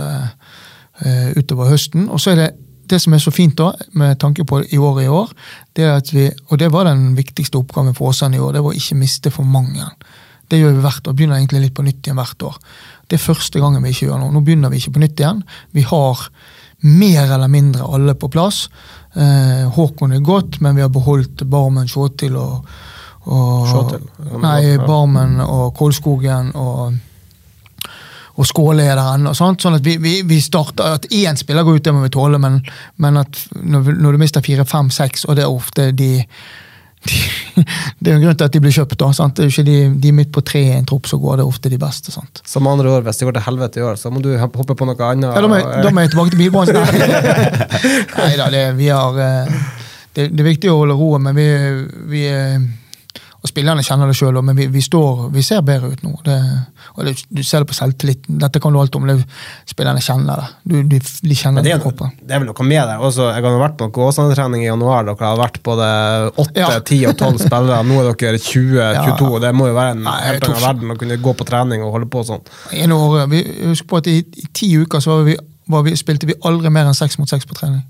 uh, 1.02 1.28
utover 1.36 1.70
høsten. 1.72 2.08
Og 2.10 2.20
så 2.22 2.32
er 2.32 2.40
det 2.40 2.50
det 2.92 2.98
som 3.00 3.14
er 3.14 3.22
så 3.22 3.32
fint 3.32 3.54
da, 3.56 3.70
med 3.98 4.18
tanke 4.20 4.44
på 4.48 4.62
i 4.64 4.80
år 4.80 5.02
i 5.04 5.08
år, 5.08 5.30
det 5.76 5.86
er 5.86 5.94
at 6.00 6.10
vi, 6.12 6.26
og 6.50 6.58
det 6.60 6.72
var 6.74 6.88
den 6.88 7.12
viktigste 7.16 7.60
oppgaven 7.60 7.94
for 7.96 8.10
Åsane 8.10 8.36
i 8.36 8.42
år, 8.42 8.56
det 8.56 8.64
var 8.64 8.74
å 8.74 8.80
ikke 8.80 8.98
miste 9.00 9.32
for 9.32 9.48
mange. 9.48 9.86
Det 10.52 10.60
gjør 10.60 10.74
vi 10.76 10.84
hvert 10.84 11.08
år. 11.08 11.16
Begynner 11.16 11.40
egentlig 11.40 11.62
litt 11.64 11.76
på 11.76 11.84
nytt 11.86 12.04
igjen 12.04 12.18
hvert 12.20 12.44
år. 12.44 12.56
Det 13.08 13.16
er 13.16 13.24
første 13.24 13.60
gangen 13.62 13.84
vi 13.84 13.92
ikke 13.94 14.10
gjør 14.10 14.20
noe. 14.20 14.32
Nå 14.34 14.42
begynner 14.44 14.72
vi 14.72 14.82
ikke 14.82 14.98
på 14.98 15.04
nytt 15.04 15.22
igjen. 15.22 15.40
Vi 15.72 15.84
har 15.88 16.26
mer 16.82 17.22
eller 17.24 17.48
mindre 17.48 17.86
alle 17.88 18.14
på 18.18 18.28
plass. 18.32 18.66
Eh, 19.14 19.62
Håkon 19.72 20.12
er 20.12 20.24
godt, 20.26 20.60
men 20.60 20.76
vi 20.76 20.84
har 20.84 20.92
beholdt 20.92 21.46
Barmen, 21.48 21.88
Sjåtil 21.88 22.36
og, 22.36 22.68
og 23.30 23.70
Sjåtil? 23.70 24.04
Nei, 24.42 24.76
Barmen 24.82 25.40
og 25.44 25.72
Kolskogen 25.78 26.52
og 26.58 27.00
og 28.32 28.46
Skåle 28.48 28.86
er 28.88 28.96
der 28.96 29.18
ennå. 29.18 29.34
Sånn 29.36 29.76
at 29.76 29.84
vi, 29.84 29.98
vi, 30.00 30.14
vi 30.24 30.38
starter, 30.40 30.96
at 30.96 31.08
én 31.12 31.36
spiller 31.36 31.66
går 31.66 31.78
ut, 31.78 31.84
det 31.84 31.92
må 31.92 32.04
vi 32.06 32.12
tåle, 32.14 32.40
men, 32.40 32.62
men 33.02 33.20
at 33.20 33.40
når, 33.60 33.92
når 34.00 34.16
du 34.16 34.22
mister 34.22 34.44
fire, 34.44 34.64
fem, 34.68 34.88
seks, 34.92 35.26
og 35.26 35.36
det 35.36 35.44
er 35.44 35.52
ofte 35.52 35.90
de, 35.92 36.14
de 36.16 36.24
Det 38.02 38.08
er 38.08 38.14
jo 38.14 38.18
en 38.18 38.24
grunn 38.24 38.38
til 38.38 38.46
at 38.46 38.54
de 38.54 38.60
blir 38.62 38.74
kjøpt. 38.74 38.96
da, 39.00 39.10
sant? 39.16 39.36
Det 39.36 39.44
er 39.44 39.50
jo 39.50 39.54
ikke 39.54 39.66
de, 39.68 39.76
de 40.02 40.12
midt 40.16 40.32
på 40.34 40.42
treet 40.46 40.72
i 40.72 40.78
en 40.78 40.88
tropp 40.88 41.08
som 41.10 41.20
går, 41.22 41.38
det 41.40 41.44
er 41.44 41.52
ofte 41.52 41.72
de 41.72 41.78
beste. 41.80 42.14
sant? 42.14 42.42
Som 42.48 42.68
andre 42.70 42.90
år, 42.96 43.06
hvis 43.06 43.20
det 43.20 43.28
går 43.28 43.36
til 43.38 43.46
helvete 43.48 43.82
i 43.82 43.86
år, 43.86 43.98
så 44.00 44.12
må 44.12 44.22
du 44.24 44.30
hoppe 44.40 44.76
på 44.78 44.88
noe 44.88 45.08
annet. 45.08 45.30
Ja, 45.30 45.42
da, 45.44 45.50
må 45.50 45.60
jeg, 45.60 45.84
da 45.84 45.92
må 45.94 46.04
jeg 46.04 46.12
tilbake 46.14 46.34
til 46.34 46.42
bilbransjen. 46.42 46.78
Nei 48.18 48.32
da, 48.40 48.48
det, 48.54 48.62
vi 48.78 48.88
har, 48.92 49.18
eh, 49.26 49.58
det, 50.16 50.30
det 50.32 50.44
er 50.44 50.50
viktig 50.52 50.72
å 50.72 50.78
holde 50.82 50.98
roen, 50.98 51.28
men 51.28 51.38
vi, 51.38 51.48
vi 52.12 52.24
eh, 52.30 52.56
Og 53.42 53.50
spillerne 53.50 53.82
kjenner 53.82 54.06
det 54.06 54.14
sjøl, 54.14 54.36
men 54.46 54.54
vi, 54.54 54.68
vi, 54.70 54.78
står, 54.86 55.24
vi 55.34 55.42
ser 55.42 55.64
bedre 55.66 55.88
ut 55.90 56.02
nå. 56.06 56.12
Det, 56.22 56.34
og 56.94 57.08
det, 57.08 57.16
du 57.26 57.40
ser 57.42 57.64
det 57.64 57.66
på 57.72 57.74
selvtilliten. 57.74 58.36
Dette 58.38 58.60
kan 58.62 58.70
du 58.70 58.78
alt 58.78 58.94
om. 58.94 59.08
Det, 59.10 59.16
spillerne 59.66 59.98
kjenner 60.04 60.38
det. 60.38 60.44
Du, 60.70 60.74
de, 60.92 61.00
de 61.02 61.34
kjenner 61.40 61.64
det 61.66 61.72
på 61.80 61.88
kroppen. 61.88 62.12
det 62.22 62.36
er 62.36 62.38
vel 62.44 62.46
noe 62.52 62.66
med 62.68 62.86
det. 62.86 62.94
Også, 63.02 63.26
jeg 63.34 63.42
har 63.42 63.56
vært 63.64 63.82
på 63.82 64.04
Åsane-trening 64.06 64.62
i 64.62 64.68
januar. 64.68 65.02
Dere 65.08 65.26
har 65.32 65.40
vært 65.40 65.58
både 65.66 65.88
8, 66.38 66.54
Ja. 66.60 66.68
10 66.78 67.00
og 67.10 67.16
12 67.18 67.40
spillere. 67.42 67.80
Nå 67.90 67.96
er 68.04 68.12
dere 68.14 68.38
20, 68.38 68.78
Ja. 68.78 69.02
22. 69.18 69.40
Det 69.42 69.50
må 69.58 69.66
jo 69.72 69.74
være 69.80 69.96
en 69.96 70.04
Nei, 70.06 70.14
helt 70.28 70.46
annen 70.46 70.62
verden 70.68 70.94
å 70.94 70.98
kunne 71.02 71.16
gå 71.26 71.34
på 71.42 71.48
trening 71.50 71.82
og 71.82 71.96
holde 71.96 72.06
på 72.14 72.22
sånn. 72.30 72.46
År, 72.94 73.26
vi, 73.32 73.42
husk 73.72 73.88
på 73.90 73.98
at 74.04 74.06
i, 74.12 74.20
i 74.22 74.46
ti 74.54 74.70
uker 74.78 75.02
så 75.02 75.16
var 75.18 75.26
vi, 75.32 75.34
var 75.74 75.82
vi, 75.88 75.96
spilte 75.98 76.30
vi 76.30 76.38
aldri 76.46 76.70
mer 76.70 76.86
enn 76.92 76.94
seks 76.94 77.18
mot 77.18 77.26
seks 77.34 77.50
på 77.50 77.58
trening. 77.58 77.82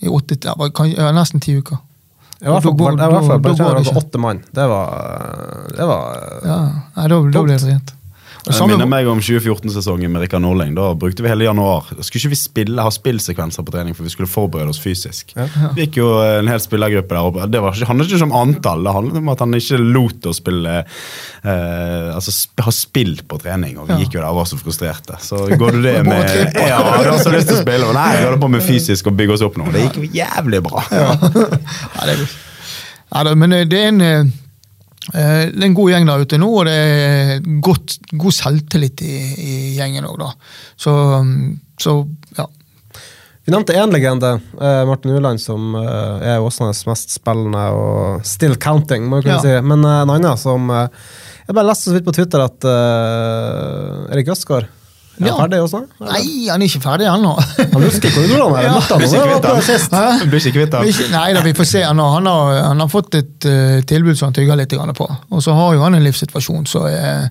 I 0.00 0.08
åtte, 0.08 0.40
ja, 0.48 0.54
var- 0.56 0.72
kan- 0.72 0.88
ja, 0.96 1.12
nesten 1.12 1.44
ti 1.44 1.58
uker. 1.60 1.76
I 2.38 2.46
hvert 2.46 2.62
fall, 2.62 2.96
Da 2.98 3.06
i 3.08 3.12
hvert 3.12 3.26
fall 3.26 3.40
på 3.42 3.54
trening 3.58 3.96
åtte 3.98 4.18
mann. 4.22 4.42
Det 4.54 4.66
var, 4.70 4.88
det 5.74 5.86
var 5.90 6.18
Ja, 6.46 6.58
nei, 6.94 7.06
da, 7.10 7.16
da 7.34 7.42
ble 7.42 7.56
det 7.58 7.66
rent. 7.66 7.90
Og 7.90 8.07
Det 8.48 8.66
minner 8.70 8.88
meg 8.88 9.08
om 9.10 9.20
2014-sesongen 9.20 10.12
med 10.12 10.24
Rikard 10.24 10.42
Norling. 10.42 10.74
Da 10.76 10.90
brukte 10.98 11.24
vi 11.24 11.30
hele 11.30 11.44
januar. 11.46 11.88
Da 11.92 12.04
skulle 12.06 12.22
ikke 12.22 12.32
vi 12.32 12.38
spille, 12.40 12.84
ha 12.84 12.92
spillsekvenser 12.92 13.66
på 13.66 13.74
trening, 13.74 13.96
for 13.96 14.06
vi 14.06 14.12
skulle 14.12 14.30
forberede 14.30 14.72
oss 14.72 14.80
fysisk. 14.82 15.34
Vi 15.76 15.84
gikk 15.84 15.98
jo 16.00 16.08
en 16.24 16.48
hel 16.50 16.62
spillergruppe 16.62 17.14
der 17.14 17.28
oppe. 17.30 17.48
Det 17.52 17.62
var 17.62 17.76
ikke, 17.76 17.90
handlet 17.90 18.14
ikke 18.14 18.28
om 18.28 18.34
antall, 18.40 18.86
det 18.86 18.94
handlet 18.96 19.20
om 19.20 19.30
at 19.34 19.44
han 19.44 19.58
ikke 19.58 19.80
lot 19.82 20.30
oss 20.30 20.40
spille 20.42 20.78
eh, 20.80 22.08
Altså 22.14 22.32
sp 22.34 22.64
ha 22.64 22.72
spill 22.74 23.14
på 23.28 23.38
trening, 23.42 23.76
og 23.78 23.88
vi 23.88 23.96
Ja. 23.96 24.00
gikk 24.02 24.16
jo 24.16 24.22
der 24.22 24.30
og 24.32 24.40
var 24.42 24.48
så 24.50 24.58
frustrerte. 24.60 25.18
Så 25.22 25.44
går 25.58 25.78
du 25.78 25.82
det 25.82 25.96
med. 26.06 26.26
Ja, 26.56 26.80
du 27.02 27.10
har 27.10 27.18
så 27.22 27.32
lyst 27.34 27.48
til 27.52 27.58
å 27.58 27.62
spille, 27.62 27.86
og 27.86 27.94
nei, 27.94 28.10
vi 28.18 28.26
holder 28.26 28.42
på 28.42 28.50
med 28.56 28.64
fysisk 28.66 29.06
og 29.10 29.16
bygge 29.18 29.36
oss 29.38 29.44
opp 29.46 29.56
nå. 29.60 29.68
Det 29.72 29.86
gikk 29.86 30.00
jo 30.02 30.10
jævlig 30.18 30.62
bra. 30.66 30.84
Ja, 30.90 31.14
det 32.08 32.16
er, 32.16 32.26
ja, 33.08 33.34
men 33.34 33.50
det 33.70 33.78
er 33.78 33.88
en 33.92 34.00
eh, 34.04 34.18
eh, 34.20 34.47
det 35.12 35.62
er 35.62 35.66
en 35.68 35.74
god 35.78 35.90
gjeng 35.92 36.06
der 36.08 36.20
ute 36.24 36.38
nå, 36.40 36.48
og 36.60 36.66
det 36.68 36.74
er 36.76 37.40
godt, 37.64 37.98
god 38.12 38.34
selvtillit 38.36 39.00
i, 39.06 39.14
i 39.40 39.54
gjengen 39.78 40.04
òg, 40.10 40.18
da. 40.20 40.30
Så, 40.76 40.92
um, 41.22 41.58
så 41.80 41.94
ja. 42.36 42.44
Vi 43.48 43.54
nevnte 43.54 43.72
én 43.80 43.88
legende, 43.94 44.34
eh, 44.60 44.82
Martin 44.84 45.14
Uland, 45.16 45.40
som 45.40 45.70
eh, 45.80 46.34
er 46.34 46.42
Åsnes 46.44 46.82
mest 46.84 47.14
spillende 47.16 47.62
og 47.72 48.26
still 48.28 48.58
counting, 48.60 49.06
må 49.08 49.22
jeg 49.22 49.24
kunne 49.30 49.38
Ja. 49.38 49.44
si. 49.46 49.54
Men 49.64 49.86
eh, 49.88 50.02
en 50.02 50.12
annen 50.18 50.36
som 50.36 50.68
eh, 50.68 50.88
Jeg 51.48 51.56
bare 51.56 51.70
leste 51.70 51.88
så 51.88 51.94
vidt 51.96 52.04
på 52.04 52.12
Twitter 52.12 52.42
at 52.44 52.66
uh, 52.68 54.12
Erik 54.12 54.28
Østgaard 54.34 54.66
er 55.26 55.32
han 55.32 55.40
ferdig 55.42 55.58
også? 55.64 55.80
Eller? 56.00 56.12
Nei, 56.12 56.48
han 56.48 56.62
er 56.62 56.68
ikke 56.70 56.82
ferdig 56.84 57.06
ennå. 57.10 57.32
Han 57.74 57.84
husker 57.86 58.08
ikke 58.10 58.24
hvor 58.28 58.44
han 58.44 58.58
er. 58.58 58.66
Ja. 58.68 58.74
Møtte 58.76 58.94
han 58.94 59.02
Blir 59.02 59.08
ikke 59.08 59.18
nå, 59.18 59.30
kvitt 60.58 60.76
ham. 60.78 61.10
Nei 61.16 61.26
da, 61.36 61.42
vi 61.46 61.54
får 61.58 61.68
se. 61.72 61.82
Han 61.88 61.98
har, 62.02 62.12
han 62.18 62.30
har, 62.30 62.60
han 62.68 62.84
har 62.84 62.92
fått 62.92 63.18
et 63.18 63.48
uh, 63.48 63.78
tilbud 63.88 64.18
som 64.18 64.28
han 64.30 64.36
tygger 64.38 64.60
litt 64.60 64.76
på. 64.98 65.08
Og 65.30 65.42
så 65.44 65.56
har 65.58 65.74
jo 65.74 65.82
han 65.86 65.98
en 65.98 66.04
livssituasjon, 66.06 66.66
så 66.70 66.84
uh, 66.86 67.26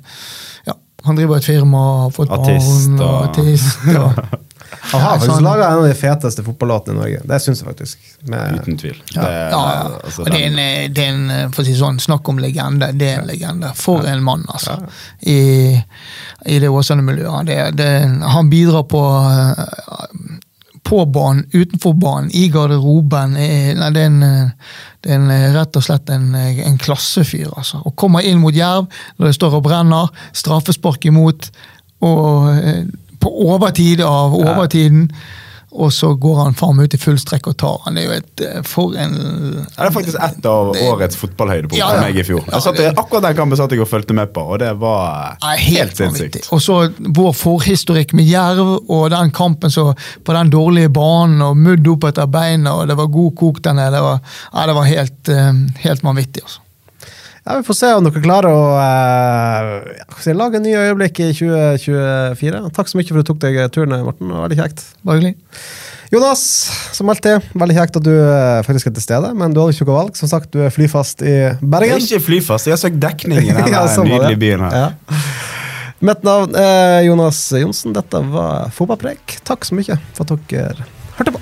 ja, 0.67 0.75
han 1.07 1.15
driver 1.19 1.37
et 1.39 1.47
firma, 1.47 1.85
har 2.03 2.11
fått 2.15 2.33
Artist 2.35 2.89
barn 2.91 2.99
og 2.99 3.07
og- 3.07 3.23
artist. 3.29 3.87
Og, 3.95 4.37
Han 4.91 5.01
har 5.01 5.17
faktisk 5.17 5.31
sånn- 5.31 5.43
laga 5.43 5.67
en 5.67 5.77
av 5.81 5.87
de 5.87 5.93
feteste 5.97 6.43
fotballåtene 6.43 6.95
i 6.95 6.99
Norge. 6.99 7.21
Det 7.31 7.39
syns 7.43 7.61
jeg 7.61 7.67
faktisk. 7.67 7.97
Med, 8.31 8.59
Uten 8.61 8.77
tvil. 8.77 8.97
Ja, 9.15 9.21
Det, 9.21 9.31
ja, 9.33 9.61
ja. 9.73 9.99
altså, 10.05 10.23
det 10.23 10.33
er 10.41 10.47
en, 10.47 10.93
det 10.93 11.03
er 11.05 11.13
en 11.13 11.51
for 11.53 11.63
å 11.63 11.65
si 11.67 11.75
sånn, 11.77 11.99
Snakk 11.99 12.29
om 12.29 12.39
legende. 12.39 12.91
Det 12.97 13.11
er 13.13 13.21
en 13.21 13.27
legende. 13.27 13.71
For 13.75 14.05
en 14.07 14.23
mann, 14.23 14.45
altså. 14.49 14.77
I, 15.27 15.39
i 16.45 16.59
det 16.59 16.69
Åsane-miljøet. 16.69 17.45
Det, 17.47 17.59
det, 17.77 17.89
han 18.35 18.49
bidrar 18.49 18.83
på 18.91 19.03
eh, 19.31 20.35
på 20.87 21.05
banen, 21.11 21.43
utenfor 21.51 21.93
banen, 21.99 22.29
i 22.31 22.45
garderoben. 22.47 23.33
eh, 23.35 23.73
Nei, 23.75 23.89
det 23.91 24.01
er 24.01 24.05
en, 24.05 24.21
det 25.03 25.11
er 25.11 25.15
en, 25.17 25.31
rett 25.55 25.75
og 25.75 25.83
slett 25.83 26.09
en, 26.15 26.29
en 26.35 26.77
klassefyr. 26.79 27.49
altså. 27.57 27.81
Og 27.85 27.95
kommer 27.99 28.23
inn 28.23 28.39
mot 28.39 28.55
Jerv 28.55 28.87
når 29.17 29.27
det 29.27 29.35
står 29.35 29.57
og 29.59 29.65
brenner, 29.67 30.07
straffespark 30.31 31.03
imot, 31.11 31.49
og 32.07 32.47
eh, 32.55 32.85
på 33.27 33.35
overtid 33.51 34.01
av 34.07 34.33
overtiden. 34.39 35.11
Og 35.77 35.91
så 35.93 36.13
går 36.17 36.37
han 36.39 36.53
fram 36.57 36.79
ut 36.79 36.93
i 36.95 36.97
full 36.97 37.17
strekk 37.19 37.49
og 37.51 37.57
tar 37.59 37.81
han. 37.83 37.97
Det 37.97 38.01
er 38.01 38.07
jo 38.07 38.13
et 38.15 38.41
eh, 38.47 38.61
For 38.65 38.93
en 38.97 39.11
Ja, 39.19 39.65
det 39.83 39.89
er 39.89 39.91
faktisk 39.97 40.17
ett 40.23 40.45
av 40.47 40.69
årets 40.71 41.19
fotballhøydepunkt 41.19 41.77
Ja, 41.77 41.89
for 41.91 42.05
meg 42.05 42.17
i 42.17 42.23
fjor. 42.25 42.45
Jeg 42.47 42.63
satt, 42.63 42.79
det- 42.79 42.93
akkurat 42.97 43.25
den 43.27 43.35
kampen 43.37 43.59
satt 43.59 43.75
jeg 43.75 43.83
og 43.83 43.89
fulgte 43.91 44.15
med 44.15 44.31
på, 44.33 44.45
og 44.55 44.61
det 44.63 44.71
var 44.79 45.35
helt, 45.59 45.99
vanvittig. 45.99 45.99
sinnssykt. 45.99 46.47
Og 46.55 46.63
så 46.63 46.77
vår 47.19 47.35
forhistorikk 47.35 48.15
med 48.17 48.25
Jerv 48.31 48.77
og 48.87 49.09
den 49.13 49.29
kampen 49.35 49.69
så, 49.75 49.89
på 50.23 50.37
den 50.39 50.49
dårlige 50.55 50.89
banen 50.95 51.43
og 51.45 51.59
mudd 51.59 51.91
opp 51.93 52.07
etter 52.13 52.31
beina, 52.31 52.73
og 52.79 52.87
det 52.87 52.97
var 52.97 53.11
god 53.19 53.35
kok 53.43 53.61
der 53.67 53.73
nede. 53.77 53.91
Det 53.99 54.05
var, 54.07 54.23
ja, 54.53 54.65
det 54.71 54.77
var 54.79 54.89
helt, 54.95 55.29
eh, 55.35 55.53
helt 55.83 56.07
vanvittig, 56.07 56.47
altså. 56.47 56.63
Ja, 57.47 57.57
Vi 57.57 57.63
får 57.63 57.77
se 57.79 57.89
om 57.95 58.03
dere 58.03 58.21
klarer 58.23 58.51
å 58.51 58.63
eh, 58.75 60.31
lage 60.35 60.59
nye 60.59 60.81
øyeblikk 60.89 61.21
i 61.23 61.29
2024. 61.37 62.63
Takk 62.75 62.89
så 62.91 62.99
mye 62.99 63.07
for 63.07 63.21
at 63.21 63.27
du 63.27 63.29
tok 63.31 63.39
deg 63.45 63.59
turen, 63.71 63.93
Morten. 64.03 64.27
Det 64.27 64.35
var 64.35 64.49
Veldig 64.49 64.57
kjekt. 64.59 64.83
Bare 65.07 65.21
hyggelig. 65.21 65.37
Jonas, 66.11 66.41
som 66.95 67.09
alltid, 67.11 67.43
veldig 67.59 67.75
kjekt 67.79 67.97
at 67.99 68.05
du 68.05 68.11
eh, 68.15 68.61
faktisk 68.67 68.87
er 68.91 68.95
til 68.95 69.03
stede, 69.03 69.31
men 69.35 69.55
du 69.55 69.61
hadde 69.61 69.75
ikke 69.75 69.87
noe 69.87 69.97
valg. 70.01 70.13
Som 70.19 70.31
sagt, 70.31 70.51
du 70.55 70.61
er 70.67 70.71
flyfast 70.75 71.23
i 71.23 71.33
Jeg 71.37 71.57
Bergen. 71.63 71.95
er 71.97 72.03
ikke 72.05 72.23
flyfast, 72.27 72.67
jeg 72.69 72.75
har 72.77 72.83
søkt 72.83 72.99
dekning 73.03 73.41
i 73.43 73.51
denne 73.55 73.71
Ja, 73.75 73.85
sånn 73.91 74.07
nydelige 74.11 74.39
byen 74.43 74.67
her. 74.67 74.77
Ja. 74.83 75.21
Mitt 76.07 76.23
navn 76.27 76.51
er 76.59 76.99
Jonas 77.07 77.39
Johnsen. 77.57 77.95
Dette 77.95 78.19
var 78.31 78.67
Fotballpreik. 78.75 79.39
Takk 79.47 79.65
så 79.67 79.79
mye 79.79 79.95
for 80.15 80.27
at 80.27 80.49
dere 80.51 80.85
hørte 81.17 81.33
på. 81.35 81.41